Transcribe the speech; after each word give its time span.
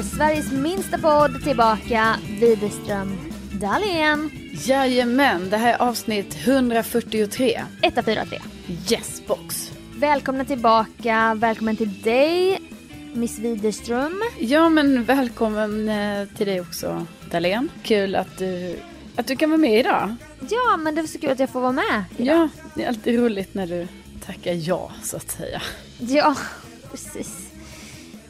är 0.00 0.04
Sveriges 0.04 0.52
minsta 0.52 0.98
podd 0.98 1.44
tillbaka, 1.44 2.16
Widerström 2.40 3.18
Dahlén. 3.52 4.30
Jajamän, 4.66 5.50
det 5.50 5.56
här 5.56 5.74
är 5.74 5.82
avsnitt 5.82 6.36
143. 6.46 7.60
143. 7.82 8.38
Yes 8.90 9.22
box. 9.26 9.72
Välkomna 9.96 10.44
tillbaka, 10.44 11.34
välkommen 11.36 11.76
till 11.76 12.02
dig, 12.02 12.60
Miss 13.14 13.38
Widerström. 13.38 14.22
Ja 14.38 14.68
men 14.68 15.04
välkommen 15.04 15.88
eh, 15.88 16.28
till 16.36 16.46
dig 16.46 16.60
också 16.60 17.06
Dahlén. 17.30 17.68
Kul 17.82 18.14
att 18.14 18.38
du, 18.38 18.76
att 19.16 19.26
du 19.26 19.36
kan 19.36 19.50
vara 19.50 19.60
med 19.60 19.80
idag. 19.80 20.16
Ja, 20.50 20.76
men 20.76 20.94
det 20.94 21.00
var 21.00 21.08
så 21.08 21.18
kul 21.18 21.30
att 21.30 21.38
jag 21.38 21.50
får 21.50 21.60
vara 21.60 21.72
med 21.72 22.04
idag. 22.16 22.36
Ja, 22.36 22.48
det 22.74 22.84
är 22.84 22.88
alltid 22.88 23.18
roligt 23.18 23.54
när 23.54 23.66
du 23.66 23.88
tackar 24.26 24.52
ja 24.68 24.90
så 25.02 25.16
att 25.16 25.30
säga. 25.30 25.62
Ja, 25.98 26.36
precis. 26.90 27.50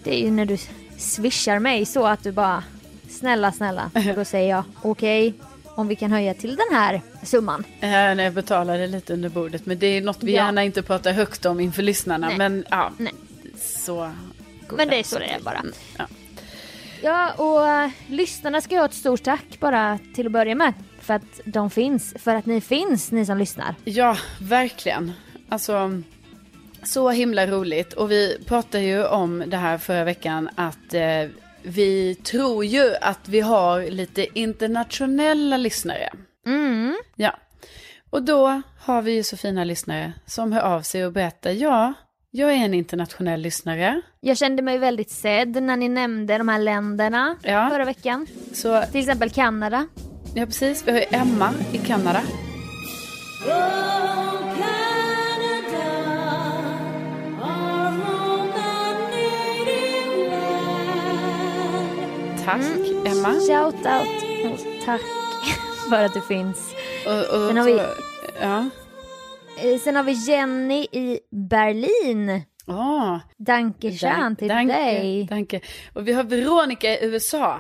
Det 0.05 0.21
är 0.21 0.25
ju 0.25 0.31
när 0.31 0.47
du 0.47 0.57
swishar 1.01 1.59
mig 1.59 1.87
så 1.87 2.07
att 2.07 2.23
du 2.23 2.33
bara 2.33 2.65
snälla, 3.09 3.53
snälla. 3.53 3.91
Och 3.95 4.15
då 4.17 4.25
säger 4.25 4.51
jag 4.51 4.65
okej, 4.83 5.35
om 5.65 5.89
vi 5.89 5.97
kan 5.97 6.13
höja 6.13 6.35
till 6.35 6.57
den 6.57 6.79
här 6.79 7.03
summan. 7.23 7.65
Eh, 7.81 7.89
när 7.91 8.25
jag 8.25 8.33
betalade 8.33 8.87
lite 8.87 9.13
under 9.13 9.29
bordet 9.29 9.67
men 9.67 9.79
det 9.79 9.87
är 9.87 10.01
något 10.01 10.23
vi 10.23 10.33
Ja. 10.37 10.45
gärna 10.45 10.65
inte 10.65 10.83
pratar 10.83 11.13
högt 11.13 11.47
om 11.47 11.61
inför 11.61 11.83
lyssnarna. 11.83 12.27
Nej. 12.29 12.39
Men 12.39 12.65
ja, 12.71 12.91
Nej. 12.99 13.13
så. 13.61 14.11
Men 14.77 14.89
det 14.89 14.99
är 14.99 15.03
så 15.03 15.19
det 15.19 15.25
är 15.25 15.41
bara. 15.41 15.63
Ja. 15.99 16.07
Ja, 17.03 17.33
och 17.33 17.85
uh, 17.87 17.93
lyssnarna 18.15 18.61
ska 18.61 18.75
ju 18.75 18.79
ha 18.81 18.85
ett 18.87 18.95
stort 18.95 19.23
tack 19.23 19.61
bara 19.61 19.99
till 20.15 20.27
att 20.27 20.33
börja 20.33 20.55
med. 20.55 20.73
För 21.01 21.15
att 21.15 21.41
de 21.45 21.71
finns, 21.71 22.15
för 22.19 22.35
att 22.35 22.47
ni 22.47 22.61
finns, 22.61 23.11
ni 23.11 23.27
som 23.27 23.39
lyssnar. 23.39 23.75
Ja, 23.85 24.17
verkligen. 24.41 25.13
Alltså, 25.49 26.03
så 26.85 27.11
himla 27.11 27.47
roligt. 27.47 27.93
Och 27.93 28.11
vi 28.11 28.39
pratade 28.47 28.85
ju 28.85 29.05
om 29.07 29.45
det 29.47 29.57
här 29.57 29.79
förra 29.79 30.05
veckan 30.05 30.49
att 30.55 30.95
eh, 30.95 31.29
vi 31.63 32.15
tror 32.15 32.65
ju 32.65 32.95
att 33.01 33.29
vi 33.29 33.41
har 33.41 33.83
lite 33.91 34.27
internationella 34.39 35.57
lyssnare. 35.57 36.09
Mm. 36.47 36.97
Ja. 37.17 37.37
Och 38.11 38.23
då 38.23 38.63
har 38.81 39.03
vi 39.03 39.13
ju 39.13 39.23
så 39.23 39.37
fina 39.37 39.65
lyssnare 39.65 40.13
som 40.27 40.53
hör 40.53 40.61
av 40.63 40.83
sig 40.83 41.07
och 41.07 41.13
berättar, 41.13 41.51
ja, 41.51 41.93
jag 42.31 42.51
är 42.53 42.57
en 42.57 42.75
internationell 42.75 43.41
lyssnare. 43.41 44.01
Jag 44.21 44.37
kände 44.37 44.63
mig 44.63 44.79
väldigt 44.79 45.11
sedd 45.11 45.63
när 45.63 45.77
ni 45.77 45.89
nämnde 45.89 46.39
de 46.39 46.49
här 46.49 46.59
länderna 46.59 47.37
Ja. 47.43 47.69
förra 47.73 47.85
veckan. 47.85 48.27
Så, 48.53 48.83
Till 48.93 49.01
exempel 49.01 49.31
Kanada. 49.31 49.87
ja 50.35 50.47
precis, 50.47 50.83
vi 50.87 50.91
har 50.93 50.99
ju 50.99 51.05
Emma 51.11 51.51
i 51.73 51.79
Kanada. 51.79 52.21
Tack 62.45 62.61
Emma. 63.07 63.33
Shout 63.41 63.75
out 63.75 64.61
tack 64.85 65.01
för 65.91 66.05
att 66.05 66.15
du 66.15 66.21
finns. 66.21 66.75
Och, 67.07 67.19
och, 67.43 67.49
Sen 67.49 67.57
har 67.57 67.65
vi- 67.65 67.81
Ja. 68.41 68.65
Eh, 69.63 69.79
Sen 69.79 69.97
har 69.97 70.03
vi 70.03 70.13
Jenny 70.13 70.83
i 70.93 71.19
Berlin. 71.31 72.43
Oh, 72.67 73.19
Danke 73.37 73.93
schön 73.93 74.37
till 74.37 74.49
dig. 74.49 75.27
Danke. 75.31 75.61
Och 75.95 76.09
vi 76.09 76.13
har 76.13 76.25
Veronica 76.25 76.89
i 76.89 77.05
USA. 77.07 77.59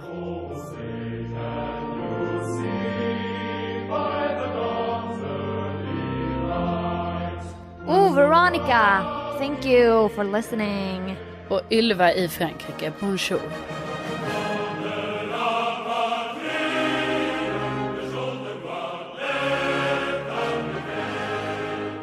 Oh, 7.87 8.15
Veronica! 8.15 9.03
Thank 9.39 9.65
you 9.67 10.09
for 10.09 10.25
listening. 10.25 11.17
Och 11.49 11.61
Ylva 11.71 12.13
i 12.13 12.29
Frankrike. 12.29 12.93
Bonjour. 13.01 13.41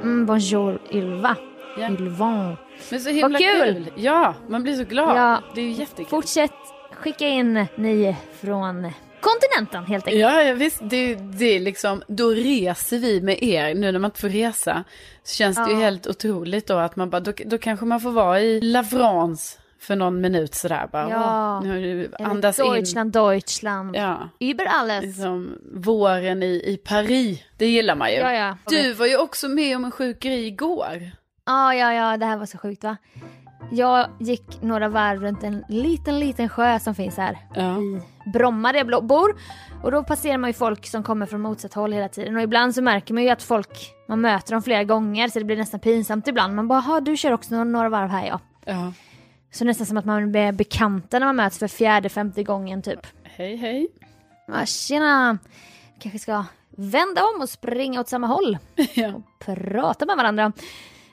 Mm, 0.08 0.26
bonjour 0.26 0.80
Ylva. 0.92 1.36
Ja. 1.78 1.90
Ylvan. 1.90 2.56
Men 2.90 3.00
så 3.00 3.10
himla 3.10 3.28
Vad 3.30 3.38
kul! 3.38 3.74
kul. 3.74 3.92
Ja, 3.96 4.34
man 4.50 4.64
blir 4.64 4.76
så 4.76 4.84
glad. 4.84 5.18
Ja. 5.18 5.42
Det 5.56 5.62
är 5.62 5.66
ju 5.66 5.72
jättekul. 5.72 6.06
Fortsätt 6.10 6.52
skicka 6.92 7.28
in 7.28 7.66
ni 7.76 8.16
från 8.42 8.92
kontinenten 9.22 9.86
helt 9.86 10.08
enkelt. 10.08 10.22
Ja, 10.22 10.42
ja 10.44 10.54
visst. 10.54 10.80
Det, 10.82 11.16
det 11.16 11.46
är 11.46 11.60
liksom, 11.60 12.02
då 12.08 12.30
reser 12.30 12.98
vi 12.98 13.22
med 13.22 13.44
er. 13.44 13.76
Nu 13.76 13.92
när 13.92 14.00
man 14.00 14.10
inte 14.10 14.22
får 14.22 14.30
resa 14.30 14.84
så 15.24 15.36
känns 15.36 15.58
det 15.58 15.72
ju 15.72 15.78
Ja. 15.78 15.84
helt 15.84 16.08
otroligt 16.08 16.68
då 16.68 16.78
att 16.78 16.96
man 16.96 17.10
bara, 17.10 17.20
då, 17.20 17.32
då 17.46 17.58
kanske 17.58 17.86
man 17.86 18.00
får 18.02 18.12
vara 18.12 18.42
i 18.42 18.62
La 18.62 18.84
France 18.84 19.58
för 19.80 19.96
någon 19.96 20.22
minut 20.22 20.56
sådär 20.56 20.90
bara. 20.92 21.10
Ja. 21.10 21.60
Nu 21.60 22.12
andas 22.20 22.60
in. 22.60 22.66
Deutschland, 22.74 23.12
Deutschland. 23.12 23.96
Ja. 23.96 24.30
Über 24.40 24.66
alles. 24.66 25.04
Liksom 25.04 25.58
våren 25.74 26.44
i, 26.44 26.64
i 26.66 26.78
Paris. 26.78 27.40
Det 27.58 27.66
gillar 27.68 27.96
man 27.96 28.12
ju. 28.12 28.16
Ja, 28.18 28.34
ja. 28.34 28.58
Du 28.68 28.94
var 28.94 29.06
ju 29.06 29.18
också 29.18 29.48
med 29.48 29.76
om 29.76 29.86
en 29.86 29.92
sjuk 29.92 30.20
grej 30.20 30.48
igår. 30.48 31.12
Ja, 31.46 31.74
ja, 31.74 31.94
ja, 31.94 32.18
det 32.18 32.26
här 32.26 32.38
var 32.38 32.46
så 32.46 32.58
sjukt 32.58 32.84
va. 32.84 32.98
Jag 33.72 34.08
gick 34.20 34.62
några 34.62 34.88
varv 34.90 35.22
runt 35.22 35.44
en 35.44 35.64
liten, 35.70 36.20
liten 36.20 36.50
sjö 36.50 36.80
som 36.80 36.96
finns 36.96 37.18
här 37.18 37.38
Ja. 37.56 37.78
i 37.80 38.02
Bromma 38.34 38.72
där 38.72 38.86
jag 38.92 39.06
bor. 39.06 39.36
Och 39.84 39.92
då 39.92 40.04
passerar 40.04 40.38
man 40.38 40.50
ju 40.50 40.54
folk 40.54 40.88
som 40.88 41.04
kommer 41.04 41.26
från 41.26 41.42
motsatt 41.42 41.74
håll 41.74 41.94
hela 41.94 42.10
tiden. 42.10 42.36
Och 42.36 42.42
ibland 42.42 42.76
så 42.76 42.82
märker 42.82 43.14
man 43.14 43.24
ju 43.24 43.30
att 43.30 43.44
folk, 43.44 43.94
man 44.08 44.22
möter 44.22 44.52
dem 44.52 44.62
flera 44.62 44.84
gånger 44.84 45.28
så 45.28 45.40
det 45.40 45.46
blir 45.46 45.58
nästan 45.58 45.80
pinsamt 45.80 46.28
ibland. 46.28 46.56
Man 46.56 46.68
bara, 46.68 46.84
"Jaha, 46.88 47.00
du 47.00 47.18
kör 47.18 47.32
också 47.32 47.64
några 47.64 47.90
varv 47.90 48.10
här 48.10 48.28
ja. 48.28 48.40
ja. 48.66 48.94
Så 49.58 49.66
nästan 49.66 49.88
som 49.88 49.98
att 49.98 50.06
man 50.06 50.32
blir 50.32 50.52
bekanta 50.52 51.20
när 51.20 51.26
man 51.26 51.36
möts 51.36 51.60
för 51.60 51.68
fjärde, 51.68 52.10
femte 52.10 52.44
gången 52.44 52.82
typ. 52.82 53.08
Hej 53.24 53.56
hej. 53.56 53.88
Ja, 54.48 54.66
tjena! 54.66 55.38
Kanske 56.00 56.20
ska 56.20 56.46
vända 56.70 57.24
om 57.24 57.42
och 57.42 57.50
springa 57.50 58.00
åt 58.00 58.10
samma 58.10 58.28
håll. 58.28 58.58
Ja. 58.96 59.22
prata 59.40 60.06
med 60.06 60.18
varandra. 60.18 60.52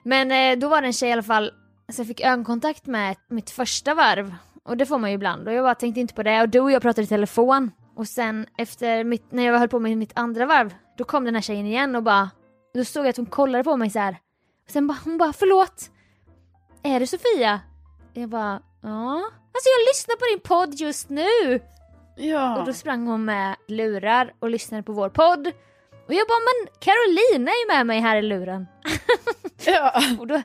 Men 0.03 0.31
eh, 0.31 0.59
då 0.59 0.69
var 0.69 0.81
det 0.81 0.87
en 0.87 0.93
tjej 0.93 1.09
i 1.09 1.13
alla 1.13 1.23
fall, 1.23 1.53
så 1.93 2.01
jag 2.01 2.07
fick 2.07 2.21
ögonkontakt 2.21 2.87
med 2.87 3.17
mitt 3.29 3.51
första 3.51 3.95
varv. 3.95 4.35
Och 4.65 4.77
det 4.77 4.87
får 4.87 4.99
man 4.99 5.11
ju 5.11 5.15
ibland. 5.15 5.49
Och 5.49 5.55
jag 5.55 5.65
bara 5.65 5.75
tänkte 5.75 6.01
inte 6.01 6.15
på 6.15 6.23
det. 6.23 6.43
Och 6.43 6.49
du 6.49 6.61
och 6.61 6.71
jag 6.71 6.83
pratade 6.83 7.05
i 7.05 7.07
telefon. 7.07 7.71
Och 7.97 8.09
sen 8.09 8.47
efter 8.59 9.05
mitt, 9.05 9.33
när 9.33 9.43
jag 9.43 9.59
höll 9.59 9.69
på 9.69 9.79
med 9.81 9.99
mitt 9.99 10.13
andra 10.19 10.47
varv, 10.47 10.75
då 10.99 11.05
kom 11.05 11.25
den 11.25 11.35
här 11.35 11.43
tjejen 11.43 11.67
igen 11.67 11.97
och 11.97 12.03
bara, 12.03 12.31
då 12.75 12.85
såg 12.85 13.05
jag 13.05 13.11
att 13.11 13.17
hon 13.17 13.27
kollade 13.27 13.65
på 13.65 13.77
mig 13.77 13.91
så 13.91 13.99
här. 13.99 14.17
Och 14.65 14.71
sen 14.71 14.87
bara, 14.87 14.99
hon 15.05 15.19
bara, 15.19 15.33
förlåt. 15.33 15.91
Är 16.83 17.01
det 17.01 17.07
Sofia? 17.07 17.61
Jag 18.15 18.29
bara, 18.29 18.63
ja. 18.83 19.15
Alltså 19.55 19.69
jag 19.79 19.89
lyssnar 19.89 20.17
på 20.17 20.25
din 20.31 20.41
podd 20.41 20.75
just 20.75 21.09
nu. 21.09 21.61
Ja. 22.17 22.59
Och 22.59 22.67
då 22.67 22.73
sprang 22.73 23.07
hon 23.07 23.25
med 23.25 23.57
lurar 23.69 24.33
och 24.39 24.51
lyssnade 24.51 24.83
på 24.83 24.93
vår 24.93 25.09
podd. 25.09 25.47
Och 26.07 26.15
jag 26.15 26.29
bara, 26.29 26.39
men 26.49 26.69
Carolina 26.81 27.51
är 27.51 27.61
ju 27.71 27.77
med 27.77 27.87
mig 27.87 28.01
här 28.01 28.17
i 28.17 28.23
luren. 28.23 28.67
ja. 29.67 29.93
Och 30.19 30.27
då, 30.27 30.43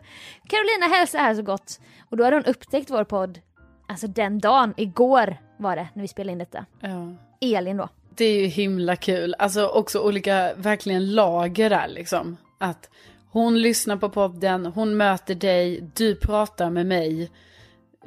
Carolina 0.47 0.95
hälsar 0.97 1.19
här 1.19 1.35
så 1.35 1.41
gott. 1.41 1.79
Och 2.09 2.17
då 2.17 2.23
hade 2.23 2.35
hon 2.35 2.45
upptäckt 2.45 2.89
vår 2.89 3.03
podd, 3.03 3.39
alltså 3.87 4.07
den 4.07 4.39
dagen, 4.39 4.73
igår 4.77 5.37
var 5.57 5.75
det, 5.75 5.87
när 5.93 6.01
vi 6.01 6.07
spelade 6.07 6.31
in 6.31 6.37
detta. 6.37 6.65
ja. 6.81 7.15
Elin 7.41 7.77
då. 7.77 7.89
Det 8.15 8.25
är 8.25 8.41
ju 8.41 8.45
himla 8.45 8.95
kul. 8.95 9.35
Alltså 9.39 9.67
också 9.67 9.99
olika, 9.99 10.53
verkligen 10.55 11.15
lager 11.15 11.69
där 11.69 11.87
liksom. 11.87 12.37
Att 12.57 12.89
hon 13.31 13.61
lyssnar 13.61 13.97
på 13.97 14.09
podden, 14.09 14.65
hon 14.65 14.97
möter 14.97 15.35
dig, 15.35 15.89
du 15.95 16.15
pratar 16.15 16.69
med 16.69 16.85
mig. 16.85 17.31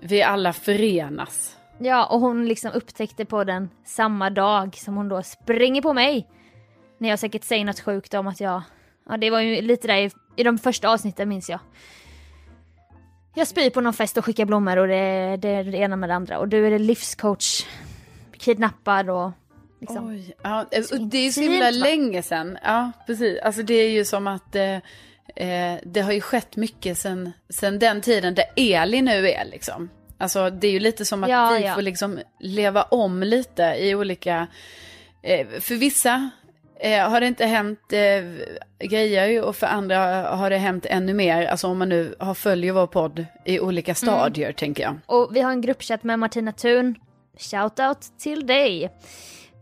Vi 0.00 0.22
alla 0.22 0.53
förenas. 0.53 1.56
Ja, 1.78 2.06
och 2.06 2.20
hon 2.20 2.47
liksom 2.47 2.70
upptäckte 2.75 3.25
podden 3.25 3.70
samma 3.84 4.30
dag 4.30 4.76
som 4.76 4.97
hon 4.97 5.08
då 5.08 5.22
springer 5.22 5.82
på 5.82 5.92
mig. 5.92 6.28
När 6.98 7.08
jag 7.08 7.19
säkert 7.19 7.44
säger 7.44 7.64
något 7.64 7.80
sjukt 7.80 8.14
om 8.14 8.26
att 8.26 8.41
jag, 8.41 8.62
ja 9.09 9.16
det 9.16 9.30
var 9.30 9.41
ju 9.41 9.60
lite 9.60 9.86
där 9.86 9.97
i, 9.97 10.10
i 10.36 10.42
de 10.42 10.59
första 10.59 10.89
avsnitten 10.89 11.28
minns 11.28 11.50
jag. 11.50 11.60
Jag 13.34 13.48
spyr 13.48 13.71
på 13.71 13.80
någon 13.80 13.92
fest 13.92 14.16
och 14.16 14.24
skickar 14.24 14.44
blommor 14.44 14.77
och 14.77 14.89
det, 14.89 15.36
det 15.36 15.48
är 15.48 15.65
det 15.65 15.78
ena 15.78 15.97
med 15.97 16.09
det 16.09 16.15
andra. 16.15 16.39
Och 16.39 16.48
du 16.48 16.66
är 16.66 16.78
livscoach, 16.78 17.66
kidnappad 18.39 19.10
och 19.10 19.30
liksom. 19.80 20.09
Oj, 20.09 20.34
ja, 20.42 20.66
och 20.92 21.00
det 21.00 21.18
är 21.18 21.30
så 21.30 21.41
himla 21.41 21.71
länge 21.71 22.22
sedan. 22.22 22.59
Ja, 22.62 22.92
precis. 23.06 23.39
Alltså 23.42 23.62
det 23.62 23.74
är 23.74 23.91
ju 23.91 24.04
som 24.04 24.27
att 24.27 24.54
eh, 24.54 24.78
eh, 25.36 25.74
det 25.82 26.00
har 26.00 26.12
ju 26.12 26.20
skett 26.20 26.56
mycket 26.56 26.98
sen, 26.98 27.32
sen 27.48 27.78
den 27.78 28.00
tiden 28.00 28.34
där 28.34 28.44
Elin 28.56 29.04
nu 29.04 29.30
är 29.30 29.44
liksom. 29.44 29.90
Alltså 30.18 30.50
det 30.50 30.66
är 30.66 30.72
ju 30.72 30.80
lite 30.80 31.04
som 31.04 31.24
att 31.24 31.30
Ja, 31.30 31.56
vi 31.58 31.64
ja. 31.64 31.74
får 31.74 31.82
liksom 31.82 32.20
leva 32.40 32.82
om 32.82 33.22
lite 33.22 33.62
i 33.62 33.94
olika, 33.94 34.46
eh, 35.22 35.46
för 35.60 35.74
vissa 35.74 36.30
eh, 36.80 37.08
har 37.10 37.20
det 37.20 37.26
inte 37.26 37.46
hänt 37.46 37.92
eh, 37.92 38.24
grejer 38.88 39.42
och 39.42 39.56
för 39.56 39.66
andra 39.66 39.98
har 40.36 40.50
det 40.50 40.56
hänt 40.56 40.86
ännu 40.86 41.14
mer. 41.14 41.46
Alltså 41.46 41.66
om 41.66 41.78
man 41.78 41.88
nu 41.88 42.14
har 42.18 42.34
följer 42.34 42.72
vår 42.72 42.86
podd 42.86 43.26
i 43.44 43.60
olika 43.60 43.94
stadier 43.94 44.52
tänker 44.52 44.82
jag. 44.82 44.98
Och 45.06 45.36
vi 45.36 45.40
har 45.40 45.50
en 45.50 45.60
gruppchatt 45.60 46.02
med 46.04 46.18
Martina 46.18 46.52
Thun. 46.52 46.94
Shoutout 47.38 48.18
till 48.18 48.46
dig. 48.46 48.90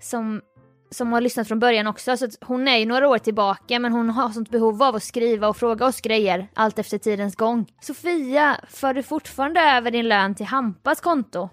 Som, 0.02 0.42
som 0.90 1.12
har 1.12 1.20
lyssnat 1.20 1.48
från 1.48 1.58
början 1.58 1.86
också. 1.86 2.16
Så 2.16 2.28
hon 2.40 2.68
är 2.68 2.76
ju 2.78 2.86
några 2.86 3.08
år 3.08 3.18
tillbaka 3.18 3.78
men 3.78 3.92
hon 3.92 4.10
har 4.10 4.28
sånt 4.30 4.50
behov 4.50 4.82
av 4.82 4.94
att 4.96 5.02
skriva 5.02 5.48
och 5.48 5.56
fråga 5.56 5.86
oss 5.86 6.00
grejer 6.00 6.48
allt 6.54 6.78
efter 6.78 6.98
tidens 6.98 7.36
gång. 7.36 7.66
Sofia, 7.80 8.60
för 8.68 8.94
du 8.94 9.02
fortfarande 9.02 9.60
över 9.60 9.90
din 9.90 10.08
lön 10.08 10.34
till 10.34 10.46
Hampas 10.46 11.00
konto? 11.00 11.48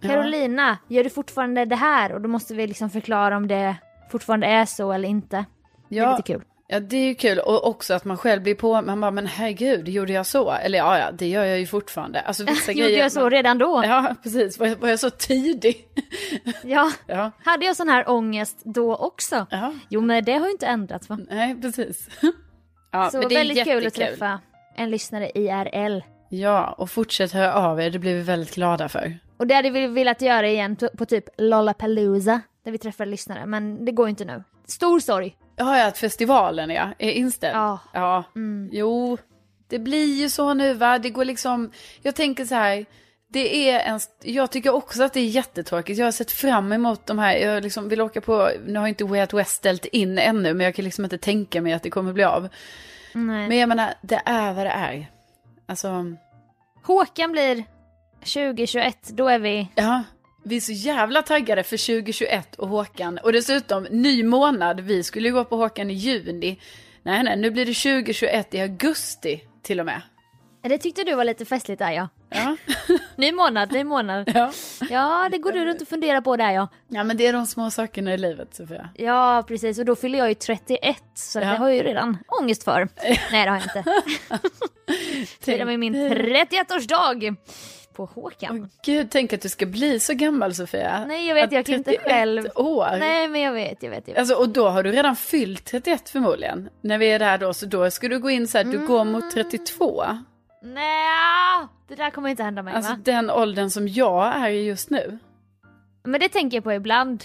Ja. 0.00 0.08
Carolina, 0.08 0.78
gör 0.88 1.04
du 1.04 1.10
fortfarande 1.10 1.64
det 1.64 1.76
här? 1.76 2.12
Och 2.12 2.20
då 2.20 2.28
måste 2.28 2.54
vi 2.54 2.66
liksom 2.66 2.90
förklara 2.90 3.36
om 3.36 3.48
det 3.48 3.76
fortfarande 4.10 4.46
är 4.46 4.64
så 4.66 4.92
eller 4.92 5.08
inte. 5.08 5.44
Det 5.88 5.98
är 5.98 6.02
Ja, 6.02 6.16
lite 6.16 6.32
kul. 6.32 6.42
Ja, 6.70 6.80
det 6.80 6.96
är 6.96 7.06
ju 7.08 7.14
kul. 7.14 7.38
Och 7.38 7.66
också 7.66 7.94
att 7.94 8.04
man 8.04 8.16
själv 8.18 8.42
blir 8.42 8.54
på, 8.54 8.82
man 8.82 9.00
bara, 9.00 9.10
men 9.10 9.26
herregud, 9.26 9.88
gjorde 9.88 10.12
jag 10.12 10.26
så? 10.26 10.50
Eller 10.52 10.78
ja, 10.78 10.98
ja, 10.98 11.10
det 11.12 11.28
gör 11.28 11.44
jag 11.44 11.58
ju 11.58 11.66
fortfarande. 11.66 12.20
Alltså 12.20 12.44
vissa 12.44 12.72
Gjorde 12.72 12.84
grejer. 12.90 13.02
jag 13.02 13.12
så 13.12 13.28
redan 13.28 13.58
då? 13.58 13.82
Ja, 13.84 14.14
precis. 14.22 14.58
Var 14.58 14.66
jag, 14.66 14.76
var 14.76 14.88
jag 14.88 14.98
så 15.00 15.10
tidig? 15.10 15.86
Ja. 16.64 16.92
ja, 17.06 17.30
Hade 17.44 17.66
jag 17.66 17.76
sån 17.76 17.88
här 17.88 18.10
ångest 18.10 18.58
då 18.64 18.96
också? 18.96 19.46
ja, 19.50 19.72
Jo 19.88 20.00
men 20.00 20.24
det 20.24 20.32
har 20.32 20.46
ju 20.46 20.52
inte 20.52 20.66
ändrats 20.66 21.08
va? 21.08 21.18
nej, 21.30 21.60
precis. 21.62 22.08
Ja, 22.92 23.10
så 23.10 23.18
men 23.18 23.28
det 23.28 23.34
är 23.34 23.38
väldigt 23.38 23.64
kul 23.64 23.76
att 23.76 23.82
jättekul. 23.84 24.06
träffa 24.18 24.40
en 24.76 24.90
lyssnare 24.90 25.30
IRL. 25.34 26.00
Ja, 26.28 26.74
och 26.78 26.90
fortsätt 26.90 27.32
höra 27.32 27.54
av 27.54 27.80
er, 27.80 27.90
det 27.90 27.98
blir 27.98 28.14
vi 28.14 28.22
väldigt 28.22 28.54
glada 28.54 28.88
för. 28.88 29.18
Och 29.36 29.46
det 29.46 29.54
hade 29.54 29.70
vi 29.70 29.86
velat 29.86 30.22
göra 30.22 30.48
igen 30.48 30.76
på, 30.98 31.04
typ 31.06 31.24
Lollapalooza, 31.38 32.40
där 32.64 32.72
vi 32.72 32.78
träffar 32.78 33.06
lyssnare, 33.06 33.46
men 33.46 33.84
det 33.84 33.92
går 33.92 34.08
inte 34.08 34.24
nu. 34.24 34.42
Stor 34.66 35.00
sorg. 35.00 35.36
Ja, 35.60 35.78
ja, 35.78 35.86
att 35.86 35.98
festivalen 35.98 36.70
ja, 36.70 36.88
är 36.98 37.10
inställd. 37.10 37.56
Ja. 37.56 37.78
Ja, 37.92 38.24
Mm. 38.36 38.68
jo, 38.72 39.18
det 39.68 39.78
blir 39.78 40.20
ju 40.20 40.30
så 40.30 40.54
nu 40.54 40.74
va, 40.74 40.98
det 40.98 41.10
går 41.10 41.24
liksom, 41.24 41.70
jag 42.02 42.14
tänker 42.14 42.44
så 42.44 42.54
här, 42.54 42.86
det 43.28 43.70
är 43.70 43.80
en, 43.80 44.00
jag 44.22 44.50
tycker 44.50 44.74
också 44.74 45.02
att 45.02 45.12
det 45.12 45.20
är 45.20 45.24
jättetråkigt, 45.26 45.98
jag 45.98 46.06
har 46.06 46.12
sett 46.12 46.30
fram 46.30 46.72
emot 46.72 47.06
de 47.06 47.18
här, 47.18 47.36
jag 47.36 47.62
liksom 47.62 47.88
vill 47.88 48.00
åka 48.00 48.20
på, 48.20 48.50
nu 48.66 48.78
har 48.78 48.86
inte 48.88 49.04
Way 49.04 49.20
Out 49.20 49.32
West 49.32 49.54
ställt 49.56 49.84
in 49.84 50.18
ännu, 50.18 50.54
men 50.54 50.64
jag 50.64 50.74
kan 50.74 50.84
liksom 50.84 51.04
inte 51.04 51.18
tänka 51.18 51.60
mig 51.62 51.72
att 51.72 51.82
det 51.82 51.90
kommer 51.90 52.12
bli 52.12 52.24
av. 52.24 52.48
Nej. 53.14 53.48
Men 53.48 53.58
jag 53.58 53.68
menar, 53.68 53.94
det 54.02 54.22
är 54.24 54.52
vad 54.52 54.66
det 54.66 54.70
är. 54.70 55.06
Alltså, 55.66 56.04
Håkan 56.82 57.32
blir 57.32 57.64
2021, 58.20 59.08
då 59.12 59.28
är 59.28 59.38
vi... 59.38 59.68
ja, 59.74 60.02
vi 60.42 60.56
är 60.56 60.60
så 60.60 60.72
jävla 60.72 61.22
taggade 61.22 61.62
för 61.62 61.86
2021 62.02 62.54
och 62.56 62.68
Håkan. 62.68 63.18
Och 63.18 63.32
dessutom, 63.32 63.82
ny 63.90 64.22
månad, 64.24 64.80
vi 64.80 65.02
skulle 65.02 65.28
ju 65.28 65.34
gå 65.34 65.44
på 65.44 65.56
Håkan 65.56 65.90
i 65.90 65.94
juni. 65.94 66.58
Nej, 67.02 67.22
nej, 67.22 67.36
nu 67.36 67.50
blir 67.50 67.66
det 67.66 67.74
2021 67.74 68.54
i 68.54 68.60
augusti 68.60 69.40
till 69.62 69.80
och 69.80 69.86
med. 69.86 70.02
Det 70.62 70.78
tyckte 70.78 71.04
du 71.04 71.14
var 71.14 71.24
lite 71.24 71.44
festligt 71.44 71.78
där 71.78 71.90
ja. 71.92 72.08
Ja, 72.30 72.56
Ny 73.16 73.32
månad, 73.32 73.72
ny 73.72 73.84
månad. 73.84 74.30
ja. 74.34 74.52
Ja, 74.90 75.28
det 75.30 75.38
går 75.38 75.52
du 75.52 75.64
runt 75.64 75.82
och 75.82 75.88
funderar 75.88 76.20
på 76.20 76.36
där 76.36 76.50
ja. 76.50 76.68
ja 76.88 77.04
men 77.04 77.16
det 77.16 77.26
är 77.26 77.32
de 77.32 77.46
små 77.46 77.70
sakerna 77.70 78.14
i 78.14 78.18
livet, 78.18 78.54
Sofia. 78.54 78.88
Ja, 78.94 79.44
precis. 79.48 79.78
Och 79.78 79.84
då 79.84 79.96
fyller 79.96 80.18
jag 80.18 80.28
ju 80.28 80.34
31, 80.34 81.02
så 81.14 81.38
Ja. 81.38 81.44
det 81.44 81.56
har 81.56 81.68
jag 81.68 81.76
ju 81.76 81.82
redan 81.82 82.18
ångest 82.40 82.64
för. 82.64 82.88
Nej, 83.32 83.44
det 83.44 83.50
har 83.50 83.56
jag 83.56 83.62
inte. 83.62 83.84
Firar 85.40 85.64
med 85.64 85.78
min 85.78 85.94
31-årsdag 85.94 87.36
på 88.06 88.20
Håkan. 88.20 88.60
Åh, 88.62 88.68
Gud, 88.84 89.10
tänk 89.10 89.32
att 89.32 89.40
du 89.40 89.48
ska 89.48 89.66
bli 89.66 90.00
så 90.00 90.14
gammal, 90.14 90.54
Sofia. 90.54 91.04
Nej, 91.08 91.26
jag 91.28 91.34
vet, 91.34 91.44
Att 91.44 91.52
jag 91.52 91.66
kan 91.66 91.74
inte 91.74 91.90
31 91.90 92.06
själv. 92.08 92.46
år. 92.54 92.96
Nej, 92.98 93.28
men 93.28 93.40
jag 93.40 93.52
vet, 93.52 93.82
jag 93.82 93.90
vet. 93.90 94.08
Jag 94.08 94.14
vet. 94.14 94.18
Alltså, 94.20 94.34
och 94.34 94.48
då 94.48 94.68
har 94.68 94.82
du 94.82 94.90
redan 94.92 95.16
fyllt 95.16 95.64
31 95.64 96.08
förmodligen. 96.10 96.68
När 96.80 96.98
vi 96.98 97.06
är 97.12 97.18
där 97.18 97.38
då, 97.38 97.54
så 97.54 97.66
då 97.66 97.90
ska 97.90 98.08
du 98.08 98.18
gå 98.18 98.30
in 98.30 98.48
så 98.48 98.58
här, 98.58 98.64
du 98.64 98.86
går 98.86 99.00
Mm. 99.00 99.12
mot 99.12 99.30
32. 99.30 100.02
Nej, 100.62 101.66
det 101.88 101.94
där 101.94 102.10
kommer 102.10 102.28
inte 102.28 102.42
hända 102.42 102.62
mig 102.62 102.74
Alltså 102.74 102.92
va? 102.92 102.98
den 103.04 103.30
åldern 103.30 103.70
som 103.70 103.88
jag 103.88 104.36
är 104.36 104.48
just 104.48 104.90
nu. 104.90 105.18
Men 106.04 106.20
det 106.20 106.28
tänker 106.28 106.56
jag 106.56 106.64
på 106.64 106.72
ibland. 106.72 107.24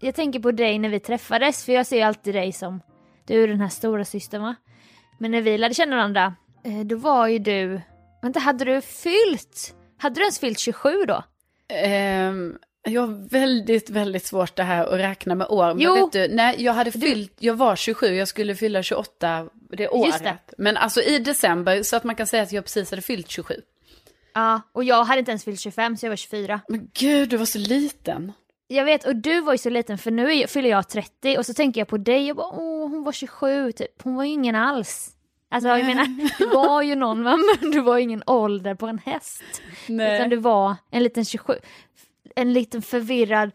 Jag 0.00 0.14
tänker 0.14 0.40
på 0.40 0.50
dig 0.52 0.78
när 0.78 0.88
vi 0.88 1.00
träffades, 1.00 1.64
för 1.64 1.72
jag 1.72 1.86
ser 1.86 1.96
ju 1.96 2.02
alltid 2.02 2.34
dig 2.34 2.52
som, 2.52 2.80
du 3.26 3.42
är 3.44 3.48
den 3.48 3.60
här 3.60 3.68
stora 3.68 4.04
systern 4.04 4.42
va? 4.42 4.54
Men 5.18 5.30
när 5.30 5.40
vi 5.42 5.58
lärde 5.58 5.74
känna 5.74 5.96
varandra, 5.96 6.34
eh, 6.64 6.80
då 6.86 6.96
var 6.96 7.26
ju 7.26 7.38
du, 7.38 7.80
vänta 8.22 8.40
hade 8.40 8.64
du 8.64 8.80
fyllt, 8.80 9.74
hade 9.98 10.14
du 10.14 10.20
ens 10.20 10.38
fyllt 10.38 10.58
27 10.58 11.04
då? 11.08 11.22
Ehm, 11.68 12.58
jag 12.82 13.00
har 13.00 13.28
väldigt, 13.28 13.90
väldigt 13.90 14.26
svårt 14.26 14.56
det 14.56 14.62
här 14.62 14.86
att 14.86 15.00
räkna 15.00 15.34
med 15.34 15.46
år. 15.50 15.66
Men 15.74 15.80
Jo. 15.80 15.94
vet 15.94 16.12
du, 16.12 16.34
nej, 16.34 16.54
jag 16.58 16.72
hade 16.72 16.92
fyllt, 16.92 17.32
jag 17.38 17.54
var 17.54 17.76
27, 17.76 18.06
jag 18.06 18.28
skulle 18.28 18.54
fylla 18.54 18.82
28 18.82 19.48
det 19.70 19.88
året. 19.88 20.06
Just 20.06 20.24
det. 20.24 20.38
Men 20.58 20.76
alltså 20.76 21.02
i 21.02 21.18
december, 21.18 21.82
så 21.82 21.96
att 21.96 22.04
man 22.04 22.14
kan 22.14 22.26
säga 22.26 22.42
att 22.42 22.52
jag 22.52 22.64
precis 22.64 22.90
hade 22.90 23.02
fyllt 23.02 23.30
27. 23.30 23.54
Ja, 24.34 24.60
och 24.72 24.84
jag 24.84 25.04
hade 25.04 25.18
inte 25.18 25.30
ens 25.30 25.44
fyllt 25.44 25.60
25 25.60 25.96
så 25.96 26.06
jag 26.06 26.10
var 26.10 26.16
24. 26.16 26.60
Men 26.68 26.90
gud, 26.94 27.28
du 27.28 27.36
var 27.36 27.46
så 27.46 27.58
liten. 27.58 28.32
Jag 28.68 28.84
vet, 28.84 29.06
och 29.06 29.16
du 29.16 29.40
var 29.40 29.52
ju 29.52 29.58
så 29.58 29.70
liten 29.70 29.98
för 29.98 30.10
nu 30.10 30.46
fyller 30.46 30.68
jag 30.70 30.88
30 30.88 31.38
och 31.38 31.46
så 31.46 31.54
tänker 31.54 31.80
jag 31.80 31.88
på 31.88 31.96
dig 31.96 32.30
och 32.30 32.36
bara 32.36 32.46
åh 32.52 32.88
hon 32.90 33.04
var 33.04 33.12
27 33.12 33.72
typ, 33.72 34.02
hon 34.02 34.14
var 34.16 34.24
ju 34.24 34.30
ingen 34.30 34.54
alls. 34.54 35.10
Alltså 35.52 35.68
jag 35.68 35.86
menar, 35.86 36.38
du 36.38 36.46
var 36.46 36.82
ju 36.82 36.94
någon 36.94 37.24
va, 37.24 37.38
men 37.60 37.70
du 37.70 37.80
var 37.80 37.98
ingen 37.98 38.22
ålder 38.26 38.74
på 38.74 38.86
en 38.86 38.98
häst. 38.98 39.42
Nej. 39.88 40.16
Utan 40.16 40.30
du 40.30 40.36
var 40.36 40.76
en 40.90 41.02
liten 41.02 41.24
27, 41.24 41.54
en 42.36 42.52
liten 42.52 42.82
förvirrad, 42.82 43.50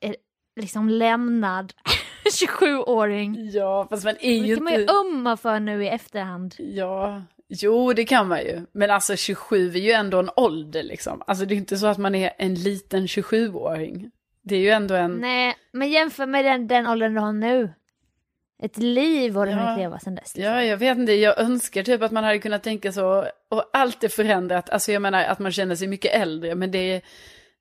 eh, 0.00 0.14
liksom 0.60 0.88
lämnad 0.88 1.72
27-åring. 2.42 3.50
Ja, 3.52 3.86
fast 3.90 4.04
man 4.04 4.14
är 4.20 4.40
Det 4.40 4.46
ju 4.48 4.54
kan 4.54 4.64
man 4.64 4.72
ju 4.72 4.86
ömma 4.88 5.36
för 5.36 5.60
nu 5.60 5.84
i 5.84 5.88
efterhand. 5.88 6.54
Ja, 6.58 7.22
jo 7.48 7.92
det 7.92 8.04
kan 8.04 8.28
man 8.28 8.38
ju. 8.40 8.66
Men 8.72 8.90
alltså 8.90 9.16
27 9.16 9.68
är 9.70 9.78
ju 9.80 9.92
ändå 9.92 10.18
en 10.18 10.30
ålder 10.36 10.82
liksom. 10.82 11.22
Alltså 11.26 11.44
det 11.44 11.54
är 11.54 11.56
inte 11.56 11.76
så 11.76 11.86
att 11.86 11.98
man 11.98 12.14
är 12.14 12.30
en 12.38 12.54
liten 12.54 13.06
27-åring. 13.06 14.10
Det 14.42 14.54
är 14.56 14.60
ju 14.60 14.70
ändå 14.70 14.94
en... 14.94 15.12
Nej, 15.12 15.54
men 15.72 15.90
jämför 15.90 16.26
med 16.26 16.44
den, 16.44 16.66
den 16.66 16.86
åldern 16.86 17.14
du 17.14 17.20
har 17.20 17.32
nu. 17.32 17.72
Ett 18.64 18.78
liv 18.78 19.34
har 19.34 19.46
du 19.46 19.52
Ja. 19.52 19.76
leva 19.76 19.98
sedan 19.98 20.14
dess. 20.14 20.34
liksom. 20.36 20.52
Ja, 20.52 20.64
jag 20.64 20.76
vet 20.76 20.98
inte, 20.98 21.12
jag 21.12 21.38
önskar 21.38 21.82
typ 21.82 22.02
att 22.02 22.12
man 22.12 22.24
hade 22.24 22.38
kunnat 22.38 22.62
tänka 22.62 22.92
så. 22.92 23.26
Och 23.50 23.70
allt 23.72 24.04
är 24.04 24.08
förändrat, 24.08 24.70
alltså 24.70 24.92
jag 24.92 25.02
menar 25.02 25.24
att 25.24 25.38
man 25.38 25.52
känner 25.52 25.74
sig 25.76 25.88
mycket 25.88 26.14
äldre. 26.14 26.54
Men 26.54 26.70
det 26.70 26.78
är, 26.92 27.02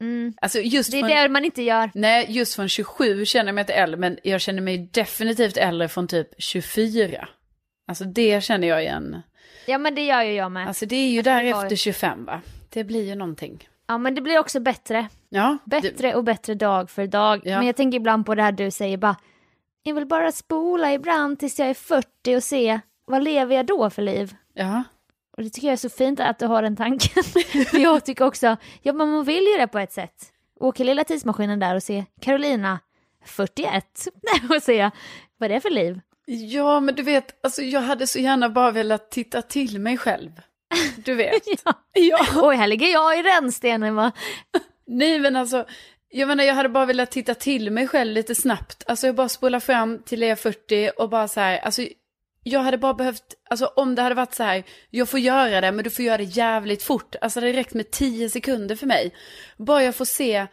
Mm. 0.01 0.33
alltså 0.41 0.59
just 0.59 0.91
Det 0.91 0.97
är 0.97 1.01
från... 1.01 1.09
det 1.09 1.29
man 1.29 1.45
inte 1.45 1.61
gör. 1.61 1.91
Nej, 1.93 2.25
just 2.29 2.55
från 2.55 2.69
27 2.69 3.25
känner 3.25 3.45
jag 3.47 3.55
mig 3.55 3.61
inte 3.61 3.73
äldre, 3.73 3.97
men 3.99 4.17
jag 4.23 4.41
känner 4.41 4.61
mig 4.61 4.77
definitivt 4.91 5.57
äldre 5.57 5.87
från 5.87 6.07
typ 6.07 6.27
24. 6.37 7.27
Alltså 7.87 8.03
det 8.03 8.43
känner 8.43 8.67
jag 8.67 8.81
igen. 8.81 9.21
Ja 9.67 9.77
men 9.77 9.95
det 9.95 10.01
gör 10.05 10.21
ju 10.23 10.33
jag 10.33 10.51
med. 10.51 10.67
Alltså 10.67 10.85
det 10.85 10.95
är 10.95 11.09
ju 11.09 11.21
det 11.21 11.31
var- 11.33 11.43
därefter 11.43 11.75
25 11.75 12.25
va? 12.25 12.41
Det 12.69 12.83
blir 12.83 13.03
ju 13.03 13.15
någonting. 13.15 13.67
Ja 13.87 13.97
men 13.97 14.15
det 14.15 14.21
blir 14.21 14.39
också 14.39 14.59
bättre. 14.59 15.07
Ja, 15.29 15.57
det, 15.65 15.81
Bättre 15.81 16.15
och 16.15 16.23
bättre 16.23 16.53
dag 16.55 16.89
för 16.89 17.07
dag. 17.07 17.41
Ja. 17.43 17.57
Men 17.57 17.67
jag 17.67 17.75
tänker 17.75 17.95
ibland 17.97 18.25
på 18.25 18.35
det 18.35 18.41
här 18.43 18.51
du 18.51 18.71
säger 18.71 18.97
bara. 18.97 19.15
Jag 19.83 19.93
vill 19.93 20.05
bara 20.05 20.31
spola 20.31 20.93
ibland 20.93 21.39
tills 21.39 21.59
jag 21.59 21.69
är 21.69 21.73
40 21.73 22.35
och 22.35 22.43
se 22.43 22.79
vad 23.05 23.23
lever 23.23 23.55
jag 23.55 23.65
då 23.65 23.89
för 23.89 24.01
liv? 24.01 24.35
ja. 24.53 24.83
Och 25.37 25.43
det 25.43 25.49
tycker 25.49 25.67
jag 25.67 25.73
är 25.73 25.77
så 25.77 25.89
fint 25.89 26.19
att 26.19 26.39
du 26.39 26.45
har 26.45 26.61
den 26.61 26.75
tanken. 26.75 27.23
Jag 27.81 28.05
tycker 28.05 28.25
också, 28.25 28.57
ja 28.81 28.93
men 28.93 29.09
man 29.09 29.23
vill 29.23 29.43
ju 29.43 29.57
det 29.57 29.67
på 29.67 29.79
ett 29.79 29.91
sätt. 29.91 30.31
Åka 30.59 30.83
lilla 30.83 31.03
tidsmaskinen 31.03 31.59
där 31.59 31.75
och 31.75 31.83
se 31.83 32.05
Carolina 32.21 32.79
41 33.25 34.07
och 34.55 34.63
se 34.63 34.91
vad 35.37 35.49
det 35.49 35.55
är 35.55 35.59
för 35.59 35.69
liv. 35.69 35.99
Ja, 36.25 36.79
men 36.79 36.95
du 36.95 37.03
vet, 37.03 37.45
alltså 37.45 37.61
jag 37.61 37.81
hade 37.81 38.07
så 38.07 38.19
gärna 38.19 38.49
bara 38.49 38.71
velat 38.71 39.11
titta 39.11 39.41
till 39.41 39.79
mig 39.79 39.97
själv. 39.97 40.31
Du 40.95 41.15
vet. 41.15 41.43
Ja. 41.65 41.73
ja. 41.93 42.25
Oj, 42.35 42.55
här 42.55 42.67
ligger 42.67 42.87
jag 42.87 43.19
i 43.19 43.23
rännstenen 43.23 43.95
va? 43.95 44.11
Nej, 44.87 45.19
men 45.19 45.35
alltså, 45.35 45.65
jag 46.15 46.27
menar 46.27 46.43
jag 46.43 46.53
hade 46.55 46.69
bara 46.69 46.85
velat 46.85 47.11
titta 47.11 47.35
till 47.35 47.71
mig 47.71 47.87
själv 47.87 48.11
lite 48.13 48.35
snabbt. 48.35 48.83
Alltså 48.87 49.05
jag 49.07 49.15
bara 49.15 49.29
spolar 49.29 49.59
fram 49.59 49.99
till 50.03 50.21
jag 50.21 50.29
är 50.31 50.35
40 50.35 50.91
och 50.97 51.09
bara 51.09 51.27
så 51.27 51.39
här, 51.39 51.57
alltså 51.57 51.81
jag 52.43 52.59
hade 52.59 52.77
bara 52.77 52.93
behövt, 52.93 53.23
alltså 53.49 53.65
om 53.65 53.95
det 53.95 54.01
hade 54.01 54.15
varit 54.15 54.33
så 54.35 54.43
här, 54.43 54.63
jag 54.89 55.09
får 55.09 55.19
göra 55.19 55.61
det 55.61 55.71
men 55.71 55.83
du 55.83 55.89
får 55.89 56.05
göra 56.05 56.17
det 56.17 56.23
jävligt 56.23 56.83
fort. 56.83 57.15
Alltså 57.21 57.39
det 57.39 57.47
hade 57.47 57.59
räckt 57.59 57.73
med 57.73 57.91
10 57.91 58.29
sekunder 58.29 58.75
för 58.75 58.87
mig. 58.87 59.13
Bara 59.57 59.83
jag 59.83 59.95
får 59.95 60.05
se, 60.05 60.47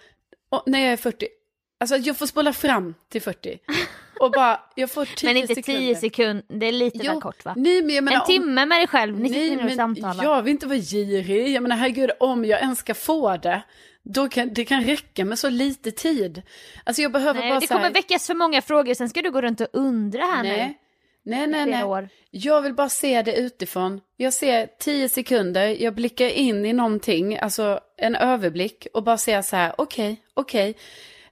och, 0.51 0.63
när 0.67 0.81
jag 0.81 0.93
är 0.93 0.97
40, 0.97 1.29
alltså 1.81 1.97
jag 1.97 2.17
får 2.17 2.27
spola 2.27 2.53
fram 2.53 2.95
till 3.09 3.23
40. 3.23 3.59
Och 4.21 4.31
bara, 4.31 4.61
jag 4.75 4.91
får 4.91 5.05
10 5.05 5.29
Men 5.29 5.37
inte 5.37 5.55
sekunder. 5.55 5.81
10 5.81 5.95
sekunder, 5.97 6.45
det 6.49 6.67
är 6.67 6.73
lite 6.73 6.99
Jo, 7.03 7.13
väl 7.13 7.21
kort 7.21 7.45
va? 7.45 7.55
Nej, 7.57 7.83
men 7.83 7.95
jag 7.95 8.05
menar, 8.05 8.21
En 8.21 8.27
timme 8.27 8.67
med 8.67 8.79
dig 8.79 8.87
själv, 8.87 9.21
90 9.21 9.39
Nej, 9.39 9.49
minuter 9.51 9.65
men 9.67 9.77
samtala. 9.77 10.25
jag 10.25 10.43
vill 10.43 10.51
inte 10.51 10.67
vara 10.67 10.79
girig. 10.79 11.49
Jag 11.49 11.63
menar 11.63 11.77
herregud, 11.77 12.11
om 12.21 12.45
jag 12.45 12.61
ens 12.61 12.79
ska 12.79 12.95
få 12.95 13.37
det, 13.37 13.63
då 14.03 14.29
kan 14.29 14.55
det 14.55 14.65
kan 14.65 14.85
räcka 14.85 15.25
med 15.25 15.39
så 15.39 15.49
lite 15.49 15.91
tid. 15.91 16.43
Alltså 16.85 17.03
jag 17.03 17.13
behöver 17.13 17.41
Nej, 17.41 17.51
bara 17.51 17.61
det 17.61 17.67
så 17.67 17.75
här, 17.75 17.81
kommer 17.81 17.95
väckas 17.95 18.27
för 18.27 18.35
många 18.35 18.63
frågor, 18.63 18.95
sen 18.95 19.09
ska 19.09 19.23
du 19.23 19.31
gå 19.31 19.41
runt 19.41 19.61
och 19.61 19.69
undra 19.73 20.23
här 20.23 20.43
nu. 20.43 20.49
nej, 20.49 20.79
nej, 21.23 21.47
nej, 21.47 21.67
nej. 21.67 21.85
år. 21.85 22.09
Jag 22.31 22.63
vill 22.63 22.75
bara 22.75 22.89
se 22.89 23.23
det 23.23 23.37
utifrån. 23.37 24.01
Jag 24.17 24.33
ser 24.33 24.69
tio 24.79 25.09
sekunder, 25.09 25.83
jag 25.83 25.95
blickar 25.95 26.29
in 26.29 26.67
i 26.67 26.73
någonting, 26.73 27.39
alltså 27.39 27.81
en 27.97 28.15
överblick 28.17 28.87
och 28.95 29.03
bara 29.03 29.19
ser 29.19 29.43
så 29.43 29.57
här, 29.57 29.75
okej, 29.79 30.23
okej. 30.35 30.75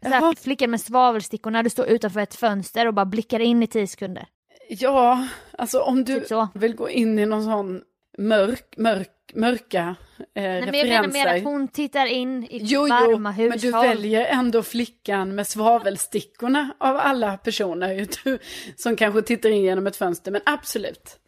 Så 0.02 0.08
här, 0.08 0.34
flickan 0.34 0.70
med 0.70 0.80
svavelstickorna, 0.80 1.62
du 1.62 1.70
står 1.70 1.86
utanför 1.86 2.20
ett 2.20 2.34
fönster 2.34 2.86
och 2.86 2.94
bara 2.94 3.06
blickar 3.06 3.40
in 3.40 3.62
i 3.62 3.66
10 3.66 3.86
sekunder. 3.86 4.26
Ja, 4.68 5.28
alltså 5.58 5.80
om 5.80 6.04
du 6.04 6.20
Typ 6.20 6.38
vill 6.54 6.74
gå 6.74 6.90
in 6.90 7.18
i 7.18 7.26
någon 7.26 7.44
sån 7.44 7.82
mörk, 8.18 8.74
mörk, 8.76 9.10
mörka 9.34 9.96
eh, 10.18 10.42
Nej, 10.42 10.60
men 10.60 10.74
jag 10.74 10.86
menar 10.88 11.02
referenser. 11.02 11.24
mer 11.24 11.36
att 11.36 11.44
hon 11.44 11.68
tittar 11.68 12.06
in 12.06 12.44
i 12.44 12.58
Jo, 12.62 12.80
jo, 12.80 12.88
varma 12.88 13.18
men 13.18 13.32
hushåll. 13.34 13.60
du 13.60 13.70
väljer 13.70 14.24
ändå 14.26 14.62
flickan 14.62 15.34
med 15.34 15.46
svavelstickorna 15.46 16.74
av 16.80 16.96
alla 16.96 17.36
personer 17.36 18.06
du, 18.24 18.38
som 18.76 18.96
kanske 18.96 19.22
tittar 19.22 19.48
in 19.48 19.62
genom 19.62 19.86
ett 19.86 19.96
fönster. 19.96 20.30
Men 20.30 20.40
absolut. 20.46 21.18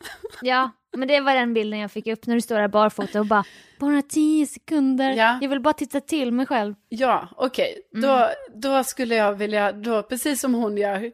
Ja, 0.42 0.70
men 0.96 1.08
det 1.08 1.20
var 1.20 1.34
den 1.34 1.54
bilden 1.54 1.78
jag 1.80 1.90
fick 1.92 2.06
upp 2.06 2.26
när 2.26 2.34
du 2.34 2.40
står 2.40 2.56
där 2.58 2.68
barfota 2.68 3.20
och 3.20 3.26
bara 3.26 3.44
bara 3.78 4.02
tio 4.02 4.46
sekunder. 4.46 5.10
Ja. 5.12 5.38
Jag 5.42 5.48
vill 5.48 5.60
bara 5.60 5.74
titta 5.74 6.00
till 6.00 6.32
mig 6.32 6.46
själv. 6.46 6.74
Ja, 6.88 7.28
okej. 7.36 7.74
Mm. 7.94 8.08
Då, 8.10 8.28
då 8.54 8.84
skulle 8.84 9.14
jag 9.14 9.32
vilja, 9.34 9.72
då, 9.72 10.02
precis 10.02 10.40
som 10.40 10.54
hon 10.54 10.76
gör, 10.76 11.12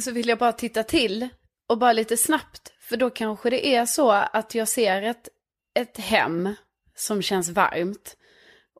så 0.00 0.10
vill 0.10 0.28
jag 0.28 0.38
bara 0.38 0.52
titta 0.52 0.82
till 0.82 1.28
och 1.68 1.78
bara 1.78 1.92
lite 1.92 2.16
snabbt. 2.16 2.72
För 2.88 2.96
då 2.96 3.10
kanske 3.10 3.50
det 3.50 3.74
är 3.74 3.86
så 3.86 4.10
att 4.10 4.54
jag 4.54 4.68
ser 4.68 5.02
ett, 5.02 5.28
ett 5.74 5.98
hem 5.98 6.54
som 6.94 7.22
känns 7.22 7.48
varmt. 7.50 8.16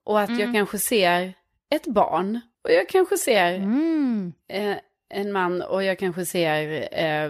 Och 0.04 0.20
att 0.20 0.28
Mm. 0.28 0.40
jag 0.40 0.52
kanske 0.54 0.78
ser 0.78 1.35
ett 1.70 1.87
barn. 1.87 2.40
Och 2.64 2.70
jag 2.73 2.88
kanske 2.88 3.16
ser 3.18 3.54
Mm. 3.54 4.32
eh, 4.49 4.76
en 5.09 5.32
man 5.32 5.62
och 5.62 5.85
jag 5.85 5.99
kanske 5.99 6.26
ser 6.26 6.88
eh, 6.92 7.25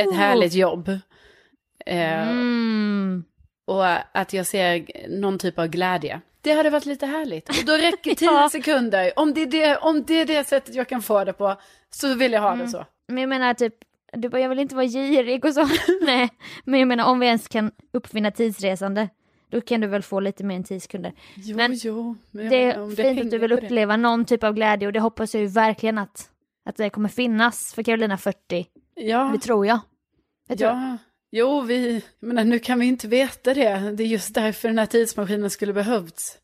ett 0.00 0.14
härligt 0.16 0.54
jobb. 0.54 0.88
Eh, 1.86 2.28
Mm. 2.30 3.24
Och 3.64 3.86
att 4.18 4.32
jag 4.32 4.46
ser 4.46 4.86
någon 5.08 5.38
typ 5.38 5.58
av 5.58 5.66
glädje. 5.66 6.20
Det 6.40 6.52
hade 6.52 6.70
varit 6.70 6.86
lite 6.86 7.06
härligt. 7.06 7.48
Och 7.48 7.64
då 7.66 7.72
räcker 7.72 8.14
tio 8.14 8.26
Ja. 8.30 8.48
sekunder. 8.52 9.12
Om 9.16 9.34
det, 9.34 9.42
är 9.42 9.46
det, 9.46 9.76
om 9.76 10.02
det 10.04 10.14
är 10.14 10.24
det 10.26 10.44
sättet 10.44 10.74
jag 10.74 10.88
kan 10.88 11.02
få 11.02 11.24
det 11.24 11.32
på, 11.32 11.56
så 11.90 12.14
vill 12.14 12.32
jag 12.32 12.40
ha 12.40 12.52
Mm. 12.52 12.66
det 12.66 12.70
så. 12.72 12.86
Men 13.08 13.18
jag 13.18 13.28
menar 13.28 13.54
typ, 13.54 13.74
du 14.16 14.28
bara, 14.28 14.40
jag 14.40 14.48
vill 14.48 14.58
inte 14.58 14.74
vara 14.74 14.86
girig 14.86 15.44
och 15.44 15.54
så. 15.54 15.68
Nej, 16.02 16.28
men 16.64 16.80
jag 16.80 16.86
menar 16.88 17.04
om 17.04 17.20
vi 17.20 17.26
ens 17.26 17.48
kan 17.48 17.70
uppfinna 17.92 18.30
tidsresande, 18.30 19.08
då 19.50 19.60
kan 19.60 19.80
du 19.80 19.86
väl 19.86 20.02
få 20.02 20.20
lite 20.20 20.44
mer 20.44 20.56
än 20.56 20.64
10 20.64 20.80
sekunder. 20.80 21.12
Jo, 21.36 21.56
Men 21.56 21.74
jo. 21.74 22.16
Men 22.30 22.44
jag 22.44 22.50
Det 22.52 22.62
är 23.02 23.14
fint 23.14 23.20
att 23.24 23.30
du 23.30 23.38
vill 23.38 23.50
på 23.50 23.56
det. 23.56 23.66
uppleva 23.66 23.96
någon 23.96 24.24
typ 24.24 24.44
av 24.44 24.54
glädje 24.54 24.86
och 24.86 24.92
det 24.92 25.00
hoppas 25.00 25.34
jag 25.34 25.40
ju 25.40 25.46
verkligen 25.46 25.98
att, 25.98 26.30
att 26.64 26.76
det 26.76 26.90
kommer 26.90 27.08
finnas 27.08 27.74
för 27.74 27.82
Carolina 27.82 28.18
40. 28.18 28.66
Ja, 28.94 29.30
Det 29.34 29.38
tror 29.38 29.66
jag. 29.66 29.80
Det 30.48 30.56
tror 30.56 30.70
jag. 30.70 30.78
ja. 30.78 30.98
Jo, 31.34 31.60
vi, 31.60 31.94
jag 32.20 32.26
menar, 32.26 32.44
nu 32.44 32.58
kan 32.58 32.78
vi 32.80 32.86
inte 32.86 33.08
veta 33.08 33.54
det. 33.54 33.92
Det 33.96 34.02
är 34.02 34.06
just 34.06 34.34
därför 34.34 34.68
den 34.68 34.78
här 34.78 34.86
tidsmaskinen 34.86 35.50
skulle 35.50 35.72
behövts. 35.72 36.38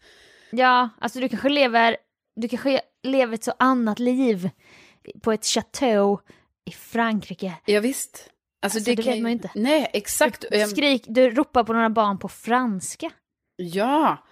Ja, 0.50 0.88
alltså 1.00 1.20
du 1.20 1.28
kanske 1.28 1.48
lever, 1.48 1.96
du 2.36 2.48
kanske 2.48 2.80
lever 3.02 3.34
ett 3.34 3.44
så 3.44 3.52
annat 3.58 3.98
liv 3.98 4.50
på 5.22 5.32
ett 5.32 5.44
chateau 5.44 6.18
i 6.68 6.72
Frankrike. 6.72 7.54
Ja, 7.64 7.80
visst. 7.80 8.30
Alltså, 8.62 8.78
Alltså, 8.78 8.90
det 8.90 9.02
kan 9.02 9.12
vet 9.12 9.22
man 9.22 9.30
ju 9.30 9.32
inte. 9.32 9.50
Nej, 9.54 9.90
exakt. 9.92 10.44
Du, 10.50 10.56
Jag- 10.56 10.68
skrik, 10.70 11.04
du 11.06 11.30
ropar 11.30 11.64
på 11.64 11.72
några 11.72 11.90
barn 11.90 12.18
på 12.18 12.28
franska. 12.28 13.10
Ja. 13.56 14.24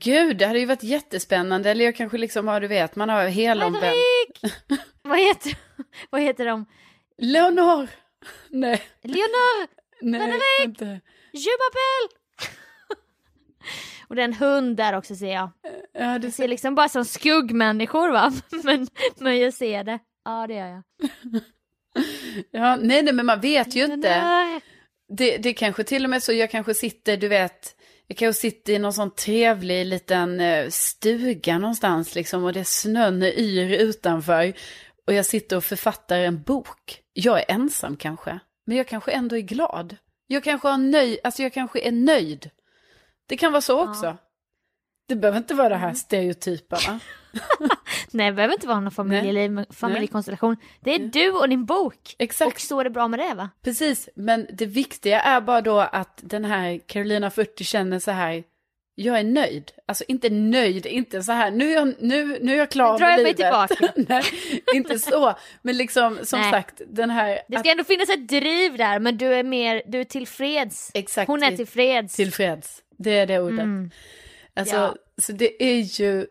Gud, 0.00 0.38
det 0.38 0.46
hade 0.46 0.58
ju 0.58 0.66
varit 0.66 0.82
jättespännande. 0.82 1.70
Eller 1.70 1.84
jag 1.84 1.96
kanske 1.96 2.18
liksom, 2.18 2.48
ja 2.48 2.60
du 2.60 2.68
vet, 2.68 2.96
man 2.96 3.08
har 3.08 3.26
helomvänd. 3.28 3.94
Vad, 5.02 5.18
heter, 5.18 5.56
vad 6.10 6.20
heter 6.20 6.44
de? 6.46 6.64
Leonor! 7.18 7.88
Nej, 8.50 8.82
Leonor! 9.02 9.66
nej, 10.02 10.20
Fredrik! 10.20 10.64
inte. 10.64 10.84
Je 11.32 11.50
m'appelle! 11.50 12.18
och 14.08 14.16
det 14.16 14.22
är 14.22 14.24
en 14.24 14.32
hund 14.34 14.76
där 14.76 14.96
också 14.96 15.14
ser 15.16 15.32
jag. 15.34 15.50
Ja, 15.92 16.18
det 16.18 16.26
Jag 16.26 16.32
ser 16.34 16.48
liksom 16.48 16.74
bara 16.74 16.88
som 16.88 17.04
skuggmänniskor 17.04 18.10
va? 18.12 18.32
men, 18.64 18.86
men 19.18 19.38
jag 19.38 19.54
ser 19.54 19.84
det. 19.84 19.98
Ja 20.24 20.46
det 20.46 20.54
gör 20.54 20.66
jag. 20.68 20.82
Ja, 22.50 22.76
nej, 22.76 23.02
nej, 23.02 23.12
men 23.12 23.26
man 23.26 23.40
vet 23.40 23.74
ju 23.76 23.84
inte. 23.84 24.08
Det, 25.08 25.36
det 25.36 25.52
kanske 25.52 25.84
till 25.84 26.04
och 26.04 26.10
med 26.10 26.22
så, 26.22 26.32
jag 26.32 26.50
kanske 26.50 26.74
sitter, 26.74 27.16
du 27.16 27.28
vet, 27.28 27.76
jag 28.06 28.16
kanske 28.16 28.40
sitter 28.40 28.72
i 28.72 28.78
någon 28.78 28.92
sån 28.92 29.14
trevlig 29.14 29.86
liten 29.86 30.40
eh, 30.40 30.68
stuga 30.68 31.58
någonstans 31.58 32.14
liksom 32.14 32.44
och 32.44 32.52
det 32.52 32.60
är 32.60 32.64
snön 32.64 33.22
yr 33.22 33.72
utanför. 33.72 34.52
Och 35.06 35.12
jag 35.12 35.26
sitter 35.26 35.56
och 35.56 35.64
författar 35.64 36.18
en 36.18 36.42
bok. 36.42 37.02
Jag 37.12 37.38
är 37.38 37.44
ensam 37.48 37.96
kanske, 37.96 38.38
men 38.66 38.76
jag 38.76 38.88
kanske 38.88 39.10
ändå 39.10 39.36
är 39.36 39.40
glad. 39.40 39.96
Jag 40.26 40.44
kanske, 40.44 40.68
har 40.68 40.78
nöj, 40.78 41.20
alltså 41.24 41.42
jag 41.42 41.52
kanske 41.52 41.80
är 41.80 41.92
nöjd. 41.92 42.50
Det 43.28 43.36
kan 43.36 43.52
vara 43.52 43.62
så 43.62 43.88
också. 43.88 44.16
Det 45.08 45.16
behöver 45.16 45.38
inte 45.38 45.54
vara 45.54 45.68
det 45.68 45.76
här 45.76 45.94
stereotypa 45.94 46.78
va? 46.86 47.00
Nej 48.10 48.26
det 48.30 48.32
behöver 48.36 48.54
inte 48.54 48.66
vara 48.66 48.80
någon 48.80 48.90
familjeliv, 48.90 49.64
familjekonstellation. 49.70 50.56
Det 50.80 50.94
är 50.94 50.98
du 50.98 51.30
och 51.30 51.48
din 51.48 51.64
bok. 51.64 52.14
Exakt. 52.18 52.52
Och 52.54 52.60
så 52.60 52.80
är 52.80 52.84
det 52.84 52.90
bra 52.90 53.08
med 53.08 53.18
det 53.20 53.34
va? 53.34 53.50
Precis, 53.64 54.08
men 54.16 54.46
det 54.52 54.66
viktiga 54.66 55.20
är 55.20 55.40
bara 55.40 55.60
då 55.60 55.78
att 55.80 56.20
den 56.22 56.44
här 56.44 56.78
Carolina 56.86 57.30
40 57.30 57.64
känner 57.64 57.98
så 57.98 58.10
här, 58.10 58.44
jag 58.94 59.18
är 59.18 59.24
nöjd. 59.24 59.70
Alltså 59.86 60.04
inte 60.08 60.30
nöjd, 60.30 60.86
inte 60.86 61.22
så 61.22 61.32
här, 61.32 61.50
nu 61.50 61.70
är 61.70 61.74
jag, 61.74 61.94
nu, 61.98 62.38
nu 62.42 62.52
är 62.54 62.58
jag 62.58 62.70
klar 62.70 62.92
Nu 62.92 62.98
drar 62.98 63.06
med 63.06 63.12
jag 63.18 63.22
mig 63.22 63.34
livet. 63.38 63.68
tillbaka. 63.68 63.92
Nej, 64.14 64.24
inte 64.74 64.98
så. 64.98 65.34
Men 65.62 65.76
liksom, 65.76 66.18
som 66.22 66.40
Nej. 66.40 66.50
sagt, 66.52 66.80
den 66.88 67.10
här... 67.10 67.38
Det 67.48 67.56
att- 67.56 67.60
ska 67.62 67.70
ändå 67.70 67.84
finnas 67.84 68.08
ett 68.08 68.28
driv 68.28 68.76
där 68.76 68.98
men 68.98 69.18
du 69.18 69.26
är 69.34 69.42
mer, 69.42 69.82
du 69.86 70.00
är 70.00 70.04
tillfreds. 70.04 70.90
Exakt, 70.94 71.26
Hon 71.28 71.42
är 71.42 71.48
till- 71.48 71.56
tillfreds. 71.56 72.14
Tillfreds, 72.16 72.82
det 72.98 73.18
är 73.18 73.26
det 73.26 73.40
ordet. 73.40 73.60
Mm. 73.60 73.90
Alltså, 74.56 74.76
Ja. 74.76 74.94
så 75.22 75.32
det 75.32 75.62
är 75.64 75.80
ju, 76.00 76.26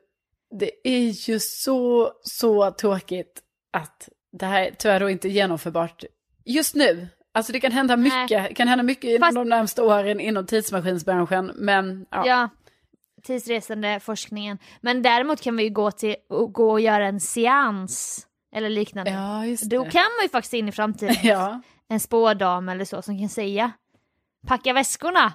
det 0.60 0.72
är 0.84 1.30
ju 1.30 1.40
så, 1.40 2.12
så 2.22 2.72
tråkigt 2.72 3.42
att 3.74 4.10
det 4.32 4.46
här 4.46 4.72
tyvärr 4.78 5.00
då 5.00 5.10
inte 5.10 5.28
är 5.28 5.30
genomförbart 5.30 6.04
just 6.46 6.76
nu. 6.76 7.08
Alltså 7.34 7.54
det 7.54 7.60
kan 7.60 7.72
hända 7.72 7.96
Nej. 7.96 8.22
mycket, 8.22 8.56
kan 8.58 8.68
hända 8.68 8.84
mycket 8.84 9.04
inom 9.04 9.20
Fast- 9.20 9.36
de 9.36 9.50
närmsta 9.50 9.84
åren 9.84 10.20
inom 10.20 10.46
tidsmaskinsbranschen, 10.46 11.52
men 11.56 12.06
ja. 12.12 12.28
Ja. 12.28 12.50
Tidsresande 13.24 14.00
forskningen. 14.00 14.58
Men 14.82 15.02
däremot 15.02 15.42
kan 15.42 15.58
vi 15.58 15.64
ju 15.64 15.70
gå 15.70 15.92
till 15.92 16.16
gå 16.50 16.72
och 16.72 16.82
göra 16.82 17.08
en 17.08 17.20
seans 17.20 18.28
eller 18.56 18.70
liknande. 18.70 19.12
Ja, 19.12 19.46
just 19.46 19.64
Då 19.70 19.84
det. 19.84 19.90
kan 19.90 20.02
man 20.18 20.24
ju 20.24 20.30
faktiskt 20.30 20.54
in 20.54 20.68
i 20.70 20.72
framtiden. 20.72 21.16
Ja. 21.24 21.62
En 21.90 22.00
spådam 22.00 22.70
eller 22.70 22.86
så 22.86 23.02
som 23.02 23.20
kan 23.20 23.30
säga 23.30 23.72
Packa 24.48 24.74
väskorna! 24.74 25.34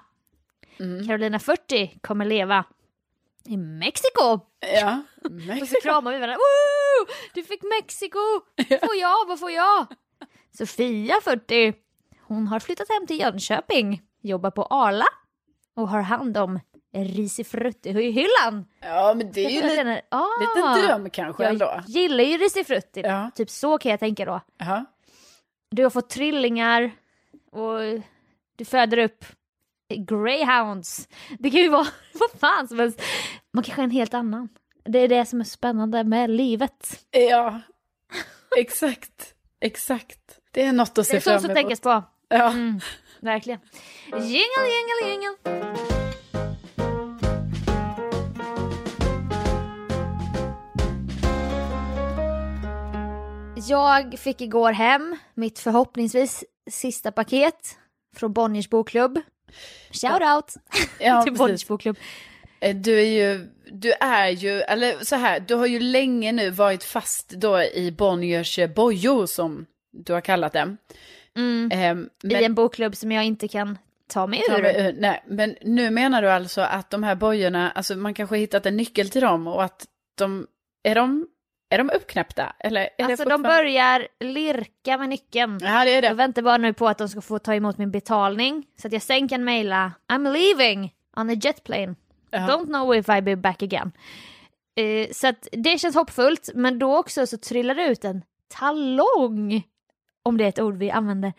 Mm. 0.81 1.07
Carolina 1.07 1.38
40 1.38 1.99
kommer 2.00 2.25
leva 2.25 2.64
i 3.44 3.56
Mexiko! 3.56 4.40
Ja. 4.82 5.02
Och 5.62 5.68
så 5.68 5.80
kramar 5.82 6.12
vi 6.12 6.18
varandra. 6.18 6.37
Woo! 6.37 7.12
Du 7.34 7.42
fick 7.42 7.62
Mexiko! 7.62 8.18
Får 8.87 8.96
jag? 8.96 9.26
Vad 9.28 9.40
får 9.40 9.50
jag? 9.50 9.87
Sofia 10.58 11.14
40. 11.25 11.75
Hon 12.22 12.46
har 12.46 12.61
flyttat 12.61 12.88
hem 12.88 13.06
till 13.06 13.20
Jönköping. 13.20 14.02
Jobbar 14.22 14.50
på 14.50 14.64
Arla. 14.64 15.06
Och 15.76 15.88
har 15.88 16.00
hand 16.00 16.37
om 16.37 16.61
risifrutti-hyllan. 16.94 18.64
Ja, 18.80 19.14
men 19.16 19.32
det 19.32 19.44
är 19.46 19.50
ju 19.50 19.56
Jag 19.56 19.70
en 19.70 19.76
känner, 19.76 20.02
ah, 20.08 20.26
liten 20.40 20.82
dröm 20.82 21.11
kanske 21.11 21.46
ändå. 21.46 21.64
Jag 21.64 21.84
gillar 21.88 22.25
ju 22.25 22.37
risifrutti. 22.37 23.00
Ja. 23.00 23.30
Typ 23.34 23.50
så 23.50 23.78
kan 23.78 23.90
jag 23.90 24.00
tänka 24.00 24.25
då. 24.25 24.40
Ja. 24.58 24.84
Du 25.70 25.82
har 25.82 25.90
fått 25.90 26.11
trillingar 26.11 26.90
och 27.52 28.02
du 28.56 28.64
föder 28.64 28.99
upp 28.99 29.25
greyhounds. 29.96 31.08
Det 31.38 31.50
kan 31.50 31.61
ju 31.61 31.68
vara 31.68 31.87
vad 32.12 32.30
fan 32.40 32.68
som 32.68 32.78
helst. 32.78 33.02
Man 33.52 33.64
kanske 33.64 33.82
är 33.82 33.84
en 33.84 33.90
helt 33.90 34.14
annan. 34.14 34.49
Det 34.84 34.99
är 34.99 35.08
det 35.08 35.26
som 35.26 35.40
är 35.40 35.44
spännande 35.44 36.04
med 36.04 36.30
livet. 36.30 37.04
ja, 37.11 37.61
exakt. 38.56 39.34
Exakt. 39.61 40.18
Det 40.52 40.62
är 40.64 40.72
något 40.72 40.88
att 40.88 40.94
Det 40.94 41.04
se 41.04 41.16
är 41.16 41.20
fram 41.20 41.34
så 41.34 41.40
som 41.40 41.50
emot. 41.50 41.56
tänkas 41.56 41.80
på. 41.80 42.02
Ja. 42.28 42.50
Mm, 42.50 42.80
verkligen. 43.20 43.61
Jingle, 44.11 44.68
jingle, 44.68 45.11
jingle. 45.11 45.37
Jag 53.68 54.18
fick 54.18 54.40
igår 54.40 54.72
hem 54.72 55.16
mitt 55.34 55.58
förhoppningsvis 55.58 56.44
sista 56.70 57.12
paket 57.12 57.78
från 58.16 58.32
Bonniers 58.32 58.70
bokklubb. 58.70 59.20
Shout 59.90 60.23
out 60.23 60.54
Ja, 61.00 61.23
till. 61.25 61.32
Bonniers 61.32 61.66
bokklubb. 61.66 61.97
Eh, 62.61 62.76
Du 62.76 63.00
är 63.00 63.04
ju, 63.04 63.49
du 63.73 63.92
är 63.92 64.28
ju, 64.28 64.61
eller 64.61 65.04
så 65.04 65.16
här, 65.16 65.40
du 65.40 65.54
har 65.54 65.66
ju 65.66 65.80
länge 65.80 66.32
nu 66.32 66.50
varit 66.50 66.85
fast 66.85 67.28
då 67.30 67.62
i 67.62 67.92
Bonniers 67.99 68.59
eh, 68.59 68.71
bojor 68.71 69.26
som 69.26 69.66
du 69.92 70.12
har 70.12 70.21
kallat 70.21 70.52
dem. 70.52 70.76
Mm. 71.37 71.71
Ehm, 71.73 72.09
I 72.25 72.35
en 72.44 72.54
bokklubb 72.54 72.97
som 72.97 73.12
jag 73.12 73.25
inte 73.25 73.49
kan 73.49 73.78
ta 74.09 74.26
mig 74.26 74.42
Ta 74.49 74.59
ur. 74.59 74.62
mig 74.62 74.76
ur- 74.87 74.97
nej, 74.99 75.25
men 75.26 75.56
nu 75.62 75.90
menar 75.90 76.23
du 76.23 76.30
alltså 76.30 76.61
att 76.61 76.90
de 76.90 77.02
här 77.02 77.14
bojorna, 77.14 77.71
alltså 77.71 77.97
man 77.97 78.14
kanske 78.14 78.37
hittat 78.37 78.66
en 78.66 78.76
nyckel 78.76 79.09
till 79.11 79.21
dem 79.23 79.47
och 79.47 79.64
att 79.64 79.87
de, 80.18 80.47
är 80.82 80.94
de, 80.94 81.26
är 81.75 81.79
de 81.79 81.91
uppknäppta? 81.91 82.52
Eller 82.59 82.88
är 82.99 83.05
Alltså 83.05 83.25
de 83.29 83.43
börjar 83.43 84.09
lirka 84.21 84.99
med 84.99 85.09
nyckeln. 85.09 85.59
Ja, 85.62 85.85
det 85.85 85.91
är 85.91 85.95
Jag 85.95 86.02
det. 86.02 86.14
väntar 86.14 86.43
bara 86.43 86.57
nu 86.57 86.73
på 86.73 86.88
att 86.88 86.99
de 86.99 87.09
ska 87.09 87.21
få 87.21 87.38
ta 87.38 87.55
emot 87.55 87.79
min 87.79 87.91
betalning 87.91 88.67
så 88.81 88.87
att 88.87 88.93
jag 88.93 89.02
sen 89.02 89.29
kan 89.29 89.45
mejla 89.45 89.93
I'm 90.09 90.33
leaving 90.33 90.95
on 91.17 91.31
a 91.31 91.33
jet 91.33 91.64
plane. 91.64 91.95
Ja. 92.31 92.38
Don't 92.38 92.67
know 92.67 92.95
if 92.95 93.09
I 93.09 93.23
be 93.23 93.37
back 93.37 93.62
again. 93.62 93.93
Eh, 94.76 95.09
så 95.12 95.26
att 95.26 95.49
det 95.52 95.79
känns 95.79 95.95
hoppfullt 95.95 96.50
men 96.55 96.79
då 96.79 96.97
också 96.97 97.26
så 97.26 97.37
trillar 97.38 97.75
det 97.75 97.85
ut 97.85 98.05
en 98.05 98.23
talong, 98.49 99.62
om 100.23 100.37
det 100.38 100.45
är 100.45 100.49
ett 100.49 100.59
ord 100.61 100.76
vi 100.76 100.91
använder, 100.91 101.33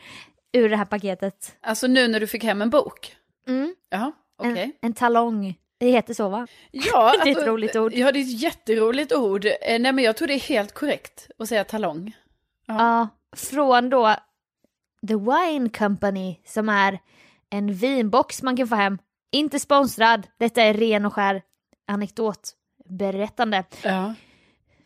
ur 0.54 0.70
det 0.70 0.78
här 0.78 0.86
paketet. 0.86 1.56
Alltså 1.62 1.88
nu 1.88 2.08
när 2.08 2.20
du 2.20 2.28
fick 2.28 2.44
hem 2.44 2.62
en 2.62 2.70
bok? 2.70 3.16
Mm, 3.48 3.76
Ja, 3.90 4.12
okej. 4.38 4.62
en, 4.64 4.74
en 4.82 4.94
talong. 4.94 5.56
Det 5.84 5.90
heter 5.90 6.14
så 6.14 6.30
va? 6.30 6.48
Ja, 6.72 7.14
Det 7.24 7.30
är 7.30 7.32
ett 7.32 7.38
alltså, 7.38 7.52
roligt 7.52 7.76
ord. 7.76 7.94
Ja, 7.94 8.12
det 8.12 8.20
är 8.20 8.22
ett 8.22 8.42
jätteroligt 8.42 9.14
ord. 9.14 9.46
Eh, 9.46 9.52
Nej, 9.80 9.92
men 9.92 10.00
jag 10.00 10.18
tror 10.18 10.28
det 10.28 10.34
är 10.34 10.40
helt 10.40 10.74
korrekt 10.74 11.30
att 11.38 11.50
säga 11.50 11.64
talong. 11.64 12.16
Ja. 12.66 12.74
Ja, 12.78 13.08
från 13.36 13.90
då 13.90 14.16
The 15.08 15.16
Wine 15.16 15.70
Company 15.70 16.40
som 16.46 16.70
är 16.70 17.00
en 17.50 17.74
vinbox 17.74 18.44
man 18.44 18.58
kan 18.58 18.68
få 18.68 18.76
hem. 18.76 18.98
Inte 19.32 19.60
sponsrad, 19.60 20.28
detta 20.38 20.62
är 20.62 20.74
ren 20.74 21.06
och 21.06 21.14
skär 21.14 21.42
anekdot 21.88 22.52
berättande. 22.86 23.64
Ja. 23.84 24.14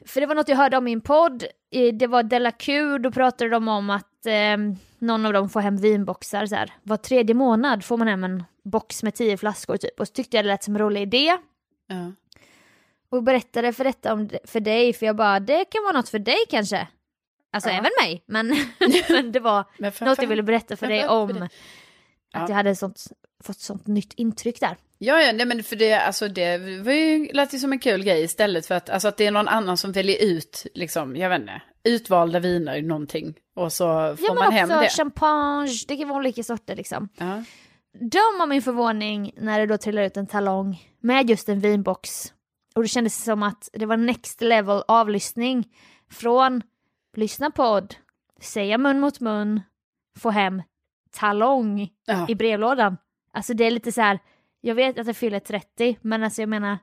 För 0.06 0.22
det 0.22 0.28
var 0.28 0.36
något 0.36 0.50
jag 0.50 0.58
hörde 0.58 0.78
om 0.78 0.88
i 0.88 0.94
en 0.94 1.02
podd, 1.02 1.44
Eh, 1.72 1.94
det 1.94 2.08
var 2.08 2.24
Della 2.24 2.52
Q, 2.52 2.98
då 2.98 3.12
pratade 3.12 3.50
de 3.50 3.68
om 3.68 3.90
att 3.90 4.26
eh, 4.26 4.58
någon 5.00 5.26
av 5.26 5.34
dem 5.34 5.50
får 5.50 5.60
hem 5.60 5.78
vinboxar 5.78 6.46
så 6.46 6.56
här. 6.56 6.74
Var 6.84 6.98
tredje 6.98 7.36
månad 7.36 7.84
får 7.84 7.98
man 7.98 8.08
hem 8.08 8.24
en 8.24 8.44
box 8.68 9.04
med 9.04 9.16
tio 9.16 9.38
flaskor 9.38 9.78
typ. 9.78 10.00
Och 10.00 10.08
så 10.08 10.14
tyckte 10.14 10.38
jag 10.38 10.46
det 10.46 10.50
lät 10.50 10.64
som 10.64 10.76
en 10.76 10.82
rolig 10.82 11.02
idé. 11.02 11.38
Ja. 11.88 12.12
Och 13.10 13.24
berättade 13.24 13.74
för 13.74 13.84
detta 13.84 14.14
om, 14.14 14.30
för 14.46 14.60
dig, 14.60 14.94
för 14.94 15.06
jag 15.06 15.16
bara, 15.16 15.40
det 15.40 15.66
kan 15.66 15.84
vara 15.84 15.94
något 15.98 16.10
för 16.10 16.20
dig 16.20 16.38
kanske. 16.50 16.88
Alltså 17.54 17.70
Ja. 17.70 17.76
även 17.76 17.92
mig, 18.02 18.24
men, 18.26 18.48
men 19.10 19.32
det 19.32 19.40
var 19.40 19.66
Men 19.78 19.92
för, 19.92 20.06
något 20.06 20.22
jag 20.22 20.28
ville 20.28 20.44
berätta 20.44 20.76
för 20.76 20.88
dig 20.88 21.00
Framförallt 21.02 21.32
om. 21.32 21.38
för 21.38 21.46
Att 21.46 21.52
Ja. 22.34 22.46
jag 22.50 22.56
hade 22.56 22.76
sånt, 22.76 23.04
fått 23.44 23.60
sånt 23.60 23.88
nytt 23.88 24.14
intryck 24.14 24.60
där. 24.60 24.78
Ja, 25.00 25.22
ja, 25.22 25.32
nej 25.32 25.46
men 25.46 25.64
för 25.64 25.76
det, 25.76 25.94
alltså 25.94 26.28
det 26.28 26.58
var 26.58 26.92
ju, 26.92 27.32
lät 27.34 27.54
ju 27.54 27.60
som 27.60 27.72
en 27.72 27.80
kul 27.80 28.04
grej 28.04 28.24
istället 28.24 28.66
för 28.66 28.76
att, 28.76 28.90
alltså 28.90 29.08
att 29.08 29.18
det 29.18 29.26
är 29.26 29.32
någon 29.32 29.48
annan 29.48 29.78
som 29.78 29.92
väljer 29.92 30.24
ut, 30.24 30.66
liksom, 30.74 31.16
jag 31.16 31.30
vet 31.30 31.40
inte, 31.42 31.62
utvalda 31.84 32.40
viner, 32.40 32.82
någonting. 32.82 33.34
Och 33.56 33.74
så 33.74 33.86
får 34.18 34.26
Ja 34.28 34.34
men 34.34 34.44
man 34.44 34.52
hem 34.54 34.70
också 34.72 34.80
det. 34.82 34.90
champagne, 34.90 35.70
det 35.88 35.98
kan 35.98 36.08
vara 36.08 36.20
olika 36.20 36.44
sorter 36.44 36.76
liksom. 36.76 37.10
Ja. 37.18 37.44
Döm 38.00 38.42
av 38.42 38.48
min 38.50 38.62
förvåning 38.62 39.32
när 39.38 39.60
det 39.60 39.66
då 39.66 39.78
trillar 39.78 40.04
ut 40.04 40.18
en 40.18 40.28
talong 40.28 40.82
med 41.00 41.30
just 41.30 41.50
en 41.50 41.60
vinbox. 41.60 42.34
Och 42.76 42.82
det 42.82 42.88
kändes 42.88 43.24
som 43.24 43.44
att 43.44 43.70
det 43.74 43.86
var 43.86 43.98
next 43.98 44.42
level 44.42 44.84
avlyssning 44.88 45.68
från 46.12 46.62
lyssna 47.14 47.52
podd, 47.52 47.96
säga 48.42 48.78
mun 48.78 49.00
mot 49.00 49.20
mun, 49.20 49.62
få 50.20 50.30
hem 50.30 50.62
talong 51.12 51.90
Ja. 52.06 52.26
i 52.30 52.36
brevlådan. 52.36 52.98
Alltså 53.34 53.54
det 53.54 53.64
är 53.66 53.72
lite 53.72 53.92
så 53.92 54.02
här, 54.02 54.20
jag 54.62 54.76
vet 54.76 55.00
att 55.00 55.08
jag 55.08 55.16
fyller 55.18 55.40
30 55.40 55.98
men 56.02 56.24
alltså 56.24 56.42
jag 56.42 56.50
menar 56.50 56.78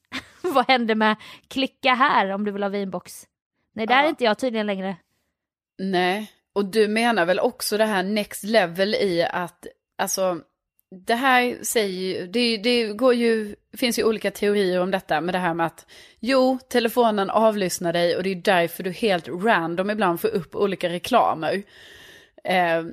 vad 0.42 0.68
händer 0.68 0.94
med 0.94 1.16
klicka 1.48 1.94
här 1.94 2.30
om 2.30 2.44
du 2.44 2.50
vill 2.52 2.62
ha 2.62 2.70
vinbox? 2.70 3.26
Nej 3.72 3.86
där 3.86 3.94
Ja. 3.98 4.04
är 4.04 4.08
inte 4.08 4.24
jag 4.24 4.38
tydligen 4.38 4.66
längre. 4.66 4.96
Nej, 5.78 6.32
och 6.52 6.64
du 6.64 6.88
menar 6.88 7.24
väl 7.26 7.40
också 7.40 7.76
det 7.78 7.84
här 7.84 8.02
next 8.02 8.44
level 8.44 8.94
i 8.94 9.22
att, 9.30 9.66
alltså, 9.98 10.40
det 10.90 11.14
här 11.14 11.58
säger 11.62 12.26
det, 12.26 12.56
det 12.56 12.92
går 12.92 13.14
ju, 13.14 13.56
finns 13.76 13.98
ju 13.98 14.04
olika 14.04 14.30
teorier 14.30 14.80
om 14.80 14.90
detta 14.90 15.20
med 15.20 15.34
det 15.34 15.38
här 15.38 15.54
med 15.54 15.66
att, 15.66 15.86
jo, 16.20 16.58
telefonen 16.68 17.30
avlyssnar 17.30 17.92
dig 17.92 18.16
och 18.16 18.22
det 18.22 18.30
är 18.30 18.34
därför 18.34 18.82
du 18.82 18.90
helt 18.90 19.28
random 19.28 19.90
ibland 19.90 20.20
får 20.20 20.28
upp 20.28 20.54
olika 20.54 20.88
reklamer. 20.88 21.62
Eh, 22.44 22.84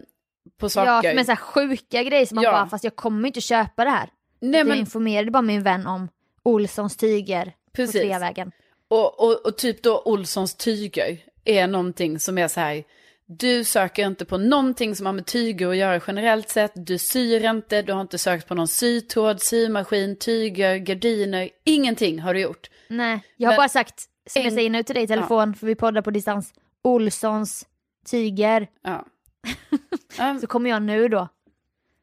på 0.60 0.70
saker. 0.70 1.10
Ja, 1.10 1.16
med 1.16 1.26
så 1.26 1.32
här 1.32 1.36
sjuka 1.36 2.04
grejer 2.04 2.26
som 2.26 2.36
man 2.36 2.44
Ja. 2.44 2.52
bara, 2.52 2.68
fast 2.68 2.84
jag 2.84 2.96
kommer 2.96 3.28
inte 3.28 3.42
köpa 3.42 3.84
det 3.84 3.90
här. 3.90 4.10
Nej, 4.40 4.58
Jag 4.60 4.68
men 4.68 4.78
informerade 4.78 5.32
bara 5.32 5.42
min 5.42 5.64
vän 5.64 5.88
om 5.88 6.10
Olssons 6.44 6.98
tyger 6.98 7.46
på 7.46 7.52
Precis. 7.76 8.02
Sveavägen. 8.02 8.52
Och, 8.88 9.20
och, 9.24 9.46
och 9.46 9.58
typ 9.58 9.84
då 9.84 10.02
Olssons 10.06 10.56
tyger 10.56 11.18
är 11.46 11.68
någonting 11.68 12.20
som 12.20 12.38
är 12.38 12.48
så 12.48 12.60
här, 12.60 12.84
du 13.28 13.64
söker 13.64 14.08
inte 14.08 14.26
på 14.26 14.38
någonting 14.38 14.96
som 14.96 15.06
har 15.06 15.14
med 15.14 15.26
tyger 15.26 15.68
att 15.70 15.78
göra 15.78 16.02
generellt 16.08 16.50
sett, 16.50 16.72
du 16.76 16.98
syr 16.98 17.46
inte, 17.50 17.82
du 17.82 17.94
har 17.94 18.02
inte 18.02 18.18
sökt 18.18 18.48
på 18.48 18.56
någon 18.56 18.68
sytråd, 18.68 19.42
symaskin, 19.42 20.16
tyger, 20.20 20.78
gardiner, 20.78 21.50
ingenting 21.64 22.20
har 22.20 22.34
du 22.34 22.40
gjort. 22.40 22.70
Nej, 22.88 23.20
jag 23.38 23.50
har 23.50 23.54
Men- 23.54 23.58
bara 23.58 23.70
sagt, 23.70 24.00
som 24.30 24.42
jag 24.42 24.46
En- 24.50 24.56
säger 24.56 24.70
nu 24.70 24.84
till 24.84 24.96
dig 24.96 25.04
i 25.04 25.08
telefon, 25.08 25.56
för 25.56 25.68
vi 25.68 25.76
poddar 25.76 26.02
på 26.02 26.12
distans, 26.12 26.54
Olssons 26.82 27.66
tyger. 28.12 28.68
Ja. 28.84 29.06
Ja, 30.18 30.38
Så 30.42 30.48
kommer 30.48 30.70
jag 30.70 30.82
nu 30.82 31.08
då. 31.08 31.28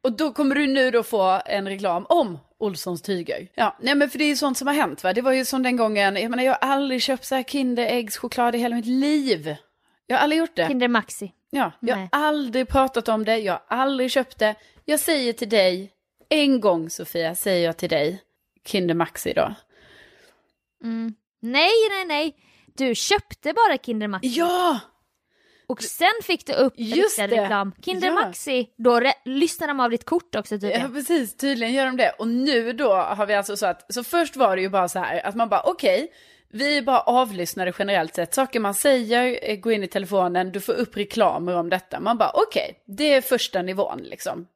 och 0.03 0.11
då 0.17 0.31
kommer 0.33 0.55
du 0.55 0.67
nu 0.67 0.91
då 0.91 1.03
få 1.03 1.41
en 1.45 1.67
reklam 1.67 2.05
om 2.09 2.39
Olssons 2.57 3.01
tyger. 3.01 3.47
Ja, 3.55 3.77
nej 3.81 3.95
men 3.95 4.09
för 4.09 4.17
det 4.17 4.23
är 4.23 4.27
ju 4.29 4.35
sånt 4.35 4.57
som 4.57 4.67
har 4.67 4.73
hänt 4.75 5.03
va. 5.03 5.13
Det 5.13 5.21
var 5.21 5.31
ju 5.31 5.45
som 5.45 5.63
den 5.63 5.77
gången, 5.77 6.15
jag 6.15 6.29
menar 6.29 6.43
jag 6.43 6.51
har 6.61 6.69
aldrig 6.69 7.01
köpt 7.01 7.25
så 7.25 7.35
här 7.35 7.43
Kinderäggschoklad 7.43 8.55
i 8.55 8.57
hela 8.57 8.75
mitt 8.75 8.85
liv. 8.85 9.55
Jag 10.07 10.15
har 10.17 10.23
aldrig 10.23 10.39
gjort 10.39 10.55
det. 10.55 10.67
Kinder 10.67 10.87
Maxi. 10.87 11.33
Ja, 11.49 11.71
jag 11.79 11.97
Nej. 11.97 12.09
har 12.11 12.19
aldrig 12.27 12.67
pratat 12.67 13.09
om 13.09 13.25
det, 13.25 13.37
jag 13.37 13.53
har 13.53 13.77
aldrig 13.77 14.11
köpt 14.11 14.39
det. 14.39 14.55
Jag 14.85 14.99
säger 14.99 15.33
till 15.33 15.49
dig, 15.49 15.91
en 16.29 16.61
gång 16.61 16.89
Sofia, 16.89 17.35
säger 17.35 17.65
jag 17.65 17.77
till 17.77 17.89
dig, 17.89 18.21
Kinder 18.65 18.93
Maxi 18.95 19.33
då. 19.33 19.55
Mm. 20.83 21.13
Nej, 21.39 21.71
nej, 21.89 22.05
nej. 22.05 22.35
Du 22.77 22.95
köpte 22.95 23.53
bara 23.53 23.77
Kinder 23.77 24.07
Maxi. 24.07 24.27
Ja! 24.27 24.79
Och 25.67 25.81
sen 25.83 26.11
fick 26.23 26.45
du 26.47 26.53
upp 26.53 26.73
Just 26.77 27.19
riktad 27.19 27.35
reklam. 27.41 27.71
Kinder 27.81 28.07
Ja. 28.07 28.13
Maxi, 28.13 28.69
då 28.77 29.01
lyssnar 29.25 29.67
de 29.67 29.79
av 29.79 29.89
ditt 29.89 30.05
kort 30.05 30.35
också 30.35 30.55
Ja, 30.55 30.59
tydligen. 30.59 30.93
precis, 30.93 31.37
tydligen 31.37 31.73
gör 31.73 31.85
de 31.85 31.97
det. 31.97 32.09
Och 32.19 32.27
nu 32.27 32.73
då 32.73 32.93
har 32.95 33.25
vi 33.25 33.33
alltså 33.33 33.57
så 33.57 33.65
att, 33.65 33.93
så 33.93 34.03
först 34.03 34.35
var 34.35 34.55
det 34.55 34.61
ju 34.61 34.69
bara 34.69 34.87
så 34.89 34.99
här, 34.99 35.25
att 35.25 35.35
man 35.35 35.49
bara 35.49 35.61
okej, 35.61 36.11
vi 36.53 36.77
är 36.77 36.81
bara 36.81 36.99
avlyssnade 36.99 37.73
generellt 37.79 38.15
sett. 38.15 38.33
Saker 38.33 38.59
man 38.59 38.73
säger, 38.73 39.39
eh, 39.49 39.55
gå 39.55 39.71
in 39.71 39.83
i 39.83 39.87
telefonen, 39.87 40.51
du 40.51 40.59
får 40.59 40.73
upp 40.73 40.97
reklamer 40.97 41.55
om 41.55 41.69
detta. 41.69 41.99
Man 41.99 42.17
bara 42.17 42.31
okej, 42.33 42.83
det 42.85 43.13
är 43.13 43.21
första 43.21 43.61
nivån 43.61 43.99
liksom. 44.03 44.47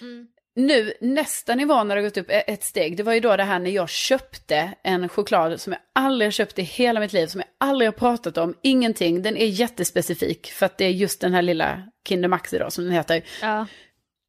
Mm. 0.00 0.26
Nu, 0.54 0.92
nästa 1.00 1.54
nivå 1.54 1.84
när 1.84 1.96
det 1.96 2.02
har 2.02 2.08
gått 2.08 2.16
upp 2.16 2.30
e- 2.30 2.44
ett 2.46 2.64
steg, 2.64 2.96
det 2.96 3.02
var 3.02 3.12
ju 3.12 3.20
då 3.20 3.36
det 3.36 3.42
här 3.42 3.58
när 3.58 3.70
jag 3.70 3.88
köpte 3.88 4.74
en 4.82 5.08
choklad 5.08 5.60
som 5.60 5.72
jag 5.72 5.82
aldrig 5.92 6.32
köpt 6.32 6.58
i 6.58 6.62
hela 6.62 7.00
mitt 7.00 7.12
liv, 7.12 7.26
som 7.26 7.40
jag 7.40 7.48
aldrig 7.68 7.88
har 7.88 7.92
pratat 7.92 8.38
om, 8.38 8.54
ingenting. 8.62 9.22
Den 9.22 9.36
är 9.36 9.46
jättespecifik, 9.46 10.50
för 10.50 10.66
att 10.66 10.78
det 10.78 10.84
är 10.84 10.90
just 10.90 11.20
den 11.20 11.34
här 11.34 11.42
lilla 11.42 11.82
Kinder 12.08 12.28
Maxi 12.28 12.58
då, 12.58 12.70
som 12.70 12.84
den 12.84 12.92
heter. 12.92 13.22
Ja. 13.42 13.66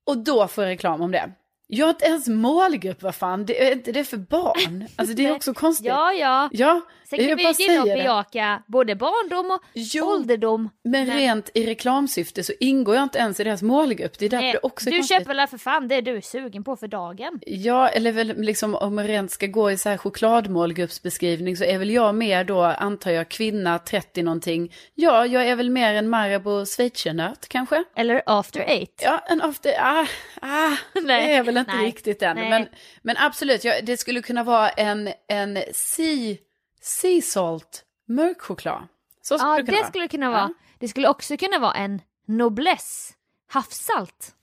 Och 0.05 0.17
då 0.17 0.47
får 0.47 0.63
jag 0.63 0.71
reklam 0.71 1.01
om 1.01 1.11
det. 1.11 1.31
Jag 1.75 1.85
har 1.85 1.89
inte 1.89 2.05
ens 2.05 2.27
målgrupp, 2.27 3.03
vad 3.03 3.15
fan, 3.15 3.45
det 3.45 3.67
är 3.67 3.71
inte 3.71 3.91
det 3.91 4.03
för 4.03 4.17
barn? 4.17 4.87
Alltså 4.95 5.15
det 5.15 5.25
är 5.25 5.35
också 5.35 5.53
konstigt. 5.53 5.87
ja, 5.87 6.13
ja. 6.13 6.49
Ja, 6.51 6.81
Sen 7.17 7.27
kan 7.27 7.29
jag 7.29 7.35
vi 7.35 7.41
gilla 7.43 7.49
att 7.49 7.55
säger 7.55 7.95
det. 7.95 8.01
bejaka 8.03 8.63
både 8.67 8.95
barndom 8.95 9.51
och 9.51 9.61
Jo, 9.73 10.05
ålderdom. 10.05 10.69
men 10.83 11.07
Men- 11.07 11.17
rent 11.17 11.49
i 11.53 11.65
reklamsyfte 11.65 12.43
så 12.43 12.53
ingår 12.59 12.95
jag 12.95 13.03
inte 13.03 13.19
ens 13.19 13.39
i 13.39 13.43
deras 13.43 13.61
målgrupp. 13.61 14.19
Det 14.19 14.25
är 14.25 14.29
därför 14.29 14.43
Nej, 14.43 14.51
det 14.53 14.59
också 14.63 14.89
du 14.89 14.95
konstigt. 14.97 15.17
köper 15.19 15.35
väl 15.35 15.47
för 15.47 15.57
fan 15.57 15.87
det 15.87 16.01
du 16.01 16.17
är 16.17 16.21
sugen 16.21 16.63
på 16.63 16.75
för 16.75 16.87
dagen. 16.87 17.39
Ja, 17.45 17.89
eller 17.89 18.11
väl 18.11 18.33
liksom 18.37 18.75
om 18.75 18.95
man 18.95 19.07
rent 19.07 19.31
ska 19.31 19.47
gå 19.47 19.71
i 19.71 19.77
så 19.77 19.89
här 19.89 19.97
chokladmålgruppsbeskrivning 19.97 21.57
så 21.57 21.63
är 21.63 21.77
väl 21.79 21.89
jag 21.89 22.15
mer 22.15 22.43
då, 22.43 22.61
antar 22.63 23.11
jag, 23.11 23.29
kvinna 23.29 23.79
30 23.79 24.23
någonting. 24.23 24.73
Ja, 24.95 25.25
jag 25.25 25.47
är 25.47 25.55
väl 25.55 25.69
mer 25.69 25.93
en 25.93 26.09
Marabou 26.09 26.65
schweizernöt 26.65 27.47
kanske. 27.49 27.83
Eller 27.95 28.21
after 28.25 28.59
eight. 28.59 29.01
Ja, 29.03 29.23
en 29.29 29.41
after, 29.41 29.73
ah, 29.79 30.05
ah, 30.41 30.71
Nej, 31.01 31.27
det 31.27 31.33
är 31.33 31.43
väl 31.43 31.57
inte 31.57 31.75
nej, 31.75 31.85
riktigt 31.85 32.21
än. 32.21 32.37
Men, 32.49 32.65
men 33.01 33.15
absolut, 33.19 33.63
ja, 33.63 33.73
det 33.83 33.97
skulle 33.97 34.21
kunna 34.21 34.43
vara 34.43 34.69
en, 34.69 35.09
en 35.27 35.57
sea, 35.73 36.35
sea 36.83 37.21
salt 37.21 37.83
mörkchoklad. 38.07 38.87
Så 39.21 39.37
skulle 39.37 39.51
Ja, 39.51 39.57
det 39.57 39.63
kunna 39.65 39.71
det 39.77 39.81
vara. 39.81 39.89
skulle 39.89 40.07
kunna 40.07 40.29
vara. 40.29 40.41
Ja. 40.41 40.53
Det 40.79 40.87
skulle 40.87 41.07
också 41.07 41.37
kunna 41.37 41.59
vara 41.59 41.73
en 41.73 42.01
noblesse. 42.27 43.13
Havssalt. 43.49 44.35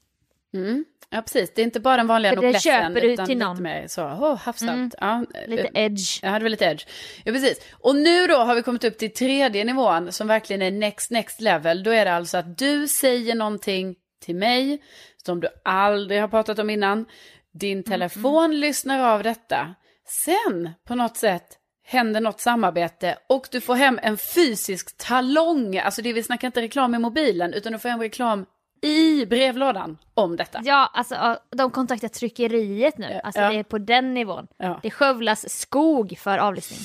Mm. 0.54 0.84
Ja, 1.10 1.22
precis. 1.22 1.52
Det 1.54 1.62
är 1.62 1.64
inte 1.64 1.80
bara 1.80 1.96
den 1.96 2.06
vanliga 2.06 2.32
För 2.32 2.36
det 2.36 2.46
noblessen, 2.46 2.72
köper 2.88 3.00
du 3.00 3.12
utan 3.12 3.26
till 3.26 3.34
lite 3.38 3.46
någon. 3.48 3.62
mer 3.62 3.86
så, 3.88 4.02
oh, 4.02 4.36
havssalt. 4.36 4.70
Mm. 4.70 4.90
Ja, 4.98 5.24
Lite 5.46 5.62
eh, 5.74 5.84
edge. 5.84 6.18
Jag 6.22 6.30
hade 6.30 6.42
väl 6.42 6.50
lite 6.50 6.64
edge. 6.64 6.86
Ja, 7.24 7.32
precis. 7.32 7.60
Och 7.72 7.96
nu 7.96 8.26
då 8.26 8.36
har 8.36 8.54
vi 8.54 8.62
kommit 8.62 8.84
upp 8.84 8.98
till 8.98 9.12
tredje 9.12 9.64
nivån 9.64 10.12
som 10.12 10.26
verkligen 10.28 10.62
är 10.62 10.70
next, 10.70 11.10
next 11.10 11.40
level. 11.40 11.82
Då 11.82 11.90
är 11.90 12.04
det 12.04 12.12
alltså 12.14 12.38
att 12.38 12.58
du 12.58 12.88
säger 12.88 13.34
någonting 13.34 13.96
till 14.24 14.36
mig 14.36 14.82
som 15.24 15.40
du 15.40 15.48
aldrig 15.64 16.20
har 16.20 16.28
pratat 16.28 16.58
om 16.58 16.70
innan. 16.70 17.06
Din 17.52 17.82
telefon 17.82 18.60
lyssnar 18.60 18.98
av 19.14 19.22
detta. 19.22 19.74
Sen 20.08 20.70
på 20.86 20.94
något 20.94 21.16
sätt 21.16 21.58
händer 21.90 22.20
något 22.20 22.40
samarbete 22.40 23.18
och 23.28 23.48
du 23.50 23.60
får 23.60 23.74
hem 23.74 24.00
en 24.02 24.16
fysisk 24.18 24.96
talong. 24.96 25.78
Alltså 25.78 26.02
det 26.02 26.12
vi 26.12 26.22
snackar 26.22 26.48
inte 26.48 26.60
reklam 26.62 26.94
i 26.94 26.98
mobilen 26.98 27.54
utan 27.54 27.72
du 27.72 27.78
får 27.78 27.88
hem 27.88 28.00
reklam 28.00 28.46
i 28.82 29.26
brevlådan 29.26 29.98
om 30.14 30.36
detta. 30.36 30.60
Ja, 30.64 30.90
alltså 30.94 31.14
ja, 31.14 31.38
de 31.56 31.70
kontaktar 31.70 32.08
tryckeriet 32.08 32.98
nu. 32.98 33.10
Ja, 33.12 33.20
Alltså 33.20 33.40
ja. 33.40 33.48
det 33.50 33.58
är 33.58 33.62
på 33.62 33.78
den 33.78 34.14
nivån. 34.14 34.46
Ja. 34.56 34.80
Det 34.82 34.90
skövlas 34.90 35.48
skog 35.60 36.18
för 36.18 36.38
avlyssning. 36.38 36.78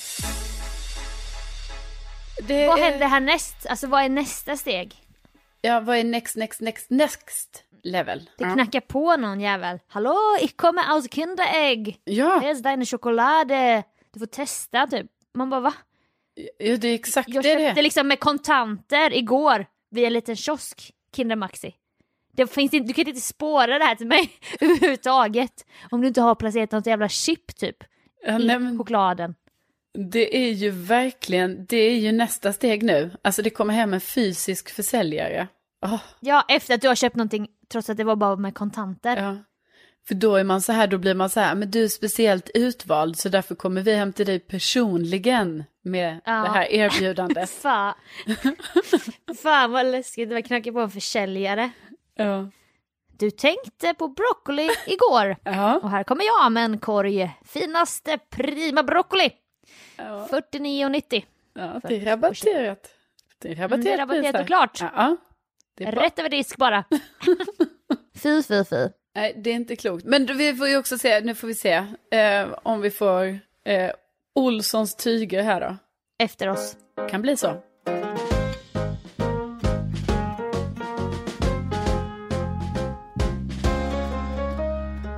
Det 2.48 2.68
Vad 2.68 2.80
är- 2.80 2.84
händer 2.84 3.08
härnäst? 3.08 3.66
Alltså 3.70 3.88
vad 3.88 4.04
är 4.04 4.10
nästa 4.10 4.58
steg? 4.58 4.96
Ja, 5.62 5.80
vad 5.80 5.98
är 5.98 6.04
next, 6.04 6.36
next, 6.36 6.62
next, 6.62 6.90
next 6.90 7.64
level? 7.84 8.30
Det 8.38 8.44
ja. 8.44 8.54
knackar 8.54 8.80
på 8.80 9.16
någon 9.18 9.42
jävel. 9.42 9.80
Hallå, 9.88 10.18
ich 10.42 10.56
komme 10.56 10.82
aus 10.92 11.08
Kinderägg. 11.14 11.98
Ja, 12.04 12.42
är 12.44 12.64
deine 12.64 12.86
choklade. 12.86 13.84
Du 14.16 14.20
får 14.20 14.26
testa 14.26 14.88
typ. 14.88 15.08
Man 15.34 15.50
bara 15.50 15.62
va? 15.62 15.74
ja, 16.58 16.78
det 16.78 16.88
är 16.88 16.96
exakt 16.96 17.30
Jag 17.30 17.44
det 17.44 17.52
är 17.52 17.60
köpte 17.60 17.80
det. 17.80 17.82
liksom 17.82 18.08
med 18.08 18.20
kontanter 18.20 19.14
igår 19.14 19.66
via 19.92 20.08
en 20.08 20.14
liten 20.14 20.36
kiosk, 20.36 20.92
Kinder 21.16 21.36
Maxi. 21.36 21.76
Det 22.34 22.48
finns 22.48 22.74
inte, 22.74 22.88
du 22.88 22.94
kan 22.94 23.08
inte 23.08 23.22
spåra 23.22 23.80
det 23.80 23.86
här 23.86 23.96
till 23.96 24.08
mig 24.08 24.30
överhuvudtaget. 24.62 25.66
Om 25.92 26.02
du 26.02 26.08
inte 26.08 26.22
har 26.22 26.36
placerat 26.36 26.72
något 26.72 26.86
jävla 26.86 27.10
chip 27.10 27.56
typ 27.56 27.78
Ja, 28.26 28.40
i 28.40 28.46
nej, 28.46 28.60
men 28.60 28.78
chokladen. 28.78 29.36
det 30.12 30.38
är 30.48 30.52
ju 30.52 30.70
verkligen, 30.70 31.66
det 31.66 31.78
är 31.78 31.98
ju 31.98 32.12
nästa 32.12 32.54
steg 32.54 32.84
nu. 32.84 33.12
Alltså 33.22 33.42
det 33.42 33.50
kommer 33.50 33.74
hem 33.74 33.94
en 33.94 34.02
fysisk 34.02 34.70
försäljare. 34.70 35.48
Åh, 35.86 36.02
Ja, 36.20 36.46
efter 36.48 36.74
att 36.76 36.82
du 36.82 36.88
har 36.88 36.96
köpt 36.96 37.16
någonting 37.16 37.48
trots 37.72 37.90
att 37.90 37.98
det 37.98 38.04
var 38.04 38.16
bara 38.16 38.36
med 38.36 38.56
kontanter. 38.56 39.18
ja. 39.18 39.38
För 40.08 40.16
då 40.16 40.36
är 40.36 40.44
man 40.44 40.62
så 40.62 40.72
här, 40.72 40.88
då 40.88 40.98
blir 40.98 41.14
man 41.16 41.30
så 41.30 41.40
här, 41.40 41.56
men 41.56 41.72
du 41.72 41.84
är 41.84 41.88
speciellt 41.88 42.50
utvald 42.54 43.18
så 43.18 43.30
därför 43.30 43.56
kommer 43.56 43.82
vi 43.82 43.96
hem 43.96 44.14
till 44.14 44.26
dig 44.26 44.40
personligen 44.40 45.64
med 45.84 46.20
Ja. 46.26 46.32
det 46.32 46.50
här 46.50 46.66
erbjudandet. 46.72 47.50
Fan. 47.62 47.94
Fan 49.44 49.72
vad 49.72 49.86
läskigt, 49.86 50.30
det 50.30 50.36
var 50.36 50.42
knacka 50.42 50.72
på 50.72 50.80
en 50.80 50.92
försäljare. 50.92 51.70
ja. 52.16 52.50
Du 53.18 53.32
tänkte 53.32 53.94
på 53.94 54.08
broccoli 54.08 54.70
igår. 54.88 55.36
Ja. 55.44 55.80
Och 55.84 55.90
här 55.90 56.04
kommer 56.04 56.26
jag 56.26 56.52
med 56.52 56.66
en 56.66 56.78
korg 56.80 57.32
finaste 57.46 58.18
prima 58.30 58.84
broccoli. 58.84 59.32
Ja. 59.98 60.28
49,90. 60.32 61.24
ja, 61.54 61.82
det 61.84 61.96
är 61.96 62.06
rabatterat. 62.06 62.88
Det 63.42 63.52
är 63.52 63.56
rabatterat, 63.56 63.84
Det 63.86 63.94
är 63.94 63.98
rabatterat 63.98 64.42
och 64.42 64.48
klart. 64.48 64.82
Ja. 64.82 65.18
Rätt 65.80 66.20
över 66.20 66.30
disk 66.30 66.58
bara. 66.58 66.84
fy, 68.16 68.44
fy, 68.44 68.64
fy. 68.66 68.88
Nej, 69.16 69.34
det 69.44 69.50
är 69.50 69.56
inte 69.56 69.76
klokt. 69.76 70.06
Men 70.06 70.26
vi 70.26 70.56
får 70.56 70.68
ju 70.68 70.78
också 70.78 70.98
se, 70.98 71.22
nu 71.22 71.36
får 71.36 71.48
vi 71.48 71.56
se 71.56 71.74
eh, 72.12 72.48
om 72.64 72.82
vi 72.82 72.92
får 72.92 73.26
eh, 73.66 73.92
Olssons 74.36 74.96
tyger 74.96 75.44
här 75.44 75.62
då. 75.62 75.76
Efter 76.24 76.48
oss. 76.50 76.76
Kan 77.10 77.22
bli 77.22 77.38
så. 77.38 77.62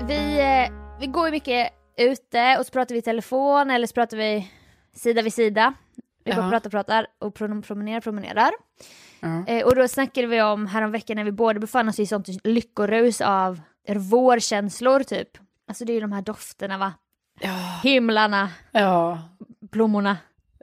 Vi, 0.08 0.40
eh, 0.40 0.74
vi 1.00 1.08
går 1.08 1.26
ju 1.26 1.32
mycket 1.32 1.70
ute 1.98 2.56
och 2.60 2.66
så 2.66 2.72
pratar 2.72 2.96
vi 2.96 3.00
i 3.00 3.02
telefon 3.02 3.70
eller 3.72 3.88
så 3.88 3.94
pratar 3.94 4.18
vi 4.18 4.52
sida 4.96 5.22
vid 5.22 5.34
sida. 5.34 5.74
Vi 6.24 6.32
bara 6.34 6.44
Ja. 6.46 6.50
pratar, 6.50 6.70
pratar 6.70 7.08
och 7.20 7.36
prom- 7.40 7.62
promenerar, 7.62 8.02
promenerar. 8.02 8.52
Ja. 9.20 9.46
Eh, 9.48 9.66
och 9.66 9.76
då 9.76 9.88
snackade 9.88 10.28
vi 10.28 10.42
om 10.42 10.68
häromveckan 10.68 11.16
när 11.16 11.24
vi 11.24 11.32
båda 11.32 11.60
befann 11.60 11.90
oss 11.90 12.00
i 12.00 12.06
sånt 12.06 12.28
lyckorus 12.44 13.22
av 13.22 13.60
vårkänslor 13.95 15.04
typ. 15.04 15.30
Alltså 15.67 15.86
det 15.86 15.91
är 15.91 15.93
ju 15.95 16.02
de 16.02 16.12
här 16.12 16.21
dofterna 16.21 16.78
va? 16.78 16.93
Ja, 17.39 17.80
Himlarna, 17.84 18.50
ja, 18.71 19.19
blommorna, 19.60 20.17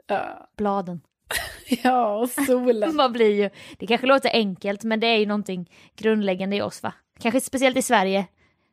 ja, 0.07 0.49
bladen. 0.57 1.01
ja 1.83 2.17
och 2.17 2.29
solen. 2.29 2.95
Man 2.95 3.13
blir 3.13 3.31
ju, 3.43 3.49
det 3.77 3.87
kanske 3.87 4.07
låter 4.07 4.29
enkelt 4.33 4.83
men 4.83 4.99
det 4.99 5.07
är 5.07 5.17
ju 5.17 5.25
någonting 5.25 5.69
grundläggande 5.95 6.55
i 6.55 6.61
oss 6.61 6.83
va? 6.83 6.93
Kanske 7.19 7.41
speciellt 7.41 7.77
i 7.77 7.81
Sverige 7.81 8.25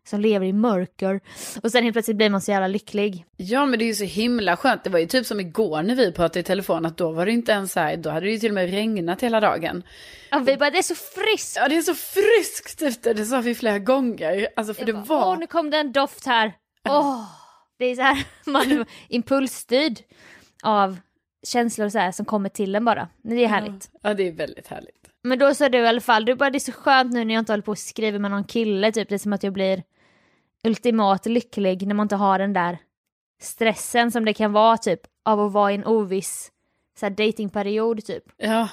som 0.08 0.20
lever 0.20 0.46
i 0.46 0.52
mörker 0.52 1.20
och 1.62 1.70
sen 1.72 1.84
helt 1.84 1.94
plötsligt 1.94 2.16
blir 2.16 2.30
man 2.30 2.40
så 2.40 2.50
jävla 2.50 2.66
lycklig. 2.66 3.24
Ja, 3.36 3.66
men 3.66 3.78
det 3.78 3.84
är 3.84 3.86
ju 3.86 3.94
så 3.94 4.04
himla 4.04 4.56
skönt. 4.56 4.84
Det 4.84 4.90
var 4.90 4.98
ju 4.98 5.06
typ 5.06 5.26
som 5.26 5.40
igår 5.40 5.82
när 5.82 5.94
vi 5.94 6.12
pratade 6.12 6.40
i 6.40 6.42
telefon, 6.42 6.86
att 6.86 6.96
då 6.96 7.12
var 7.12 7.26
det 7.26 7.32
inte 7.32 7.52
ens 7.52 7.72
så 7.72 7.80
här, 7.80 7.96
då 7.96 8.10
hade 8.10 8.26
det 8.26 8.32
ju 8.32 8.38
till 8.38 8.50
och 8.50 8.54
med 8.54 8.70
regnat 8.70 9.22
hela 9.22 9.40
dagen. 9.40 9.82
Ja, 10.30 10.38
vi 10.38 10.56
bara 10.56 10.70
det 10.70 10.78
är 10.78 10.82
så 10.82 10.94
friskt! 10.94 11.56
Ja, 11.56 11.68
det 11.68 11.76
är 11.76 11.82
så 11.82 11.94
friskt 11.94 12.82
ute, 12.82 13.14
det 13.14 13.24
sa 13.24 13.40
vi 13.40 13.54
flera 13.54 13.78
gånger. 13.78 14.48
Alltså 14.56 14.74
för 14.74 14.84
det 14.84 14.92
Jag 14.92 15.04
bara, 15.04 15.20
var... 15.20 15.32
Åh, 15.32 15.38
nu 15.38 15.46
kom 15.46 15.70
det 15.70 15.78
en 15.78 15.92
doft 15.92 16.26
här. 16.26 16.52
Åh, 16.88 17.24
det 17.78 17.84
är 17.84 17.94
så 17.94 18.02
här, 18.02 18.24
man 18.50 18.72
är 18.72 18.86
impulsstyrd 19.08 19.98
av 20.62 20.96
känslor 21.46 21.88
så 21.88 21.98
här 21.98 22.12
som 22.12 22.26
kommer 22.26 22.48
till 22.48 22.74
en 22.74 22.84
bara. 22.84 23.08
Det 23.22 23.44
är 23.44 23.48
härligt. 23.48 23.90
Ja, 24.02 24.14
det 24.14 24.28
är 24.28 24.32
väldigt 24.32 24.66
härligt. 24.66 25.08
Men 25.24 25.38
då 25.38 25.54
sa 25.54 25.68
du 25.68 25.78
i 25.78 25.86
alla 25.86 26.00
fall, 26.00 26.24
du 26.24 26.34
bara 26.34 26.50
det 26.50 26.58
är 26.58 26.60
så 26.60 26.72
skönt 26.72 27.12
nu 27.12 27.24
när 27.24 27.34
jag 27.34 27.40
inte 27.40 27.52
håller 27.52 27.62
på 27.62 27.70
och 27.70 27.78
skriver 27.78 28.18
med 28.18 28.30
någon 28.30 28.44
kille, 28.44 28.92
typ 28.92 29.08
det 29.08 29.14
är 29.14 29.18
som 29.18 29.32
att 29.32 29.42
jag 29.42 29.52
blir 29.52 29.82
ultimat 30.66 31.26
lycklig 31.26 31.86
när 31.86 31.94
man 31.94 32.04
inte 32.04 32.16
har 32.16 32.38
den 32.38 32.52
där 32.52 32.78
stressen 33.42 34.10
som 34.10 34.24
det 34.24 34.34
kan 34.34 34.52
vara 34.52 34.76
typ 34.76 35.00
av 35.24 35.40
att 35.40 35.52
vara 35.52 35.72
i 35.72 35.74
en 35.74 35.86
oviss 35.86 36.52
så 36.98 37.06
här, 37.06 37.10
datingperiod 37.10 38.04
typ. 38.04 38.24
Ja. 38.36 38.68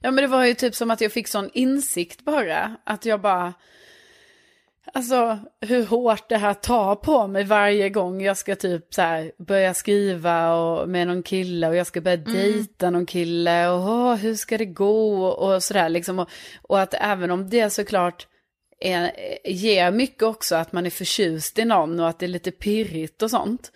Ja, 0.00 0.10
men 0.10 0.24
det 0.24 0.28
var 0.28 0.44
ju 0.44 0.54
typ 0.54 0.74
som 0.74 0.90
att 0.90 1.00
jag 1.00 1.12
fick 1.12 1.28
sån 1.28 1.50
insikt 1.54 2.24
bara. 2.24 2.76
Att 2.84 3.04
jag 3.04 3.20
bara... 3.20 3.54
Alltså 4.94 5.38
hur 5.60 5.86
hårt 5.86 6.28
det 6.28 6.36
här 6.36 6.54
tar 6.54 6.96
på 6.96 7.26
mig 7.26 7.44
varje 7.44 7.90
gång 7.90 8.22
jag 8.22 8.36
ska 8.36 8.56
typ 8.56 8.94
så 8.94 9.02
här 9.02 9.32
börja 9.38 9.74
skriva 9.74 10.54
och, 10.54 10.88
med 10.88 11.06
någon 11.06 11.22
kille 11.22 11.68
och 11.68 11.76
jag 11.76 11.86
ska 11.86 12.00
börja 12.00 12.16
dejta 12.16 12.90
någon 12.90 13.06
kille 13.06 13.68
och 13.68 13.80
åh, 13.80 14.14
hur 14.14 14.34
ska 14.34 14.58
det 14.58 14.66
gå 14.66 15.26
och 15.26 15.62
sådär 15.62 15.88
liksom. 15.88 16.18
Och, 16.18 16.28
och 16.62 16.80
att 16.80 16.94
även 16.94 17.30
om 17.30 17.48
det 17.48 17.70
såklart 17.70 18.26
är, 18.86 19.38
ger 19.44 19.90
mycket 19.90 20.22
också 20.22 20.56
att 20.56 20.72
man 20.72 20.86
är 20.86 20.90
förtjust 20.90 21.58
i 21.58 21.64
någon 21.64 22.00
och 22.00 22.08
att 22.08 22.18
det 22.18 22.26
är 22.26 22.28
lite 22.28 22.50
pirrigt 22.50 23.22
och 23.22 23.30
sånt. 23.30 23.72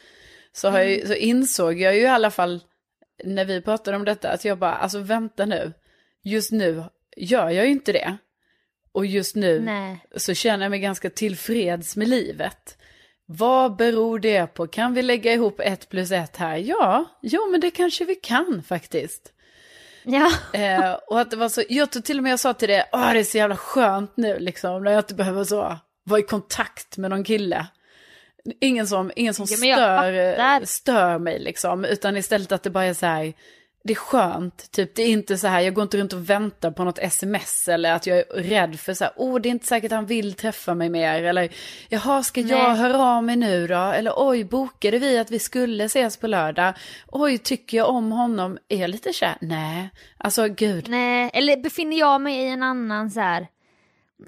Så, 0.53 0.69
har 0.69 0.81
jag, 0.81 1.07
så 1.07 1.15
insåg 1.15 1.81
jag 1.81 1.95
ju 1.97 2.01
i 2.01 2.07
alla 2.07 2.31
fall 2.31 2.61
när 3.25 3.45
vi 3.45 3.61
pratade 3.61 3.97
om 3.97 4.05
detta 4.05 4.31
att 4.31 4.45
jag 4.45 4.59
bara, 4.59 4.75
alltså 4.75 4.99
vänta 4.99 5.47
nu. 5.47 5.73
Just 6.23 6.53
nu 6.53 6.85
gör 7.17 7.51
jag 7.51 7.65
ju 7.65 7.71
inte 7.71 7.93
det. 7.93 8.17
Och 8.93 9.07
just 9.07 9.37
nu 9.37 9.61
Nej. 9.61 9.99
så 10.17 10.35
känner 10.35 10.65
jag 10.65 10.71
mig 10.71 10.81
ganska 10.81 11.11
tillfreds 11.11 11.97
med 11.97 12.09
livet. 12.09 12.79
Vad 13.27 13.77
beror 13.77 14.19
det 14.19 14.47
på? 14.47 14.67
Kan 14.67 14.95
vi 14.95 15.03
lägga 15.03 15.33
ihop 15.33 15.61
ett 15.61 15.89
plus 15.89 16.11
ett 16.11 16.37
här? 16.37 16.57
Ja, 16.57 17.05
jo 17.23 17.51
men 17.51 17.61
det 17.61 17.71
kanske 17.71 18.05
vi 18.05 18.15
kan 18.15 18.63
faktiskt. 18.67 19.33
Ja. 20.09 20.33
Eh, 20.53 20.93
och 21.07 21.21
att 21.21 21.31
det 21.31 21.37
var 21.37 21.49
så, 21.49 21.63
jag 21.69 21.91
tror 21.91 22.03
till 22.03 22.17
och 22.19 22.23
med 22.23 22.33
jag 22.33 22.41
sa 22.41 22.53
till 22.55 22.69
det, 22.69 22.89
åh 22.93 23.13
det 23.13 23.19
är 23.19 23.25
så 23.25 23.39
jävla 23.39 23.57
skönt 23.57 24.13
nu 24.17 24.39
liksom, 24.39 24.85
när 24.85 24.91
jag 24.93 25.01
inte 25.01 25.15
behöver 25.15 25.45
så, 25.45 25.77
vara 26.05 26.21
i 26.21 26.23
kontakt 26.23 26.97
med 26.97 27.11
någon 27.11 27.25
kille. 27.25 27.67
Ingen 28.61 28.87
som, 28.87 29.13
ingen 29.17 29.35
som 29.35 29.47
Ja, 29.49 29.57
stör, 29.57 30.65
stör 30.65 31.19
mig 31.19 31.39
liksom, 31.39 31.85
utan 31.85 32.17
istället 32.17 32.53
att 32.53 32.63
det 32.63 32.71
bara 32.71 32.85
är 32.85 32.95
så 32.95 33.07
här, 33.07 33.33
det 33.87 33.93
är 33.93 33.95
skönt, 33.95 34.71
typ 34.71 34.95
det 34.95 35.03
är 35.03 35.09
inte 35.09 35.39
så 35.39 35.47
här, 35.47 35.61
jag 35.61 35.75
går 35.75 35.83
inte 35.83 35.97
runt 35.97 36.13
och 36.13 36.31
väntar 36.31 36.71
på 36.71 36.85
något 36.85 36.99
sms 36.99 37.69
eller 37.69 37.93
att 37.93 38.07
jag 38.07 38.19
är 38.19 38.25
rädd 38.43 38.81
för 38.81 38.95
så 38.95 39.05
här, 39.05 39.13
oh 39.17 39.41
det 39.41 39.49
är 39.49 39.51
inte 39.51 39.67
säkert 39.67 39.93
han 39.93 40.07
vill 40.07 40.35
träffa 40.35 40.75
mig 40.75 40.89
mer 40.89 41.23
eller 41.25 41.49
jaha 41.89 42.23
ska 42.23 42.41
jag 42.41 42.69
Nej. 42.69 42.77
höra 42.77 43.03
av 43.03 43.25
mig 43.25 43.37
nu 43.37 43.67
då 43.67 43.75
eller 43.75 44.13
oj 44.17 44.45
bokade 44.45 44.99
vi 44.99 45.19
att 45.19 45.31
vi 45.31 45.39
skulle 45.39 45.85
ses 45.85 46.17
på 46.17 46.27
lördag, 46.27 46.75
oj 47.07 47.39
tycker 47.39 47.77
jag 47.77 47.89
om 47.89 48.13
honom, 48.13 48.59
är 48.69 48.81
jag 48.81 48.91
lite 48.91 49.13
kär? 49.13 49.37
Nej, 49.41 49.91
alltså 50.19 50.49
gud, 50.49 50.89
Nej, 50.89 51.31
eller 51.35 51.57
befinner 51.57 51.99
jag 51.99 52.21
mig 52.21 52.37
i 52.37 52.49
en 52.49 52.63
annan 52.63 53.11
så 53.11 53.21
här. 53.21 53.47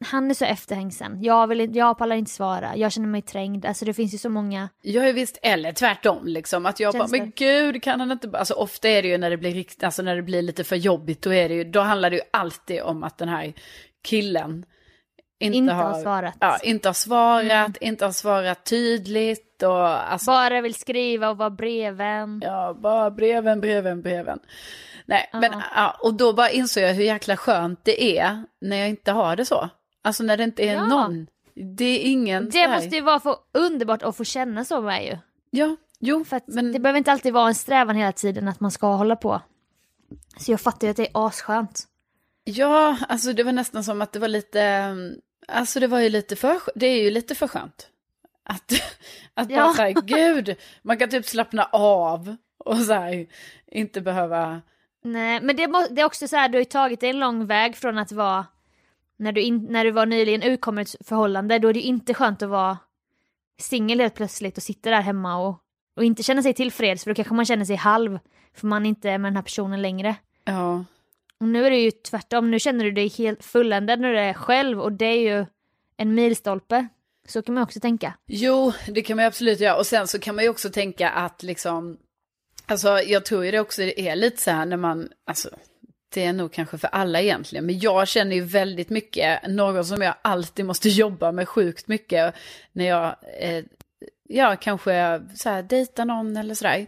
Han 0.03 0.31
är 0.31 0.35
så 0.35 0.45
efterhängsen. 0.45 1.23
Jag, 1.23 1.47
vill, 1.47 1.77
jag 1.77 1.99
pallar 1.99 2.17
inte 2.17 2.31
svara. 2.31 2.77
Jag 2.77 2.93
känner 2.93 3.09
mig 3.09 3.23
trängd. 3.23 3.67
Alltså 3.67 3.85
det 3.85 3.95
finns 3.95 4.15
ju 4.15 4.19
så 4.19 4.29
många. 4.29 4.69
jag 4.83 5.09
är 5.09 5.13
visst, 5.13 5.39
eller 5.43 5.73
tvärtom 5.73 6.27
liksom, 6.27 6.67
att 6.67 6.81
jag 6.81 6.95
bara, 6.95 7.09
men 7.09 7.33
gud 7.37 7.83
kan 7.83 8.01
han 8.01 8.13
inte, 8.13 8.29
bara-" 8.29 8.39
alltså 8.39 8.55
ofta 8.55 8.89
är 8.89 9.03
det 9.03 9.09
ju 9.09 9.19
när 9.19 9.31
det 9.31 9.37
blir 9.37 9.55
riktigt, 9.55 9.85
alltså 9.85 10.03
när 10.03 10.17
det 10.17 10.23
blir 10.23 10.43
lite 10.43 10.65
för 10.65 10.77
jobbigt, 10.77 11.23
då 11.23 11.35
är 11.35 11.49
det 11.49 11.55
ju, 11.55 11.65
då 11.65 11.81
handlar 11.81 12.11
det 12.11 12.17
ju 12.17 12.23
alltid 12.31 12.83
om 12.83 13.05
att 13.05 13.19
den 13.19 13.29
här 13.29 13.53
killen 14.05 14.65
inte, 15.41 15.57
Inte 15.57 15.73
har 15.73 16.03
svarat. 16.03 16.43
Mm. 16.43 16.53
Ja, 16.53 16.59
inte 16.63 16.89
har 16.89 16.95
svarat, 16.95 17.77
inte 17.81 18.05
har 18.05 18.13
svarat 18.13 18.65
tydligt 18.65 19.63
och 19.63 20.13
alltså, 20.13 20.31
Bara 20.31 20.61
vill 20.61 20.75
skriva 20.75 21.31
och 21.31 21.37
vara 21.37 21.51
brevvän. 21.51 22.41
ja, 22.45 22.77
bara 22.83 23.11
breven, 23.11 23.61
breven, 23.61 24.03
breven. 24.03 24.39
Nej, 25.07 25.31
men 25.33 25.63
ja, 25.77 25.97
och 26.01 26.15
då 26.15 26.33
bara 26.33 26.51
insåg 26.51 26.83
jag 26.83 26.95
hur 26.95 27.05
jäkla 27.05 27.37
skönt 27.37 27.85
det 27.85 28.19
är 28.19 28.45
när 28.61 28.77
jag 28.77 28.89
inte 28.89 29.13
har 29.13 29.37
det 29.37 29.45
så. 29.45 29.69
Alltså 30.03 30.23
när 30.23 30.37
det 30.37 30.45
inte 30.45 30.63
är 30.63 30.75
Ja. 30.75 30.87
någon. 30.87 31.27
Det 31.55 31.85
är 31.85 32.11
ingen 32.11 32.51
Det 32.51 32.69
måste 32.69 32.97
ju 32.97 33.01
vara 33.01 33.21
för 33.21 33.37
underbart 33.53 34.03
att 34.03 34.17
få 34.17 34.25
känna 34.25 34.65
så 34.65 34.81
med 34.81 35.05
ju. 35.07 35.19
Ja, 35.51 35.77
jo, 36.01 36.25
För 36.25 36.41
men 36.47 36.73
det 36.73 36.79
behöver 36.79 36.99
inte 36.99 37.13
alltid 37.13 37.33
vara 37.33 37.49
en 37.49 37.55
strävan 37.55 37.97
hela 37.97 38.13
tiden 38.13 38.49
att 38.49 38.61
man 38.61 38.71
ska 38.71 38.87
hålla 38.95 39.17
på. 39.17 39.41
Så 40.39 40.51
jag 40.53 40.61
fattar 40.61 40.87
ju 40.87 40.91
att 40.91 40.97
det 40.97 41.07
är 41.07 41.27
askönt. 41.27 41.85
Ja, 42.45 42.97
alltså 43.09 43.33
det 43.33 43.43
var 43.45 43.53
nästan 43.53 43.85
som 43.85 44.03
att 44.03 44.13
det 44.13 44.19
var 44.19 44.29
lite, 44.29 44.61
mm, 44.63 45.15
alltså 45.49 45.81
det 45.81 45.87
var 45.87 45.99
ju 46.01 46.09
lite 46.09 46.37
för, 46.37 46.57
det 46.75 46.87
är 46.87 47.03
ju 47.03 47.11
lite 47.11 47.35
för 47.35 47.49
skönt. 47.49 47.89
Att, 48.45 48.73
att 49.35 49.49
bara 49.49 49.55
Ja. 49.59 49.73
så 49.77 49.83
här, 49.83 49.91
gud, 49.91 50.57
man 50.83 50.99
kan 50.99 51.09
typ 51.11 51.27
slappna 51.27 51.65
av 51.73 52.37
och 52.59 52.77
så 52.79 52.93
här, 52.93 53.27
inte 53.67 54.01
behöva, 54.01 54.61
Nej, 55.05 55.41
men 55.43 55.57
det, 55.57 55.67
må, 55.69 55.87
det 55.91 56.01
är 56.01 56.05
också 56.05 56.29
så 56.29 56.37
här, 56.37 56.49
du 56.49 56.57
har 56.59 56.61
ju 56.61 56.65
tagit 56.65 57.03
en 57.03 57.19
lång 57.19 57.47
väg 57.47 57.77
från 57.77 57.99
att 57.99 58.13
vara, 58.13 58.47
när 59.19 59.33
du, 59.33 59.41
in, 59.41 59.67
när 59.71 59.85
du 59.85 59.91
var 59.91 60.07
nyligen 60.07 60.43
ur 60.43 60.79
ett 60.81 61.07
förhållande, 61.07 61.59
då 61.59 61.69
är 61.69 61.73
det 61.73 61.81
ju 61.81 61.87
inte 61.87 62.15
skönt 62.15 62.43
att 62.43 62.49
vara 62.49 62.79
singel 63.61 64.01
helt 64.01 64.15
plötsligt 64.15 64.57
och 64.57 64.63
sitta 64.63 64.91
där 64.91 65.01
hemma 65.01 65.37
och, 65.37 65.59
och 65.97 66.05
inte 66.05 66.23
känna 66.23 66.43
sig 66.43 66.55
tillfreds, 66.55 67.05
för 67.05 67.11
då 67.11 67.15
kanske 67.15 67.35
man 67.35 67.45
känner 67.45 67.65
sig 67.65 67.77
halv, 67.77 68.19
för 68.55 68.67
man 68.67 68.87
inte 68.87 69.11
är 69.11 69.19
med 69.19 69.33
den 69.33 69.37
här 69.37 69.43
personen 69.43 69.83
längre. 69.83 70.17
ja, 70.45 70.85
Och 71.41 71.49
nu 71.49 71.67
är 71.67 71.71
det 71.71 71.81
ju 71.81 71.91
tvärtom, 71.91 72.51
nu 72.51 72.59
känner 72.59 72.85
du 72.85 72.91
dig 72.91 73.09
helt 73.09 73.45
fulländad 73.45 74.01
när 74.01 74.13
du 74.13 74.19
är 74.19 74.33
själv 74.35 74.81
och 74.81 74.93
det 74.93 75.07
är 75.07 75.39
ju 75.39 75.47
en 75.97 76.15
milstolpe. 76.15 76.89
Så 77.29 77.43
kan 77.43 77.55
man 77.55 77.65
också 77.65 77.81
tänka. 77.81 78.15
Jo, 78.27 78.73
det 78.89 79.03
kan 79.03 79.17
man 79.17 79.27
absolut 79.27 79.61
göra. 79.61 79.77
Och 79.77 79.87
sen 79.87 80.09
så 80.09 80.19
kan 80.19 80.35
man 80.35 80.45
ju 80.45 80.51
också 80.51 80.71
tänka 80.71 81.11
att 81.11 81.43
liksom, 81.43 81.99
alltså 82.67 82.89
jag 82.89 83.25
tror 83.25 83.45
ju 83.45 83.51
det 83.51 83.61
också 83.61 83.83
är 83.83 84.17
lite 84.17 84.43
så 84.43 84.51
här 84.51 84.67
när 84.67 84.77
man, 84.77 85.09
alltså 85.27 85.49
det 86.15 86.25
är 86.25 86.33
nog 86.33 86.53
kanske 86.53 86.79
för 86.79 86.89
alla 86.89 87.21
egentligen, 87.21 87.67
men 87.67 87.79
jag 87.79 88.09
känner 88.09 88.37
ju 88.37 88.43
väldigt 88.43 88.91
mycket, 88.91 89.47
något 89.49 89.87
som 89.87 90.03
jag 90.03 90.15
alltid 90.23 90.65
måste 90.65 90.89
jobba 90.89 91.33
med 91.33 91.49
sjukt 91.49 91.89
mycket 91.89 92.35
när 92.73 92.85
jag, 92.85 93.17
eh, 93.41 93.65
ja 94.29 94.57
kanske 94.57 95.23
så 95.35 95.49
här 95.49 95.63
dejtar 95.63 96.05
någon 96.05 96.37
eller 96.37 96.55
sådär. 96.55 96.87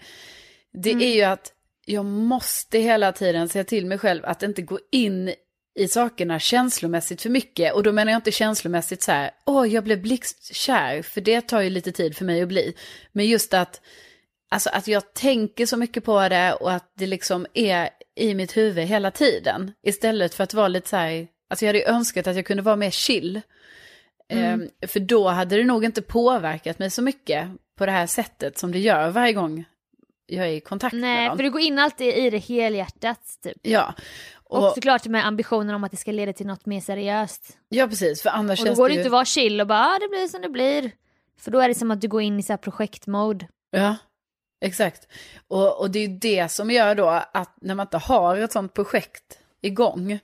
Det 0.72 0.90
är 0.90 1.14
ju 1.14 1.22
att 1.22 1.52
jag 1.84 2.04
måste 2.04 2.78
hela 2.78 3.12
tiden 3.12 3.48
säga 3.48 3.64
till 3.64 3.86
mig 3.86 3.98
själv 3.98 4.24
att 4.24 4.42
inte 4.42 4.62
gå 4.62 4.78
in 4.90 5.34
i 5.74 5.88
sakerna 5.88 6.38
känslomässigt 6.38 7.22
för 7.22 7.30
mycket. 7.30 7.74
Och 7.74 7.82
då 7.82 7.92
menar 7.92 8.12
jag 8.12 8.18
inte 8.18 8.32
känslomässigt 8.32 9.02
så 9.02 9.12
här, 9.12 9.30
åh 9.44 9.68
jag 9.68 9.84
blev 9.84 10.02
blixtkär, 10.02 11.02
för 11.02 11.20
det 11.20 11.40
tar 11.40 11.60
ju 11.60 11.70
lite 11.70 11.92
tid 11.92 12.16
för 12.16 12.24
mig 12.24 12.42
att 12.42 12.48
bli. 12.48 12.74
Men 13.12 13.26
just 13.26 13.54
att, 13.54 13.80
alltså 14.50 14.70
att 14.72 14.88
jag 14.88 15.14
tänker 15.14 15.66
så 15.66 15.76
mycket 15.76 16.04
på 16.04 16.28
det 16.28 16.52
och 16.52 16.72
att 16.72 16.92
det 16.96 17.06
liksom 17.06 17.46
är 17.54 17.90
i 18.14 18.34
mitt 18.34 18.56
huvud 18.56 18.84
hela 18.84 19.10
tiden. 19.10 19.72
Istället 19.82 20.34
för 20.34 20.44
att 20.44 20.54
vara 20.54 20.68
lite 20.68 20.88
så 20.88 20.96
här, 20.96 21.28
alltså 21.50 21.64
jag 21.64 21.68
hade 21.68 21.78
ju 21.78 21.84
önskat 21.84 22.26
att 22.26 22.36
jag 22.36 22.46
kunde 22.46 22.62
vara 22.62 22.76
mer 22.76 22.90
chill. 22.90 23.40
Mm. 24.28 24.70
Eh, 24.80 24.88
för 24.88 25.00
då 25.00 25.28
hade 25.28 25.56
det 25.56 25.64
nog 25.64 25.84
inte 25.84 26.02
påverkat 26.02 26.78
mig 26.78 26.90
så 26.90 27.02
mycket 27.02 27.48
på 27.76 27.86
det 27.86 27.92
här 27.92 28.06
sättet 28.06 28.58
som 28.58 28.72
det 28.72 28.78
gör 28.78 29.10
varje 29.10 29.32
gång 29.32 29.64
jag 30.26 30.46
är 30.46 30.52
i 30.52 30.60
kontakt 30.60 30.92
Nej, 30.92 31.00
med 31.00 31.18
dem. 31.18 31.28
Nej, 31.28 31.36
för 31.36 31.42
du 31.42 31.50
går 31.50 31.60
in 31.60 31.78
alltid 31.78 32.14
i 32.14 32.30
det 32.30 32.38
helhjärtat 32.38 33.20
typ. 33.42 33.58
Ja. 33.62 33.94
Och, 34.34 34.66
och 34.66 34.72
såklart 34.74 35.06
med 35.06 35.26
ambitionen 35.26 35.74
om 35.74 35.84
att 35.84 35.90
det 35.90 35.96
ska 35.96 36.12
leda 36.12 36.32
till 36.32 36.46
något 36.46 36.66
mer 36.66 36.80
seriöst. 36.80 37.58
Ja, 37.68 37.88
precis. 37.88 38.22
För 38.22 38.30
annars 38.30 38.60
och 38.60 38.66
då 38.66 38.74
går 38.74 38.88
det 38.88 38.94
ju... 38.94 39.00
inte 39.00 39.08
att 39.08 39.12
vara 39.12 39.24
chill 39.24 39.60
och 39.60 39.66
bara, 39.66 39.86
ah, 39.86 39.98
det 39.98 40.08
blir 40.08 40.28
som 40.28 40.42
det 40.42 40.48
blir. 40.48 40.90
För 41.38 41.50
då 41.50 41.60
är 41.60 41.68
det 41.68 41.74
som 41.74 41.90
att 41.90 42.00
du 42.00 42.08
går 42.08 42.22
in 42.22 42.38
i 42.38 42.42
så 42.42 42.52
här 42.52 42.58
projektmode. 42.58 43.48
Ja, 43.70 43.96
exakt. 44.60 45.08
Och, 45.48 45.80
och 45.80 45.90
det 45.90 45.98
är 45.98 46.08
det 46.08 46.48
som 46.50 46.70
gör 46.70 46.94
då 46.94 47.08
att 47.32 47.54
när 47.60 47.74
man 47.74 47.86
inte 47.86 47.98
har 47.98 48.36
ett 48.36 48.52
sånt 48.52 48.74
projekt 48.74 49.38
igång, 49.60 50.18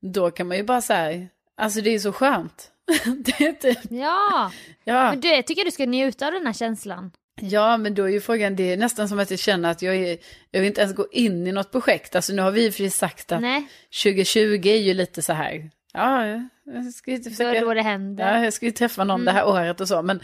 då 0.00 0.30
kan 0.30 0.48
man 0.48 0.56
ju 0.56 0.62
bara 0.62 0.80
säga, 0.80 1.26
alltså 1.56 1.80
det 1.80 1.90
är 1.90 1.98
så 1.98 2.12
skönt. 2.12 2.70
det 3.24 3.44
är 3.46 3.52
typ... 3.52 3.78
Ja, 3.90 4.52
ja. 4.84 5.10
men 5.10 5.20
det 5.20 5.42
tycker 5.42 5.60
jag 5.60 5.66
du 5.66 5.70
ska 5.70 5.86
njuta 5.86 6.26
av 6.26 6.32
den 6.32 6.46
här 6.46 6.52
känslan. 6.52 7.10
Ja, 7.40 7.76
men 7.76 7.94
då 7.94 8.04
är 8.04 8.08
ju 8.08 8.20
frågan, 8.20 8.56
det 8.56 8.72
är 8.72 8.76
nästan 8.76 9.08
som 9.08 9.18
att 9.18 9.30
jag 9.30 9.38
känner 9.38 9.70
att 9.70 9.82
jag, 9.82 9.96
är, 9.96 10.18
jag 10.50 10.60
vill 10.60 10.68
inte 10.68 10.80
ens 10.80 10.94
gå 10.96 11.06
in 11.12 11.46
i 11.46 11.52
något 11.52 11.72
projekt. 11.72 12.16
Alltså 12.16 12.32
nu 12.32 12.42
har 12.42 12.50
vi 12.50 12.72
för 12.72 12.88
sagt 12.88 13.32
att 13.32 13.40
Nej. 13.40 13.66
2020 14.02 14.66
är 14.66 14.76
ju 14.76 14.94
lite 14.94 15.22
så 15.22 15.32
här, 15.32 15.70
ja, 15.92 16.26
jag 16.64 16.92
ska 16.94 17.10
ju 17.10 17.22
försöka... 17.22 17.60
Då 17.60 17.74
det 17.74 17.82
händer. 17.82 18.32
Ja, 18.32 18.44
jag 18.44 18.52
ska 18.52 18.66
ju 18.66 18.72
träffa 18.72 19.04
någon 19.04 19.20
mm. 19.20 19.24
det 19.24 19.40
här 19.40 19.46
året 19.46 19.80
och 19.80 19.88
så, 19.88 20.02
men, 20.02 20.20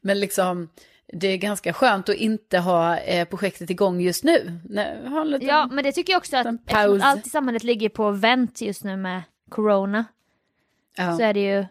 men 0.00 0.20
liksom 0.20 0.68
det 1.12 1.28
är 1.28 1.36
ganska 1.36 1.72
skönt 1.72 2.08
att 2.08 2.14
inte 2.14 2.58
ha 2.58 2.98
eh, 2.98 3.28
projektet 3.28 3.70
igång 3.70 4.00
just 4.00 4.24
nu. 4.24 4.60
Nej, 4.64 4.98
liten, 5.24 5.48
ja, 5.48 5.68
men 5.72 5.84
det 5.84 5.92
tycker 5.92 6.12
jag 6.12 6.20
också 6.20 6.36
att 6.36 6.46
allt 7.02 7.26
i 7.26 7.30
samhället 7.30 7.64
ligger 7.64 7.88
på 7.88 8.10
vänt 8.10 8.60
just 8.60 8.84
nu 8.84 8.96
med 8.96 9.22
corona. 9.48 10.04
Ja. 10.96 11.16
Så 11.16 11.22
är 11.22 11.34
det 11.34 11.40
ju, 11.40 11.66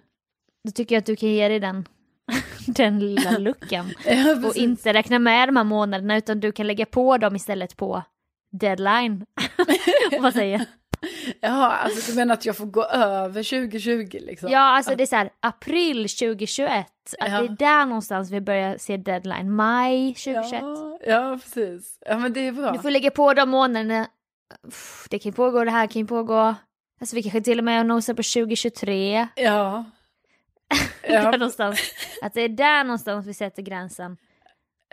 då 0.63 0.71
tycker 0.71 0.95
jag 0.95 0.99
att 0.99 1.05
du 1.05 1.15
kan 1.15 1.29
ge 1.29 1.47
dig 1.47 1.59
den 1.59 1.87
den 2.67 2.99
lilla 2.99 3.37
luckan. 3.37 3.93
ja, 4.05 4.47
och 4.47 4.55
inte 4.55 4.93
räkna 4.93 5.19
med 5.19 5.47
de 5.47 5.55
här 5.55 5.63
månaderna 5.63 6.17
utan 6.17 6.39
du 6.39 6.51
kan 6.51 6.67
lägga 6.67 6.85
på 6.85 7.17
dem 7.17 7.35
istället 7.35 7.77
på 7.77 8.03
deadline. 8.51 9.25
Vad 10.19 10.33
säger 10.33 10.65
Ja, 11.39 11.71
alltså 11.71 12.11
du 12.11 12.15
menar 12.17 12.33
att 12.33 12.45
jag 12.45 12.57
får 12.57 12.65
gå 12.65 12.85
över 12.85 13.43
2020 13.43 14.17
liksom? 14.21 14.49
Ja, 14.49 14.59
alltså 14.59 14.95
det 14.95 15.03
är 15.03 15.07
så 15.07 15.15
här, 15.15 15.29
april 15.39 16.09
2021, 16.09 16.85
att 17.19 17.31
ja. 17.31 17.41
det 17.41 17.45
är 17.45 17.47
där 17.47 17.85
någonstans 17.85 18.31
vi 18.31 18.41
börjar 18.41 18.77
se 18.77 18.97
deadline, 18.97 19.51
maj 19.55 20.13
2021. 20.13 20.61
Ja, 20.61 20.99
ja, 21.05 21.39
precis. 21.43 21.97
Ja 22.05 22.17
men 22.17 22.33
det 22.33 22.47
är 22.47 22.51
bra. 22.51 22.71
Du 22.71 22.79
får 22.79 22.91
lägga 22.91 23.11
på 23.11 23.33
de 23.33 23.49
månaderna, 23.49 24.07
det 25.09 25.19
kan 25.19 25.29
ju 25.29 25.35
pågå, 25.35 25.63
det 25.63 25.71
här 25.71 25.87
kan 25.87 26.01
ju 26.01 26.07
pågå, 26.07 26.55
alltså 27.01 27.15
vi 27.15 27.23
kanske 27.23 27.41
till 27.41 27.57
och 27.57 27.65
med 27.65 27.85
nosar 27.85 28.13
på 28.13 28.23
2023. 28.23 29.27
Ja. 29.35 29.85
Ja. 31.03 31.31
någonstans. 31.31 31.79
Att 32.21 32.33
det 32.33 32.41
är 32.41 32.49
där 32.49 32.83
någonstans 32.83 33.27
vi 33.27 33.33
sätter 33.33 33.61
gränsen. 33.61 34.17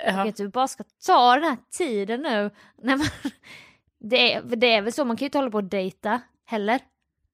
Ja. 0.06 0.22
Och 0.22 0.28
att 0.28 0.36
du 0.36 0.48
bara 0.48 0.68
ska 0.68 0.84
ta 1.06 1.34
den 1.34 1.44
här 1.44 1.56
tiden 1.70 2.22
nu. 2.22 2.50
När 2.82 2.96
man, 2.96 3.06
det, 4.00 4.34
är, 4.34 4.42
det 4.42 4.74
är 4.74 4.82
väl 4.82 4.92
så, 4.92 5.04
man 5.04 5.16
kan 5.16 5.24
ju 5.24 5.26
inte 5.26 5.38
hålla 5.38 5.50
på 5.50 5.58
och 5.58 5.64
dejta 5.64 6.20
heller. 6.44 6.80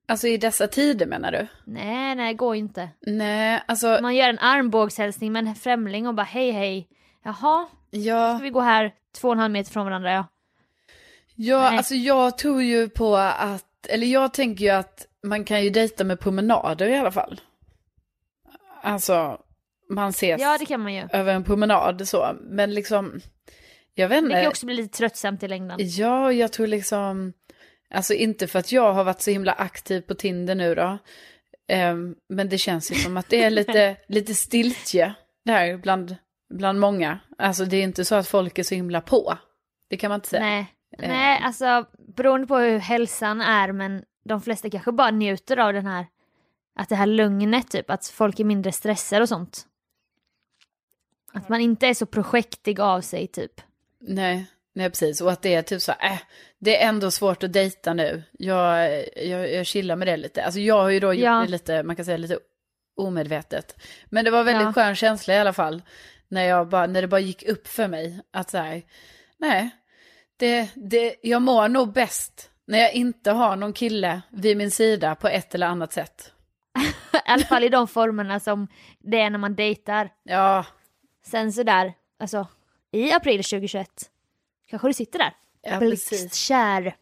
Alltså 0.09 0.29
i 0.29 0.37
dessa 0.37 0.66
tider 0.66 1.07
menar 1.07 1.33
du? 1.33 1.46
Nej, 1.64 2.14
nej, 2.14 2.33
det 2.33 2.37
går 2.37 2.55
ju 2.55 2.61
inte. 2.61 2.88
Nej, 3.00 3.62
alltså. 3.66 3.98
Man 4.03 4.14
gör 4.14 4.29
en 4.29 4.38
armbågshälsning 4.38 5.33
med 5.33 5.46
en 5.46 5.55
främling 5.55 6.07
och 6.09 6.14
bara 6.14 6.22
hej 6.22 6.50
hej. 6.50 6.88
Jaha, 7.22 7.66
ja. 7.90 8.35
ska 8.37 8.44
vi 8.44 8.50
gå 8.50 8.61
här 8.61 8.92
två 9.16 9.29
och 9.29 9.35
en 9.35 9.38
halv 9.40 9.53
meter 9.53 9.72
från 9.72 9.85
varandra 9.85 10.12
ja. 10.12 10.27
Ja, 11.35 11.70
nej. 11.70 11.79
alltså 11.79 11.94
jag 11.94 12.38
tror 12.38 12.62
ju 12.62 12.88
på 12.88 13.16
att, 13.16 13.87
eller 13.88 14.07
jag 14.07 14.35
tänker 14.35 14.64
ju 14.64 14.70
att 14.70 15.07
man 15.22 15.44
kan 15.44 15.64
ju 15.64 15.70
dejta 15.70 16.05
med 16.05 16.20
promenader 16.20 16.87
i 16.87 16.96
alla 16.96 17.11
fall. 17.11 17.40
Alltså, 18.83 19.40
man 19.90 20.09
ses 20.11 20.40
ja, 20.40 20.59
det 20.59 20.66
kan 20.66 20.81
man 20.81 20.94
ju. 20.94 21.09
över 21.12 21.35
en 21.35 21.44
promenad 21.44 22.09
så. 22.09 22.37
Men 22.40 22.74
liksom, 22.74 23.20
jag 23.94 24.09
vet 24.09 24.18
inte. 24.18 24.35
Det 24.35 24.42
kan 24.42 24.48
också 24.48 24.66
bli 24.66 24.74
lite 24.74 24.98
tröttsamt 24.98 25.42
i 25.42 25.48
längden. 25.48 25.76
Ja, 25.80 26.33
jag 26.33 26.52
tror 26.52 26.66
liksom, 26.66 27.33
alltså 27.90 28.14
inte 28.14 28.46
för 28.46 28.59
att 28.59 28.72
jag 28.72 28.92
har 28.92 29.04
varit 29.04 29.20
så 29.20 29.30
himla 29.30 29.52
aktiv 29.52 30.00
på 30.00 30.14
Tinder 30.14 30.54
nu 30.54 30.74
då. 30.74 30.98
Um, 31.72 32.16
men 32.28 32.48
det 32.48 32.59
känns 32.59 32.90
ju 32.92 32.94
som 32.94 33.16
att 33.16 33.28
det 33.28 33.42
är 33.42 33.50
lite, 33.61 33.96
lite 34.09 34.35
stiltje 34.35 35.14
där 35.44 35.76
bland, 35.76 36.16
bland 36.54 36.80
många. 36.80 37.18
Alltså 37.38 37.64
det 37.64 37.76
är 37.76 37.83
inte 37.83 38.04
så 38.04 38.14
att 38.14 38.28
folk 38.28 38.59
är 38.59 38.62
så 38.62 38.74
himla 38.74 39.00
på. 39.00 39.38
Det 39.90 39.96
kan 39.96 40.09
man 40.09 40.16
inte 40.16 40.28
säga. 40.28 40.42
Nej, 40.42 40.66
uh. 41.02 41.09
Nej 41.09 41.40
alltså 41.42 41.87
beroende 42.16 42.46
på 42.46 42.59
hur 42.59 42.78
hälsan 42.78 43.40
är 43.40 43.72
men 43.72 44.04
de 44.24 44.40
flesta 44.40 44.70
kanske 44.70 44.92
bara 44.92 45.11
njuter 45.11 45.57
av 45.57 45.72
den 45.72 45.87
här 45.87 46.07
att 46.74 46.88
det 46.88 46.96
här 46.96 47.07
lugnet 47.07 47.70
typ, 47.70 47.90
att 47.90 48.07
folk 48.07 48.40
är 48.40 48.44
mindre 48.44 48.72
stressade 48.72 49.22
och 49.22 49.28
sånt. 49.28 49.66
Att 51.33 51.48
man 51.48 51.61
inte 51.61 51.87
är 51.87 51.94
så 51.94 52.07
projektig 52.07 52.80
av 52.80 53.00
sig 53.00 53.26
typ. 53.26 53.61
Nej, 54.06 54.46
nej 54.74 54.90
precis. 54.90 55.20
Och 55.20 55.32
att 55.32 55.42
det 55.42 55.54
är 55.54 55.62
typ 55.62 55.82
så, 55.82 55.92
äh, 55.92 56.18
det 56.58 56.82
är 56.82 56.88
ändå 56.88 57.10
svårt 57.10 57.42
att 57.42 57.52
dejta 57.52 57.94
nu. 57.94 58.22
Jag, 58.32 58.90
jag, 59.16 59.52
jag 59.52 59.66
chillar 59.66 59.96
med 59.96 60.08
det 60.08 60.16
lite. 60.16 60.44
Alltså 60.44 60.60
jag 60.60 60.82
har 60.82 60.90
ju 60.90 61.00
då 61.00 61.14
gjort 61.14 61.24
ja. 61.24 61.40
det 61.40 61.50
lite, 61.50 61.82
man 61.82 61.96
kan 61.96 62.04
säga 62.04 62.16
lite 62.16 62.38
omedvetet. 62.96 63.76
Men 64.04 64.24
det 64.24 64.30
var 64.30 64.44
väldigt 64.44 64.66
ja. 64.66 64.72
skön 64.72 64.94
känsla 64.94 65.34
i 65.34 65.38
alla 65.38 65.52
fall. 65.52 65.82
När, 66.28 66.44
jag 66.44 66.68
bara, 66.68 66.86
när 66.86 67.02
det 67.02 67.08
bara 67.08 67.20
gick 67.20 67.42
upp 67.42 67.68
för 67.68 67.88
mig 67.88 68.20
att 68.32 68.50
så 68.50 68.58
här, 68.58 68.82
nej, 69.38 69.70
det, 70.36 70.70
det, 70.74 71.16
jag 71.22 71.42
mår 71.42 71.68
nog 71.68 71.92
bäst 71.92 72.50
när 72.66 72.78
jag 72.78 72.92
inte 72.92 73.30
har 73.30 73.56
någon 73.56 73.72
kille 73.72 74.20
vid 74.30 74.56
min 74.56 74.70
sida 74.70 75.14
på 75.14 75.28
ett 75.28 75.54
eller 75.54 75.66
annat 75.66 75.92
sätt. 75.92 76.32
I 77.12 77.18
alla 77.26 77.44
fall 77.44 77.64
i 77.64 77.68
de 77.68 77.88
formerna 77.88 78.40
som 78.40 78.68
det 78.98 79.20
är 79.20 79.30
när 79.30 79.38
man 79.38 79.54
dejtar. 79.54 80.10
Ja. 80.22 80.64
Sen 81.26 81.52
sådär, 81.52 81.92
alltså 82.18 82.46
i 82.94 83.12
april 83.12 83.44
2021 83.44 84.11
kanske 84.70 84.88
du 84.88 84.94
sitter 84.94 85.18
där. 85.18 85.33
Ja, 85.62 85.78
Blixtkär. 85.78 86.96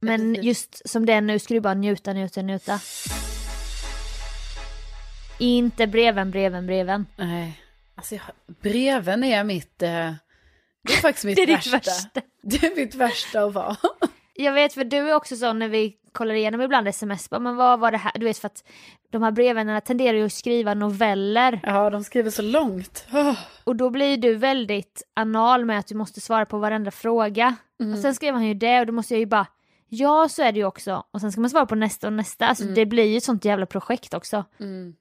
Men 0.00 0.34
just 0.34 0.88
som 0.88 1.06
det 1.06 1.12
är 1.12 1.20
nu 1.20 1.38
ska 1.38 1.54
du 1.54 1.60
bara 1.60 1.74
njuta, 1.74 2.12
njuta, 2.12 2.42
njuta. 2.42 2.80
Inte 5.38 5.86
breven, 5.86 6.30
breven, 6.30 6.66
breven. 6.66 7.06
Nej. 7.16 7.60
Alltså 7.94 8.16
breven 8.46 9.24
är 9.24 9.44
mitt... 9.44 9.82
Eh, 9.82 10.12
det 10.82 10.92
är 10.92 11.00
faktiskt 11.00 11.24
mitt 11.24 11.36
det 11.36 11.42
är 11.42 11.46
värsta. 11.46 11.70
värsta. 11.70 12.20
Det 12.42 12.62
är 12.66 12.76
mitt 12.76 12.94
värsta 12.94 13.42
att 13.44 13.52
vara. 13.54 13.76
Jag 14.36 14.52
vet 14.52 14.72
för 14.72 14.84
du 14.84 14.96
är 14.96 15.14
också 15.14 15.36
sån 15.36 15.58
när 15.58 15.68
vi 15.68 15.96
kollar 16.12 16.34
igenom 16.34 16.60
ibland 16.60 16.88
sms, 16.88 17.30
men 17.30 17.56
vad 17.56 17.80
var 17.80 17.90
det 17.90 17.98
här? 17.98 18.12
Du 18.14 18.26
vet 18.26 18.38
för 18.38 18.46
att 18.46 18.64
de 19.10 19.22
här 19.22 19.30
brevvännerna 19.30 19.80
tenderar 19.80 20.16
ju 20.16 20.26
att 20.26 20.32
skriva 20.32 20.74
noveller. 20.74 21.60
Ja, 21.62 21.90
de 21.90 22.04
skriver 22.04 22.30
så 22.30 22.42
långt. 22.42 23.06
Oh. 23.12 23.38
Och 23.64 23.76
då 23.76 23.90
blir 23.90 24.16
du 24.16 24.34
väldigt 24.34 25.02
anal 25.14 25.64
med 25.64 25.78
att 25.78 25.86
du 25.86 25.94
måste 25.94 26.20
svara 26.20 26.46
på 26.46 26.58
varenda 26.58 26.90
fråga. 26.90 27.56
Mm. 27.80 27.92
Och 27.92 27.98
sen 27.98 28.14
skriver 28.14 28.32
han 28.32 28.46
ju 28.46 28.54
det 28.54 28.80
och 28.80 28.86
då 28.86 28.92
måste 28.92 29.14
jag 29.14 29.20
ju 29.20 29.26
bara 29.26 29.46
Ja, 29.88 30.28
så 30.30 30.42
är 30.42 30.52
det 30.52 30.58
ju 30.58 30.64
också. 30.64 31.06
Och 31.10 31.20
sen 31.20 31.32
ska 31.32 31.40
man 31.40 31.50
svara 31.50 31.66
på 31.66 31.74
nästa 31.74 32.06
och 32.06 32.12
nästa. 32.12 32.46
Alltså 32.46 32.64
mm. 32.64 32.74
det 32.74 32.86
blir 32.86 33.04
ju 33.04 33.16
ett 33.16 33.24
sånt 33.24 33.44
jävla 33.44 33.66
projekt 33.66 34.14
också. 34.14 34.44
Mm. 34.60 34.94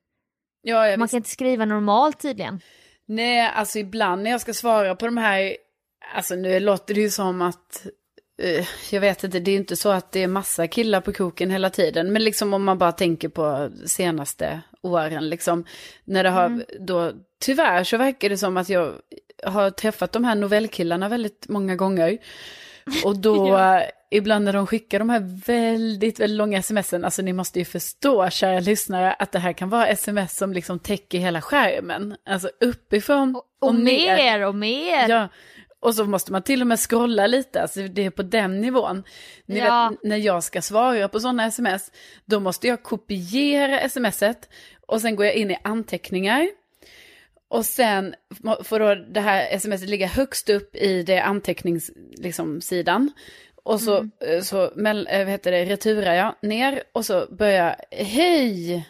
Ja, 0.61 0.79
man 0.79 0.99
visst. 0.99 1.11
kan 1.11 1.17
inte 1.17 1.29
skriva 1.29 1.65
normalt 1.65 2.19
tydligen. 2.19 2.61
Nej, 3.05 3.51
alltså 3.55 3.79
ibland 3.79 4.23
när 4.23 4.31
jag 4.31 4.41
ska 4.41 4.53
svara 4.53 4.95
på 4.95 5.05
de 5.05 5.17
här, 5.17 5.57
alltså 6.15 6.35
nu 6.35 6.59
låter 6.59 6.93
det 6.93 7.01
ju 7.01 7.09
som 7.09 7.41
att 7.41 7.87
jag 8.91 9.01
vet 9.01 9.23
inte, 9.23 9.39
det 9.39 9.51
är 9.51 9.55
inte 9.55 9.75
så 9.75 9.89
att 9.89 10.11
det 10.11 10.23
är 10.23 10.27
massa 10.27 10.67
killar 10.67 11.01
på 11.01 11.13
koken 11.13 11.51
hela 11.51 11.69
tiden. 11.69 12.13
Men 12.13 12.23
liksom 12.23 12.53
om 12.53 12.63
man 12.63 12.77
bara 12.77 12.91
tänker 12.91 13.29
på 13.29 13.69
senaste 13.85 14.61
åren, 14.81 15.29
liksom. 15.29 15.65
När 16.05 16.23
det 16.23 16.29
har 16.29 16.45
mm. 16.45 16.63
då, 16.79 17.11
tyvärr 17.39 17.83
så 17.83 17.97
verkar 17.97 18.29
det 18.29 18.37
som 18.37 18.57
att 18.57 18.69
jag 18.69 18.93
har 19.43 19.69
träffat 19.69 20.11
de 20.11 20.23
här 20.23 20.35
novellkillarna 20.35 21.09
väldigt 21.09 21.45
många 21.49 21.75
gånger. 21.75 22.17
Och 23.03 23.17
då, 23.17 23.47
ja. 23.57 23.83
ibland 24.11 24.45
när 24.45 24.53
de 24.53 24.67
skickar 24.67 24.99
de 24.99 25.09
här 25.09 25.41
väldigt, 25.45 26.19
väldigt 26.19 26.37
långa 26.37 26.61
smsen, 26.61 27.05
alltså 27.05 27.21
ni 27.21 27.33
måste 27.33 27.59
ju 27.59 27.65
förstå, 27.65 28.29
kära 28.29 28.59
lyssnare, 28.59 29.13
att 29.13 29.31
det 29.31 29.39
här 29.39 29.53
kan 29.53 29.69
vara 29.69 29.87
sms 29.87 30.37
som 30.37 30.53
liksom 30.53 30.79
täcker 30.79 31.19
hela 31.19 31.41
skärmen. 31.41 32.15
Alltså 32.25 32.49
uppifrån 32.59 33.35
och, 33.35 33.45
och, 33.61 33.69
och 33.69 33.75
mer 33.75 34.45
och 34.45 34.55
mer. 34.55 35.09
Ja, 35.09 35.27
och 35.83 35.95
så 35.95 36.05
måste 36.05 36.31
man 36.31 36.43
till 36.43 36.61
och 36.61 36.67
med 36.67 36.79
scrolla 36.79 37.27
lite, 37.27 37.61
alltså 37.61 37.81
det 37.81 38.05
är 38.05 38.09
på 38.09 38.23
den 38.23 38.61
nivån. 38.61 39.03
Ni 39.45 39.59
ja. 39.59 39.89
vet, 39.91 40.03
när 40.03 40.17
jag 40.17 40.43
ska 40.43 40.61
svara 40.61 41.07
på 41.07 41.19
sådana 41.19 41.45
sms, 41.45 41.91
då 42.25 42.39
måste 42.39 42.67
jag 42.67 42.83
kopiera 42.83 43.89
smset 43.89 44.49
och 44.87 45.01
sen 45.01 45.15
går 45.15 45.25
jag 45.25 45.35
in 45.35 45.51
i 45.51 45.57
anteckningar. 45.63 46.49
Och 47.47 47.65
sen 47.65 48.15
får 48.63 48.79
då 48.79 48.95
det 48.95 49.19
här 49.19 49.59
smset 49.59 49.89
ligga 49.89 50.07
högst 50.07 50.49
upp 50.49 50.75
i 50.75 51.03
det 51.03 51.19
anteckningssidan. 51.19 52.13
Liksom, 52.17 52.61
Och 53.63 53.81
så, 53.81 53.97
Mm. 53.97 54.11
eh, 54.19 54.41
så 54.41 54.71
mell, 54.75 55.07
eh, 55.11 55.19
vad 55.19 55.27
heter 55.27 55.51
det, 55.51 55.65
returar 55.65 56.13
jag 56.13 56.35
ner 56.41 56.83
och 56.93 57.05
så 57.05 57.27
börjar 57.31 57.65
jag, 57.65 58.05
hej 58.05 58.85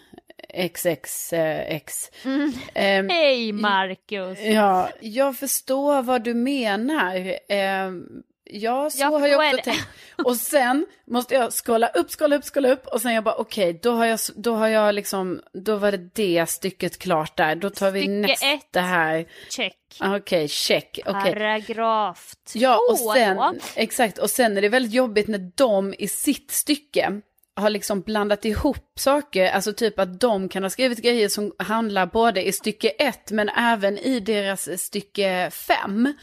XXX. 0.54 2.12
Mm. 2.26 2.54
Ehm, 2.74 3.10
Hej 3.10 3.52
Marcus! 3.52 4.39
Ja, 4.42 4.89
jag 5.02 5.38
förstår 5.38 6.02
vad 6.02 6.24
du 6.24 6.34
menar. 6.34 7.38
Ehm, 7.50 8.06
ja, 8.44 8.89
så 8.89 9.02
Ja, 9.02 9.08
har 9.08 9.28
jag 9.28 9.39
också 9.46 9.56
det. 9.58 9.62
tänkt. 9.63 9.88
Och 10.26 10.36
sen 10.36 10.86
måste 11.08 11.36
jag 11.36 11.54
skala 11.54 11.88
upp, 11.88 12.12
skala 12.12 12.36
upp, 12.36 12.44
skala 12.44 12.70
upp 12.72 12.88
och 12.88 13.02
sen 13.02 13.13
jag 13.13 13.24
bara 13.24 13.36
okej, 13.36 13.80
då 13.84 13.92
har 13.92 14.06
jag, 14.06 14.20
då 14.36 14.56
har 14.56 14.68
jag 14.68 14.96
liksom, 14.96 15.42
då 15.54 15.76
var 15.76 15.92
det 15.92 16.10
det 16.13 16.50
stycket 16.50 16.98
klart 17.00 17.38
där. 17.38 17.56
Då 17.56 17.70
tar 17.70 17.92
vi 17.92 18.00
Stycke 18.02 18.12
nästa 18.13 18.48
ett. 18.80 18.86
här. 18.86 19.26
Check. 19.50 19.78
Okej, 20.00 20.48
check. 20.48 21.00
Okej. 21.06 21.34
Paragraf 21.34 22.34
två. 22.48 22.60
Ja, 22.60 22.80
och 22.92 22.98
sen, 23.00 23.38
då. 23.38 23.54
exakt, 23.76 24.18
och 24.18 24.30
sen 24.30 24.58
är 24.58 24.62
det 24.62 24.70
väldigt 24.70 24.94
jobbigt 24.94 25.28
när 25.28 25.52
de 25.56 25.94
i 26.00 26.08
sitt 26.08 26.52
stycke 26.52 27.22
har 27.56 27.70
liksom 27.70 28.02
blandat 28.02 28.46
ihop 28.46 28.92
saker, 28.96 29.46
alltså 29.52 29.74
typ 29.74 30.00
att 30.00 30.20
de 30.20 30.50
kan 30.50 30.63
ha 30.63 30.70
skrivit 30.70 31.02
grejer 31.02 31.30
som 31.30 31.52
handlar 31.58 32.06
både 32.06 32.48
i 32.48 32.52
stycke 32.52 32.89
ett 32.89 33.32
men 33.32 33.50
även 33.50 33.98
i 33.98 34.20
deras 34.20 34.82
stycke 34.82 35.50
fem. 35.52 36.13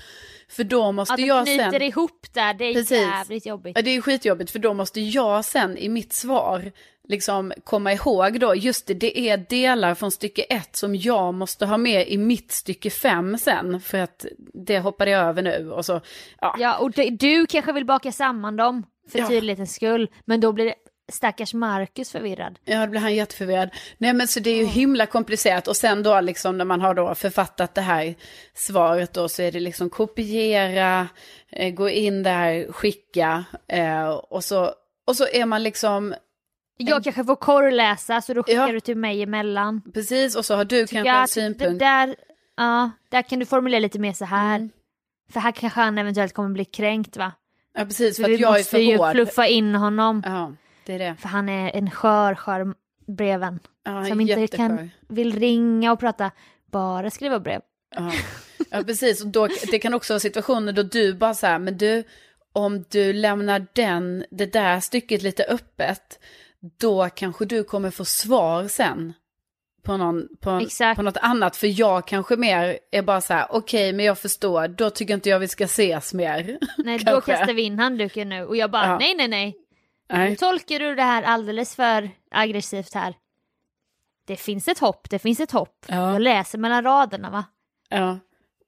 För 0.49 0.65
då 0.65 0.93
måste 0.93 1.13
Att 1.13 1.19
de 1.19 1.27
jag 1.27 1.47
knyter 1.47 1.71
sen... 1.71 1.83
ihop 1.83 2.27
där, 2.33 2.55
det 2.55 2.65
är 2.65 2.75
Precis. 2.75 2.99
jävligt 2.99 3.47
jobbigt. 3.47 3.77
Ja, 3.77 3.83
det 3.83 3.91
är 3.91 4.01
skitjobbigt 4.01 4.51
för 4.51 4.59
då 4.59 4.75
måste 4.75 5.01
jag 5.01 5.45
sen 5.45 5.77
i 5.79 5.89
mitt 5.89 6.13
svar 6.13 6.73
liksom 7.09 7.53
komma 7.65 7.93
ihåg 7.93 8.41
då, 8.41 8.55
just 8.55 8.87
det, 8.87 8.95
det 8.95 9.19
är 9.19 9.37
delar 9.37 9.95
från 9.95 10.11
stycke 10.11 10.43
ett 10.43 10.77
som 10.77 10.95
jag 10.97 11.35
måste 11.35 11.67
ha 11.67 11.77
med 11.77 12.09
i 12.09 12.19
mitt 12.19 12.53
stycke 12.53 12.91
fem 12.91 13.39
sen 13.39 13.81
för 13.81 13.99
att 13.99 14.27
det 14.55 14.79
hoppade 14.79 15.11
jag 15.11 15.25
över 15.29 15.43
nu 15.43 15.71
och 15.71 15.85
så, 15.85 16.01
ja. 16.41 16.57
Ja, 16.59 16.79
och 16.79 16.91
det, 16.91 17.11
du 17.11 17.47
kanske 17.47 17.73
vill 17.73 17.87
baka 17.87 18.13
samman 18.13 18.57
dem 18.57 18.87
för 19.13 19.19
Ja. 19.19 19.29
tydlighetens 19.29 19.75
skull, 19.75 20.09
men 20.25 20.41
då 20.41 20.53
blir 20.53 20.65
det 20.65 20.75
stackars 21.11 21.55
Marcus 21.55 22.11
förvirrad. 22.13 22.59
Ja, 22.65 22.81
då 22.81 22.91
blir 22.91 23.01
han 23.01 23.15
jätteförvirrad. 23.15 23.71
Nej, 23.99 24.13
men 24.13 24.29
så 24.29 24.41
det 24.41 24.51
är 24.51 24.57
ju 24.57 24.65
himla 24.65 25.07
komplicerat. 25.07 25.69
Och 25.69 25.77
sen 25.77 26.03
då 26.03 26.21
liksom 26.21 26.59
när 26.59 26.65
man 26.65 26.81
har 26.81 26.95
då 26.95 27.15
författat 27.15 27.75
det 27.75 27.81
här 27.81 28.15
svaret 28.55 29.13
då 29.13 29.29
så 29.29 29.43
är 29.43 29.53
det 29.53 29.61
liksom 29.61 29.91
kopiera, 29.91 31.09
eh, 31.53 31.71
gå 31.75 31.89
in 31.89 32.23
där, 32.23 32.73
skicka 32.73 33.45
eh, 33.69 34.09
och, 34.09 34.45
så, 34.45 34.71
och 35.07 35.17
så 35.17 35.27
är 35.33 35.47
man 35.47 35.63
liksom, 35.63 36.15
Jag 36.77 37.05
kanske 37.05 37.25
får 37.25 37.37
korrläsa 37.37 38.21
så 38.21 38.35
då 38.35 38.43
skickar 38.43 38.67
Ja. 38.67 38.73
du 38.73 38.81
till 38.81 38.97
mig 38.97 39.23
emellan. 39.23 39.83
precis, 39.95 40.37
och 40.37 40.45
så 40.45 40.55
har 40.55 40.65
du 40.65 40.87
kanske 40.87 41.09
Ja, 41.09 41.21
en 41.23 41.29
synpunkt. 41.29 41.79
där, 41.79 42.17
ja, 42.57 42.91
där 43.11 43.23
kan 43.23 43.39
du 43.39 43.47
formulera 43.47 43.81
lite 43.81 43.99
mer 43.99 44.13
så 44.13 44.25
här. 44.25 44.57
Mm. 44.57 44.71
För 45.33 45.41
här 45.41 45.53
kanske 45.53 45.81
han 45.81 45.99
eventuellt 45.99 46.35
kommer 46.35 46.51
bli 46.51 46.65
kränkt 46.65 47.17
va? 47.17 47.33
Ja, 47.75 47.85
precis, 47.85 48.17
Så 48.17 48.23
för 48.23 48.29
vi 48.29 48.35
att 48.35 48.41
jag 48.41 48.55
är 48.55 48.59
måste 48.59 48.79
ju 48.79 48.97
för 48.99 49.05
hård. 49.05 49.13
fluffa 49.13 49.47
in 49.47 49.75
honom. 49.75 50.23
Ja, 50.27 50.53
det 50.87 50.93
är 50.93 50.99
det. 50.99 51.17
För 51.21 51.29
han 51.29 51.49
är 51.49 51.71
en 51.77 51.91
skör, 51.91 52.35
skör 52.35 52.75
breven. 53.07 53.61
Ja, 53.85 54.05
som 54.05 54.21
inte 54.21 54.41
jätteskör. 54.41 54.57
kan, 54.69 54.91
vill 55.09 55.39
ringa 55.39 55.93
och 55.93 56.01
prata, 56.01 56.31
bara 56.71 57.11
skriva 57.11 57.41
brev. 57.41 57.61
Ja. 57.97 58.13
ja, 58.71 58.83
precis. 58.83 59.23
Och 59.25 59.29
då, 59.29 59.49
det 59.71 59.79
kan 59.79 59.95
också 59.95 60.13
vara 60.13 60.21
situationer 60.21 60.73
då 60.73 60.83
du 60.83 61.15
bara 61.15 61.35
så 61.35 61.47
här, 61.47 61.59
men 61.59 61.79
du, 61.79 62.05
om 62.53 62.85
du 62.91 63.13
lämnar 63.13 63.67
den, 63.73 64.25
det 64.31 64.53
där 64.53 64.81
stycket 64.81 65.23
lite 65.23 65.45
öppet, 65.45 66.19
då 66.79 67.09
kanske 67.15 67.45
du 67.45 67.65
kommer 67.65 67.91
få 67.91 68.05
svar 68.05 68.69
sen. 68.69 69.13
På, 69.83 69.97
någon, 69.97 70.29
på, 70.41 70.67
på 70.97 71.03
något 71.03 71.17
annat, 71.17 71.57
för 71.57 71.81
jag 71.81 72.07
kanske 72.07 72.37
mer 72.37 72.79
är 72.93 73.03
bara 73.03 73.21
så 73.21 73.35
här, 73.35 73.47
okej, 73.51 73.93
men 73.93 74.07
jag 74.07 74.19
förstår, 74.19 74.69
då 74.69 74.91
tycker 74.91 75.15
inte 75.15 75.29
jag 75.29 75.39
vi 75.39 75.49
ska 75.49 75.65
ses 75.65 76.15
mer. 76.15 76.59
Nej, 76.79 76.99
då 77.07 77.21
kastar 77.21 77.53
vi 77.53 77.63
in 77.63 77.79
handduken 77.79 78.29
nu. 78.29 78.45
Och 78.45 78.57
jag 78.57 78.71
bara, 78.71 78.87
Ja. 78.87 78.99
nej, 78.99 79.15
nej, 79.15 79.29
nej. 79.29 79.57
Nej. 80.11 80.37
tolkar 80.37 80.79
du 80.79 80.95
det 80.95 81.03
här 81.03 81.23
alldeles 81.23 81.77
för 81.77 82.11
aggressivt 82.31 82.95
här. 82.95 83.15
Det 84.27 84.37
finns 84.37 84.69
ett 84.69 84.79
hopp, 84.79 85.11
det 85.11 85.19
finns 85.19 85.41
ett 85.41 85.51
hopp. 85.51 85.87
Ja. 85.89 86.13
Jag 86.13 86.23
läser 86.23 86.59
mellan 86.59 86.85
raderna 86.85 87.31
va? 87.31 87.45
Ja. 87.89 88.19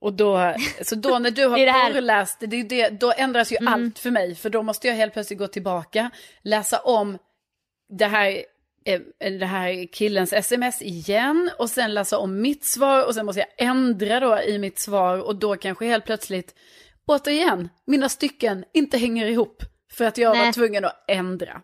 Och 0.00 0.12
då, 0.12 0.54
så 0.82 0.94
då 0.94 1.18
när 1.18 1.30
du 1.30 1.46
har 1.48 1.58
Det 1.58 1.64
det 1.64 1.70
här. 1.72 1.90
korreläst, 1.90 2.36
det, 2.40 2.62
det, 2.62 2.88
då 2.88 3.12
ändras 3.16 3.52
ju 3.52 3.56
Mm. 3.56 3.72
allt 3.72 3.98
för 3.98 4.10
mig. 4.10 4.34
För 4.34 4.50
då 4.50 4.62
måste 4.62 4.88
jag 4.88 4.94
helt 4.94 5.12
plötsligt 5.12 5.38
gå 5.38 5.46
tillbaka, 5.46 6.10
läsa 6.42 6.78
om 6.78 7.18
det 7.88 8.06
här, 8.06 8.42
eh, 8.84 9.00
det 9.38 9.46
här 9.46 9.92
killens 9.92 10.32
sms 10.32 10.82
igen 10.82 11.50
och 11.58 11.70
sen 11.70 11.94
läsa 11.94 12.18
om 12.18 12.40
mitt 12.40 12.64
svar 12.64 13.06
och 13.06 13.14
sen 13.14 13.26
måste 13.26 13.40
jag 13.40 13.68
ändra 13.68 14.20
då 14.20 14.40
i 14.42 14.58
mitt 14.58 14.78
svar 14.78 15.18
och 15.18 15.36
då 15.36 15.56
kanske 15.56 15.86
helt 15.86 16.04
plötsligt, 16.04 16.54
återigen, 17.06 17.68
mina 17.84 18.08
stycken 18.08 18.64
inte 18.74 18.98
hänger 18.98 19.26
ihop. 19.26 19.62
För 19.92 20.04
att 20.04 20.18
jag 20.18 20.30
var 20.30 20.36
Nej. 20.36 20.52
tvungen 20.52 20.84
att 20.84 21.04
ändra. 21.08 21.60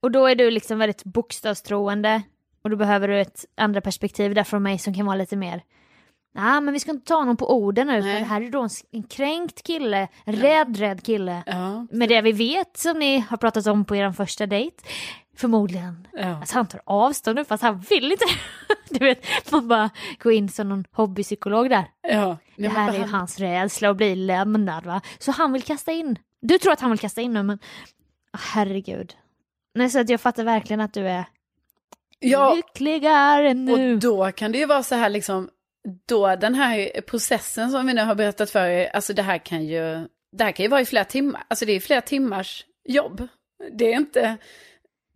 Och 0.00 0.10
då 0.10 0.26
är 0.26 0.34
du 0.34 0.50
liksom 0.50 0.78
väldigt 0.78 1.04
bokstavstroende. 1.04 2.22
Och 2.62 2.70
då 2.70 2.76
behöver 2.76 3.08
du 3.08 3.20
ett 3.20 3.44
andra 3.56 3.80
perspektiv 3.80 4.34
där 4.34 4.44
från 4.44 4.62
mig 4.62 4.78
som 4.78 4.94
kan 4.94 5.06
vara 5.06 5.16
lite 5.16 5.36
mer 5.36 5.62
Nej 6.36 6.60
men 6.60 6.72
vi 6.72 6.80
ska 6.80 6.90
inte 6.90 7.06
ta 7.06 7.14
honom 7.14 7.36
på 7.36 7.54
orden 7.54 7.86
nu 7.86 8.02
för 8.02 8.08
det 8.08 8.24
här 8.24 8.40
är 8.40 8.50
då 8.50 8.62
en, 8.62 8.68
en 8.92 9.02
kränkt 9.02 9.62
kille, 9.62 10.08
en 10.24 10.36
rädd 10.36 10.76
rädd 10.76 11.02
kille. 11.02 11.42
Ja. 11.46 11.86
Med 11.90 12.08
det 12.08 12.20
vi 12.20 12.32
vet 12.32 12.76
som 12.76 12.98
ni 12.98 13.18
har 13.18 13.36
pratat 13.36 13.66
om 13.66 13.84
på 13.84 13.96
er 13.96 14.12
första 14.12 14.46
dejt. 14.46 14.76
Förmodligen. 15.36 16.08
Ja. 16.12 16.36
Alltså 16.36 16.54
han 16.54 16.66
tar 16.66 16.80
avstånd 16.86 17.36
nu 17.36 17.44
fast 17.44 17.62
han 17.62 17.80
vill 17.80 18.12
inte. 18.12 18.24
Du 18.88 19.04
vet, 19.04 19.52
man 19.52 19.68
bara 19.68 19.90
går 20.22 20.32
in 20.32 20.48
som 20.48 20.68
någon 20.68 20.84
hobbypsykolog 20.92 21.70
där. 21.70 21.84
ja. 22.02 22.38
Det 22.56 22.68
här 22.68 22.94
är 22.94 22.98
ju 22.98 23.04
hans 23.04 23.38
rädsla 23.38 23.90
att 23.90 23.96
bli 23.96 24.14
lämnad 24.14 24.84
va. 24.84 25.00
Så 25.18 25.32
han 25.32 25.52
vill 25.52 25.62
kasta 25.62 25.92
in. 25.92 26.18
Du 26.40 26.58
tror 26.58 26.72
att 26.72 26.80
han 26.80 26.90
vill 26.90 27.00
kasta 27.00 27.20
in 27.20 27.32
nu 27.32 27.42
men 27.42 27.58
Åh, 28.34 28.40
herregud. 28.54 29.16
Nej 29.74 29.90
så 29.90 30.00
att 30.00 30.08
jag 30.08 30.20
fattar 30.20 30.44
verkligen 30.44 30.80
att 30.80 30.94
du 30.94 31.08
är 31.08 31.24
ja. 32.18 32.54
lyckligare 32.54 33.54
nu. 33.54 33.92
Och 33.92 33.98
då 33.98 34.32
kan 34.32 34.52
det 34.52 34.58
ju 34.58 34.66
vara 34.66 34.82
så 34.82 34.94
här 34.94 35.10
liksom, 35.10 35.50
då 36.06 36.36
den 36.36 36.54
här 36.54 37.00
processen 37.00 37.70
som 37.70 37.86
vi 37.86 37.94
nu 37.94 38.02
har 38.02 38.14
berättat 38.14 38.50
för 38.50 38.68
er, 38.68 38.86
alltså 38.86 39.12
det 39.12 39.22
här 39.22 39.38
kan 39.38 39.64
ju, 39.64 40.08
det 40.32 40.44
här 40.44 40.52
kan 40.52 40.64
ju 40.64 40.70
vara 40.70 40.80
i 40.80 40.86
flera 40.86 41.04
timmar, 41.04 41.44
alltså 41.48 41.64
det 41.66 41.72
är 41.72 41.80
flera 41.80 42.00
timmars 42.00 42.64
jobb. 42.84 43.28
Det 43.72 43.92
är 43.92 43.96
inte, 43.96 44.36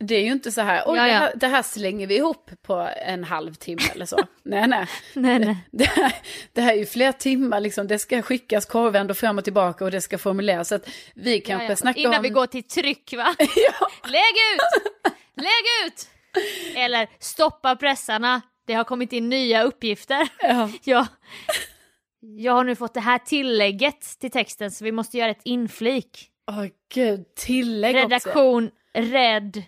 det 0.01 0.15
är 0.15 0.23
ju 0.25 0.33
inte 0.33 0.53
så 0.53 0.61
här, 0.61 0.83
oj. 0.87 0.95
Det, 0.99 1.03
här, 1.03 1.33
det 1.37 1.47
här 1.47 1.63
slänger 1.63 2.07
vi 2.07 2.17
ihop 2.17 2.51
på 2.63 2.89
en 2.97 3.25
halvtimme 3.25 3.83
eller 3.95 4.07
så. 4.07 4.17
nej, 4.43 4.69
nej. 4.69 4.87
nej, 5.15 5.39
nej. 5.39 5.57
Det 5.71 5.85
här, 5.85 6.13
det 6.53 6.61
här 6.61 6.73
är 6.73 6.77
ju 6.77 6.87
flera 6.87 7.13
timmar, 7.13 7.61
liksom, 7.61 7.87
det 7.87 7.99
ska 7.99 8.23
skickas 8.23 8.67
korvändor 8.67 9.15
fram 9.15 9.39
och 9.39 9.45
tillbaka 9.45 9.85
och 9.85 9.91
det 9.91 10.01
ska 10.01 10.19
formuleras. 10.19 10.69
Så 10.69 10.75
att 10.75 10.89
vi 11.15 11.41
kanske 11.41 11.65
Ja, 11.65 11.71
ja. 11.71 11.77
snackar 11.77 12.01
Innan 12.01 12.15
om... 12.15 12.23
vi 12.23 12.29
går 12.29 12.47
till 12.47 12.63
tryck 12.63 13.15
va? 13.17 13.35
ja, 13.39 13.89
Lägg 14.05 14.35
ut! 14.55 14.83
Lägg 15.37 15.87
ut! 15.87 16.09
Eller 16.77 17.09
stoppa 17.19 17.77
pressarna. 17.77 18.41
Det 18.67 18.75
har 18.75 18.85
kommit 18.85 19.13
in 19.13 19.29
nya 19.29 19.63
uppgifter. 19.63 20.29
ja, 20.41 20.71
Ja. 20.85 21.07
Jag 22.21 22.53
har 22.53 22.65
nu 22.65 22.75
fått 22.77 22.95
det 22.95 23.01
här 23.01 23.19
tillägget 23.19 24.01
till 24.21 24.31
texten 24.31 24.71
så 24.71 24.85
vi 24.85 24.93
måste 24.93 25.19
göra 25.19 25.31
ett 25.31 25.41
inflik. 25.45 26.29
åh 26.51 26.67
gud, 26.95 27.35
tillägg 27.35 27.97
också. 27.97 28.03
Redaktion, 28.09 28.71
red, 28.95 29.63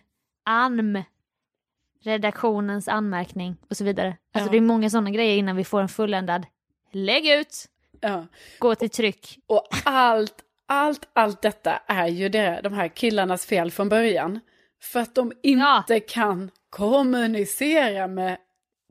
anm. 0.44 1.02
Redaktionens 2.04 2.88
anmärkning 2.88 3.56
och 3.70 3.76
så 3.76 3.84
vidare. 3.84 4.16
Alltså 4.34 4.48
Ja. 4.48 4.50
det 4.52 4.56
är 4.56 4.60
många 4.60 4.90
sådana 4.90 5.10
grejer 5.10 5.36
innan 5.36 5.56
vi 5.56 5.64
får 5.64 5.80
en 5.80 5.88
fulländad. 5.88 6.46
Lägg 6.92 7.26
ut! 7.26 7.66
Ja. 8.00 8.26
Gå 8.58 8.74
till 8.74 8.90
tryck. 8.90 9.38
Och 9.46 9.68
allt, 9.84 10.34
allt, 10.66 11.08
allt 11.12 11.42
detta 11.42 11.72
är 11.86 12.08
ju 12.08 12.28
det, 12.28 12.60
de 12.62 12.72
här 12.72 12.88
killarnas 12.88 13.46
fel 13.46 13.70
från 13.70 13.88
början. 13.88 14.40
För 14.82 15.00
att 15.00 15.14
de 15.14 15.32
inte 15.42 16.00
kan 16.00 16.50
kommunicera 16.70 18.06
med 18.06 18.36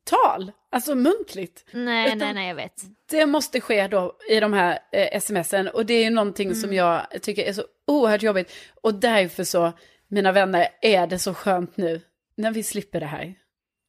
tal, 0.04 0.52
alltså 0.72 0.96
muntligt. 0.96 1.66
Nej, 1.72 2.08
Utan- 2.08 2.18
nej, 2.18 2.34
nej, 2.34 2.48
jag 2.48 2.56
vet. 2.56 2.82
Det 3.10 3.26
måste 3.26 3.62
ske 3.62 3.88
då 3.88 4.16
i 4.30 4.40
de 4.40 4.54
här 4.54 4.80
eh, 4.92 5.20
smsen 5.20 5.68
och 5.68 5.86
det 5.86 5.94
är 5.94 6.04
ju 6.04 6.10
någonting 6.10 6.48
Mm. 6.48 6.62
som 6.62 6.74
jag 6.74 7.02
tycker 7.22 7.44
är 7.44 7.54
så 7.54 7.64
oerhört 7.88 8.24
jobbigt. 8.24 8.52
Och 8.82 8.94
därför 8.94 9.44
så, 9.44 9.72
mina 10.12 10.32
vänner, 10.32 10.68
är 10.82 11.08
det 11.08 11.20
så 11.20 11.34
skönt 11.34 11.78
nu 11.78 12.02
när 12.38 12.52
vi 12.52 12.64
slipper 12.64 13.00
det 13.00 13.06
här. 13.06 13.34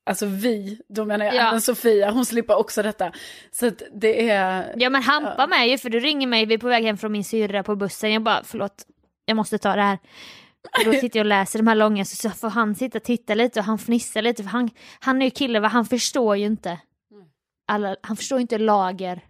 Alltså 0.07 0.27
vi, 0.27 0.81
då 0.89 1.05
menar 1.05 1.25
jag 1.27 1.35
Ja. 1.35 1.49
även 1.49 1.61
Sofia, 1.61 2.11
hon 2.11 2.27
slipper 2.27 2.57
också 2.59 2.83
detta. 2.83 3.13
Så 3.51 3.67
att 3.67 3.83
det 3.95 4.29
är... 4.31 4.75
Ja 4.77 4.91
men 4.91 5.03
hampa 5.03 5.47
med 5.47 5.69
ju 5.69 5.79
för 5.79 5.91
du 5.91 6.01
ringer 6.01 6.27
mig, 6.27 6.47
vi 6.47 6.55
är 6.55 6.59
på 6.59 6.69
väg 6.69 6.85
hem 6.85 6.97
från 6.99 7.13
min 7.13 7.25
syrra 7.25 7.63
på 7.63 7.77
bussen. 7.77 8.13
Jag 8.13 8.23
bara 8.23 8.43
förlåt, 8.45 8.85
jag 9.25 9.37
måste 9.37 9.59
ta 9.59 9.77
det 9.77 9.83
här. 9.83 9.99
Och 10.79 10.85
då 10.85 10.93
sitter 10.93 11.19
jag 11.19 11.25
och 11.25 11.29
läser 11.29 11.59
de 11.59 11.67
här 11.69 11.75
långa 11.75 12.05
så, 12.05 12.17
så 12.17 12.31
får 12.31 12.49
han 12.51 12.75
sitta 12.75 12.99
och 12.99 13.05
titta 13.05 13.35
lite 13.35 13.61
och 13.61 13.67
han 13.67 13.79
fnissar 13.79 14.23
lite 14.23 14.43
för 14.43 14.51
han, 14.51 14.71
han 15.01 15.23
är 15.23 15.27
ju 15.27 15.31
kille 15.31 15.61
va, 15.61 15.69
han 15.69 15.85
förstår 15.85 16.37
ju 16.37 16.47
inte. 16.47 16.79
Alla, 17.69 17.97
han 18.03 18.17
förstår 18.17 18.39
ju 18.39 18.43
inte 18.43 18.59
lager. 18.59 19.21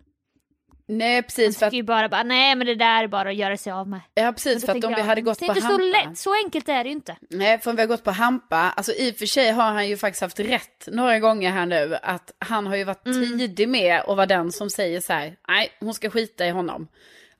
Nej, 0.98 1.14
Han 1.14 1.22
precis. 1.22 1.44
För 1.44 1.50
tycker 1.52 1.66
att, 1.66 1.72
ju 1.72 1.82
bara, 1.82 2.08
bara 2.08 2.22
nej 2.22 2.54
men 2.54 2.66
det 2.66 2.74
där 2.74 3.02
är 3.04 3.08
bara 3.08 3.28
att 3.28 3.34
göra 3.34 3.56
sig 3.56 3.72
av 3.72 3.88
med. 3.88 4.00
ja, 4.14 4.32
precis, 4.32 4.64
för 4.66 4.72
att 4.78 4.84
om 4.84 4.92
vi 4.94 4.98
jag, 5.00 5.06
hade 5.06 5.20
gått 5.20 5.38
det 5.38 5.46
på 5.46 5.52
är 5.52 5.56
inte 5.56 5.66
hampa... 5.66 5.82
så 6.02 6.08
lätt, 6.08 6.18
så 6.18 6.34
enkelt 6.44 6.68
är 6.68 6.84
det 6.84 6.88
ju 6.90 6.94
inte. 6.94 7.16
Nej, 7.30 7.58
för 7.58 7.70
om 7.70 7.76
vi 7.76 7.82
har 7.82 7.86
gått 7.88 8.04
på 8.04 8.10
hampa, 8.10 8.56
alltså 8.76 8.92
i 8.92 9.10
och 9.12 9.16
för 9.16 9.26
sig 9.26 9.50
har 9.50 9.64
han 9.72 9.88
ju 9.88 9.96
faktiskt 9.96 10.22
haft 10.22 10.40
rätt 10.40 10.88
några 10.92 11.18
gånger 11.18 11.50
här 11.50 11.66
nu, 11.66 11.96
att 12.02 12.32
han 12.38 12.66
har 12.66 12.76
ju 12.76 12.84
varit 12.84 13.06
Mm. 13.06 13.38
tidig 13.38 13.68
med 13.68 14.02
och 14.02 14.16
var 14.16 14.26
den 14.26 14.52
som 14.52 14.70
säger 14.70 15.00
så 15.00 15.12
här, 15.12 15.36
nej, 15.48 15.68
hon 15.80 15.94
ska 15.94 16.10
skita 16.10 16.46
i 16.46 16.50
honom. 16.50 16.88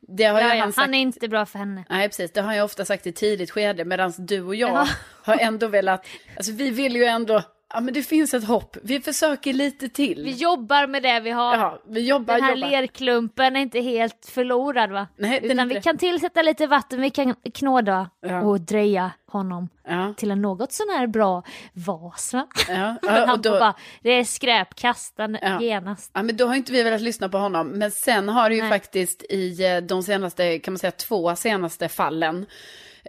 Det 0.09 0.25
har 0.25 0.41
Ja, 0.41 0.49
ju 0.53 0.55
ja, 0.59 0.61
han 0.65 0.73
sagt. 0.73 0.85
Han 0.87 0.95
är 0.95 0.99
inte 0.99 1.29
bra 1.29 1.47
för 1.47 1.59
henne. 1.59 1.85
Nej, 1.91 2.09
precis. 2.09 2.33
Det 2.33 2.41
har 2.41 2.55
jag 2.55 2.65
ofta 2.65 2.85
sagt 2.85 3.07
i 3.07 3.13
tidigt 3.13 3.51
skede. 3.51 3.85
Medan 3.85 4.13
du 4.19 4.43
och 4.43 4.55
jag 4.55 4.71
Ja. 4.71 4.89
har 5.25 5.39
ändå 5.39 5.67
velat... 5.69 6.07
Alltså 6.37 6.53
vi 6.53 6.71
vill 6.71 6.97
ju 6.97 7.05
ändå... 7.05 7.43
Ja, 7.75 7.81
men 7.81 7.95
det 7.95 8.03
finns 8.03 8.35
ett 8.35 8.45
hopp. 8.45 8.77
Vi 8.83 9.01
försöker 9.01 9.53
lite 9.53 9.89
till. 9.89 10.23
Vi 10.25 10.31
jobbar 10.31 10.87
med 10.87 11.03
det 11.03 11.21
vi 11.21 11.31
har. 11.31 11.57
Ja, 11.57 11.83
vi 11.89 12.01
jobbar, 12.09 12.35
Den 12.35 12.43
här 12.45 12.57
jobbar. 12.57 12.71
lerklumpen 12.71 13.57
är 13.57 13.61
inte 13.61 13.81
helt 13.81 14.27
förlorad 14.33 14.91
va? 14.91 15.07
Nej, 15.17 15.41
Utan 15.43 15.69
vi 15.69 15.75
inte- 15.75 15.85
kan 15.89 15.99
tillsätta 15.99 16.43
lite 16.43 16.67
vatten, 16.67 17.01
vi 17.01 17.11
kan 17.11 17.35
knåda 17.55 18.11
Ja. 18.21 18.43
och 18.43 18.61
dreja 18.61 19.11
honom 19.27 19.69
Ja, 19.89 20.15
till 20.17 20.31
en 20.31 20.43
något 20.43 20.73
sån 20.73 20.87
här 20.89 21.07
bra 21.07 21.43
vas 21.73 22.33
va? 22.35 22.47
ja, 22.69 22.97
ja, 23.03 23.33
och 23.33 23.41
då, 23.41 23.51
bara, 23.51 23.75
det 24.03 24.11
är 24.11 24.25
skräp, 24.25 24.75
kasta 24.75 25.29
Ja. 25.43 25.61
genast. 25.61 26.11
ja, 26.15 26.23
men 26.23 26.37
då 26.37 26.47
har 26.47 26.55
inte 26.55 26.73
vi 26.73 26.83
velat 26.83 27.01
lyssna 27.01 27.29
på 27.29 27.39
honom. 27.39 27.69
Men 27.69 27.91
sen 27.91 28.29
har 28.29 28.49
det 28.49 28.55
ju 28.55 28.63
Nej. 28.63 28.71
faktiskt 28.71 29.23
i 29.31 29.65
eh, 29.65 29.77
de 29.83 30.03
senaste, 30.03 30.59
kan 30.59 30.73
man 30.75 30.79
säga 30.79 30.91
två 30.91 31.37
senaste 31.37 31.89
fallen 31.89 32.47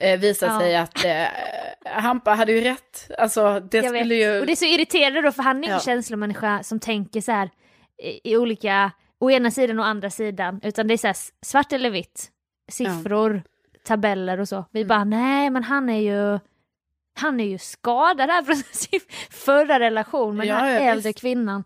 eh, 0.03 0.19
visat 0.19 0.49
Ja. 0.49 0.59
sig 0.59 0.75
att 0.75 1.05
eh, 1.05 1.25
Hampa 2.01 2.31
hade 2.33 2.51
ju 2.51 2.61
rätt. 2.61 3.11
Alltså 3.17 3.59
det 3.59 3.77
Jag 3.77 3.85
skulle 3.85 3.99
vet. 4.15 4.35
ju... 4.35 4.39
Och 4.39 4.45
det 4.45 4.51
är 4.51 4.55
så 4.55 4.65
irriterande 4.65 5.21
då 5.21 5.31
för 5.31 5.43
han 5.43 5.63
är 5.63 5.69
Ja. 5.69 5.79
känslomänniska 5.79 6.63
som 6.63 6.79
tänker 6.79 7.21
så 7.21 7.31
här 7.31 7.49
i, 8.03 8.31
i 8.31 8.37
olika, 8.37 8.91
å 9.19 9.31
ena 9.31 9.51
sidan 9.51 9.79
och 9.79 9.85
andra 9.87 10.09
sidan, 10.09 10.59
utan 10.63 10.87
det 10.87 10.93
är 10.93 10.97
så 10.97 11.07
här 11.07 11.17
svart 11.45 11.73
eller 11.73 11.89
vitt, 11.89 12.29
siffror, 12.71 13.41
tabeller 13.85 14.39
och 14.39 14.47
så. 14.49 14.65
Vi 14.71 14.79
Mm. 14.81 14.87
bara 14.87 15.03
nej 15.03 15.49
men 15.49 15.63
han 15.63 15.89
är 15.89 15.99
ju 16.01 16.39
han 17.19 17.39
är 17.39 17.45
ju 17.45 17.57
skadad 17.57 18.29
här 18.29 18.43
från 18.43 18.55
sin 18.55 18.99
förra 19.29 19.79
relation 19.79 20.37
med 20.37 20.47
Ja, 20.47 20.55
den 20.55 20.63
här 20.65 20.73
ja, 20.73 20.79
äldre 20.79 21.09
visst. 21.09 21.21
kvinnan. 21.21 21.63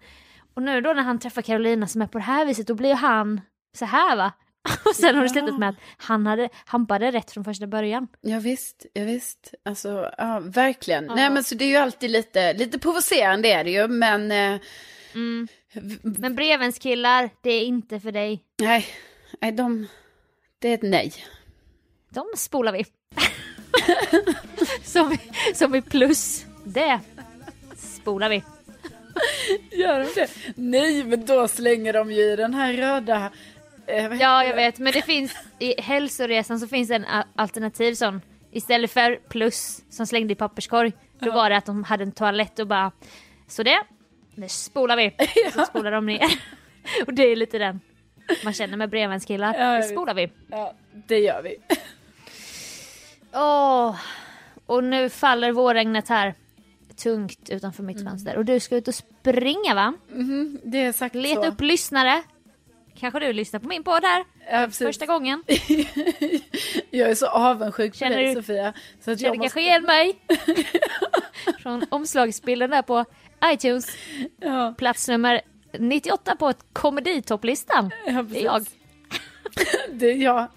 Och 0.54 0.62
nu 0.64 0.82
då 0.82 0.94
när 0.94 1.02
han 1.04 1.20
träffar 1.20 1.42
Carolina 1.42 1.88
som 1.88 2.02
är 2.02 2.08
på 2.08 2.18
det 2.18 2.24
här 2.24 2.46
viset, 2.46 2.68
då 2.68 2.74
blir 2.74 2.96
han 2.96 3.42
så 3.78 3.86
här 3.86 4.16
va? 4.16 4.32
Och 4.86 4.96
sen 4.96 5.16
har 5.16 5.24
det 5.24 5.30
slutat 5.30 5.60
med 5.60 5.70
att 5.70 5.76
han 5.98 6.26
hade, 6.28 6.50
han 6.66 6.86
hade 6.90 7.12
rätt 7.12 7.32
från 7.32 7.44
första 7.44 7.68
början. 7.68 8.08
Ja 8.22 8.40
visst, 8.40 8.86
ja 8.94 9.04
visst. 9.04 9.54
Alltså, 9.66 10.12
ja, 10.18 10.40
verkligen. 10.40 11.06
Ja. 11.06 11.16
Nej 11.16 11.30
men 11.30 11.44
så 11.44 11.56
det 11.56 11.66
är 11.66 11.70
ju 11.70 11.76
alltid 11.76 12.12
lite, 12.12 12.54
lite 12.54 12.80
provocerande 12.80 13.48
är 13.50 13.64
det 13.64 13.72
ju, 13.72 13.88
men... 13.88 14.32
Eh, 14.32 14.62
Mm. 15.14 15.48
Men 16.02 16.36
brevens 16.36 16.80
killar, 16.80 17.30
det 17.42 17.50
är 17.52 17.62
inte 17.66 18.00
för 18.00 18.12
dig. 18.12 18.44
nej, 18.62 18.86
nej, 19.42 19.52
de... 19.52 19.88
Det 20.60 20.70
är 20.70 20.74
ett 20.74 20.82
nej. 20.82 21.14
De 22.10 22.26
spolar 22.36 22.72
vi. 22.74 22.86
som, 24.84 25.14
i, 25.14 25.20
som 25.56 25.76
i 25.76 25.82
plus. 25.82 26.46
Det 26.64 27.00
spolar 27.78 28.30
vi. 28.30 28.44
Gör 29.72 30.00
de 30.00 30.06
det? 30.16 30.30
Nej, 30.56 31.04
men 31.04 31.26
då 31.26 31.48
slänger 31.48 31.94
de 31.94 32.12
ju 32.12 32.22
i 32.22 32.36
den 32.36 32.54
här 32.54 32.74
röda... 32.74 33.32
Eh, 33.88 34.14
Ja, 34.20 34.44
jag 34.44 34.56
vet. 34.56 34.80
Men 34.80 34.94
det 34.94 35.02
finns 35.02 35.36
i 35.60 35.82
hälsoresan 35.82 36.60
så 36.60 36.68
finns 36.68 36.92
en 36.92 37.06
alternativ 37.36 37.94
sån. 37.94 38.22
Istället 38.52 38.92
för 38.92 39.16
plus 39.30 39.84
som 39.90 40.08
slängde 40.08 40.34
i 40.34 40.36
papperskorg. 40.36 40.94
Då 41.20 41.32
var 41.32 41.50
det 41.50 41.58
att 41.58 41.66
de 41.66 41.84
hade 41.84 42.04
en 42.04 42.12
toalett 42.12 42.60
och 42.60 42.68
bara 42.68 42.92
så 43.48 43.64
det, 43.64 43.80
det 44.36 44.50
spolar 44.50 44.98
vi. 44.98 45.16
Så 45.54 45.66
spolar 45.66 45.92
de 45.92 46.06
ner. 46.06 46.42
och 47.08 47.14
det 47.14 47.24
är 47.24 47.36
lite 47.36 47.58
den 47.58 47.80
man 48.44 48.54
känner 48.54 48.78
med 48.78 48.90
brevvänskillar. 48.90 49.56
Ja, 49.60 49.72
vet. 49.72 49.90
spolar 49.90 50.14
vi. 50.14 50.30
Ja, 50.48 50.74
det 51.08 51.20
gör 51.20 51.42
vi. 51.42 51.56
Åh, 53.34 53.96
och 54.66 54.84
nu 54.84 55.10
faller 55.10 55.52
vårregnet 55.52 56.08
här 56.10 56.34
tungt 56.96 57.50
utanför 57.50 57.84
mitt 57.84 58.04
fönster. 58.04 58.38
Och 58.38 58.46
du 58.46 58.60
ska 58.60 58.76
ut 58.76 58.88
och 58.88 58.96
springa 58.96 59.76
va? 59.76 59.94
Mhm, 60.10 60.60
det 60.64 60.78
är 60.78 60.92
sagt 60.92 61.16
Leta 61.16 61.42
så. 61.42 61.48
upp 61.48 61.62
lyssnare. 61.62 62.24
Kanske 63.00 63.20
du 63.20 63.34
lyssnar 63.34 63.60
på 63.60 63.68
min 63.68 63.84
podd 63.84 64.04
här 64.04 64.26
Ja, 64.52 64.70
första 64.70 65.06
gången. 65.06 65.44
Jag 66.92 67.10
är 67.10 67.16
så 67.16 67.28
avundsjuk 67.28 67.92
på 67.92 67.98
Känner 67.98 68.18
dig 68.18 68.28
du- 68.28 68.34
Sofia. 68.42 68.74
Så 69.06 69.12
att 69.12 69.20
Känner 69.20 69.36
jag 69.36 69.42
kanske 69.42 69.60
måste... 69.60 69.60
igen 69.60 69.84
mig. 69.84 70.16
Från 71.64 71.86
omslagsbilden 71.90 72.70
där 72.70 72.82
på 72.82 73.06
iTunes. 73.46 73.98
Ja, 74.40 74.74
Plats 74.78 75.08
nummer 75.08 75.42
98 75.80 76.36
på 76.36 76.50
ett 76.50 76.58
komeditopplistan. 76.74 77.92
ja, 78.08 78.24
Det 78.24 78.40
är 78.40 78.44
jag. 78.44 78.66
Det 79.92 80.12
är 80.12 80.16
jag. 80.16 80.48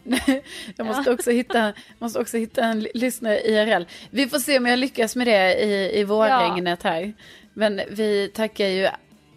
Jag 0.76 0.86
måste, 0.86 1.12
också 1.12 1.30
hitta, 1.30 1.72
måste 1.98 2.18
också 2.20 2.36
hitta 2.36 2.64
en 2.64 2.80
ly- 2.82 2.90
lyssnare 2.94 3.40
IRL. 3.40 3.84
Vi 4.10 4.28
får 4.28 4.38
se 4.38 4.58
om 4.58 4.66
jag 4.66 4.78
lyckas 4.78 5.16
med 5.16 5.26
det 5.26 5.54
i, 5.64 6.00
i 6.00 6.04
vårregnet 6.04 6.82
här. 6.82 7.12
Men 7.54 7.80
vi 7.90 8.28
tackar 8.34 8.66
ju 8.66 8.88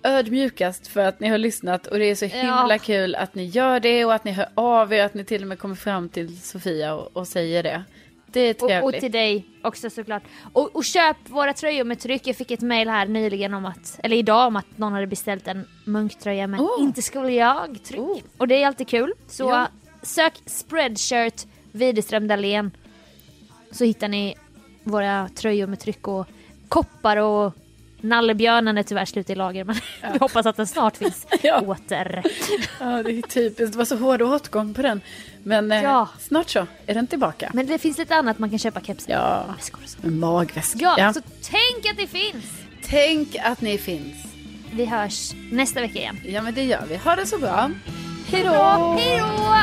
ödmjukast 0.04 0.88
för 0.88 1.02
att 1.02 1.20
ni 1.20 1.28
har 1.28 1.38
lyssnat 1.38 1.88
och 1.88 2.00
det 2.00 2.06
är 2.06 2.16
så 2.16 2.26
himla 2.26 2.68
Ja. 2.70 2.78
kul 2.78 3.16
att 3.16 3.36
ni 3.36 3.46
gör 3.46 3.80
det 3.80 4.06
och 4.06 4.14
att 4.14 4.24
ni 4.24 4.32
hör 4.32 4.48
av 4.56 4.94
er, 4.94 5.04
att 5.06 5.14
ni 5.14 5.24
till 5.26 5.42
och 5.42 5.48
med 5.48 5.60
kommer 5.60 5.76
fram 5.76 6.10
till 6.10 6.42
Sofia 6.42 6.94
och, 6.94 7.18
och 7.18 7.28
säger 7.28 7.64
det. 7.64 7.84
Det 8.26 8.40
är 8.40 8.52
Och, 8.64 8.70
trevligt. 8.70 8.96
och 8.96 9.02
till 9.02 9.12
dig 9.12 9.46
också 9.64 9.90
såklart. 9.90 10.24
Och, 10.54 10.76
och 10.76 10.84
köp 10.86 11.18
våra 11.26 11.54
tröjor 11.54 11.84
med 11.84 12.00
tryck. 12.00 12.28
Jag 12.28 12.36
fick 12.36 12.52
ett 12.52 12.62
mail 12.62 12.90
här 12.90 13.06
nyligen 13.08 13.54
om 13.54 13.66
att, 13.66 14.00
eller 14.04 14.18
idag 14.18 14.48
om 14.48 14.56
att 14.56 14.78
någon 14.78 14.94
hade 14.94 15.08
beställt 15.08 15.48
en 15.48 15.68
munktröja 15.86 16.48
men 16.48 16.60
Oh. 16.60 16.84
inte 16.84 17.02
skulle 17.02 17.32
jag 17.32 17.84
tryck. 17.84 18.00
Oh. 18.00 18.18
Och 18.38 18.48
det 18.48 18.64
är 18.64 18.68
alltid 18.68 18.88
kul. 18.88 19.14
Så 19.28 19.44
Ja. 19.44 19.68
sök 20.02 20.34
Spreadshirt 20.46 21.46
Widerström 21.72 22.28
Dahlén. 22.28 22.72
Så 23.72 23.84
hittar 23.84 24.08
ni 24.08 24.36
våra 24.84 25.30
tröjor 25.36 25.68
med 25.68 25.80
tryck 25.80 26.08
och 26.08 26.28
koppar 26.70 27.18
och 27.18 27.54
nallebjörnen 28.04 28.78
är 28.78 28.84
tyvärr 28.84 29.06
slut 29.06 29.30
i 29.30 29.36
lager 29.36 29.64
men 29.64 29.76
vi 30.14 30.18
hoppas 30.20 30.46
att 30.46 30.58
den 30.58 30.68
snart 30.68 30.98
finns 30.98 31.26
Ja. 31.44 31.60
åter. 31.62 32.24
Ja, 32.80 33.04
det 33.04 33.12
är 33.12 33.22
typiskt. 33.22 33.72
Det 33.74 33.78
var 33.78 33.86
så 33.86 33.96
hård 33.98 34.22
åtgång 34.22 34.74
på 34.74 34.82
den. 34.82 35.02
Men 35.44 35.72
eh, 35.72 35.84
Ja. 35.84 36.08
snart 36.20 36.50
så 36.50 36.68
är 36.86 36.94
den 36.94 37.08
tillbaka. 37.08 37.52
Men 37.54 37.68
det 37.68 37.78
finns 37.78 37.98
lite 37.98 38.16
annat 38.16 38.40
man 38.40 38.50
kan 38.50 38.60
köpa 38.60 38.82
kepsar. 38.82 39.14
Ja, 39.14 39.46
Väskor 39.58 39.80
och 39.84 39.90
så. 39.90 39.98
en 40.08 40.20
magväska. 40.20 40.80
Ja, 40.82 40.96
Ja. 40.98 41.14
så 41.14 41.22
tänk 41.42 41.86
att 41.92 41.98
det 41.98 42.08
finns! 42.08 42.46
Tänk 42.86 43.36
att 43.44 43.62
ni 43.62 43.78
finns. 43.78 44.16
Vi 44.72 44.86
hörs 44.86 45.32
nästa 45.52 45.82
vecka 45.82 46.00
igen. 46.00 46.20
Ja, 46.26 46.42
men 46.42 46.54
det 46.54 46.64
gör 46.64 46.84
vi. 46.90 46.96
Ha 46.98 47.16
det 47.16 47.26
så 47.26 47.38
bra. 47.38 47.72
Hej 48.28 48.44
då! 48.44 48.96
Hej 49.00 49.20
då! 49.20 49.56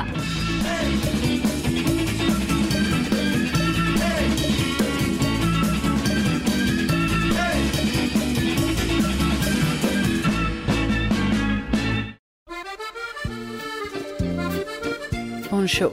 Bonjour. 15.61 15.92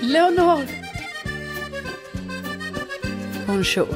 Leonor. 0.00 0.62
Bonjour. 3.46 3.88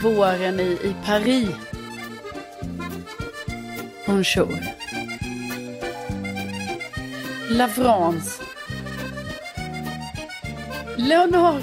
Våren 0.00 0.60
i, 0.60 0.78
i 0.88 0.94
Paris. 1.06 1.48
Bonjour. 4.06 4.48
La 7.50 7.68
France. 7.68 8.40
Leonor. 10.96 11.60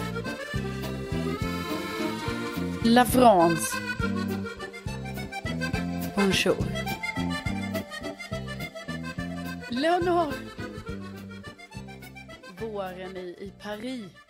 La 2.83 3.03
France. 3.03 3.71
Bonjour. 6.15 6.70
Leonor. 9.81 10.33
Våren 12.59 13.17
i, 13.17 13.35
i 13.39 13.53
Paris. 13.63 14.20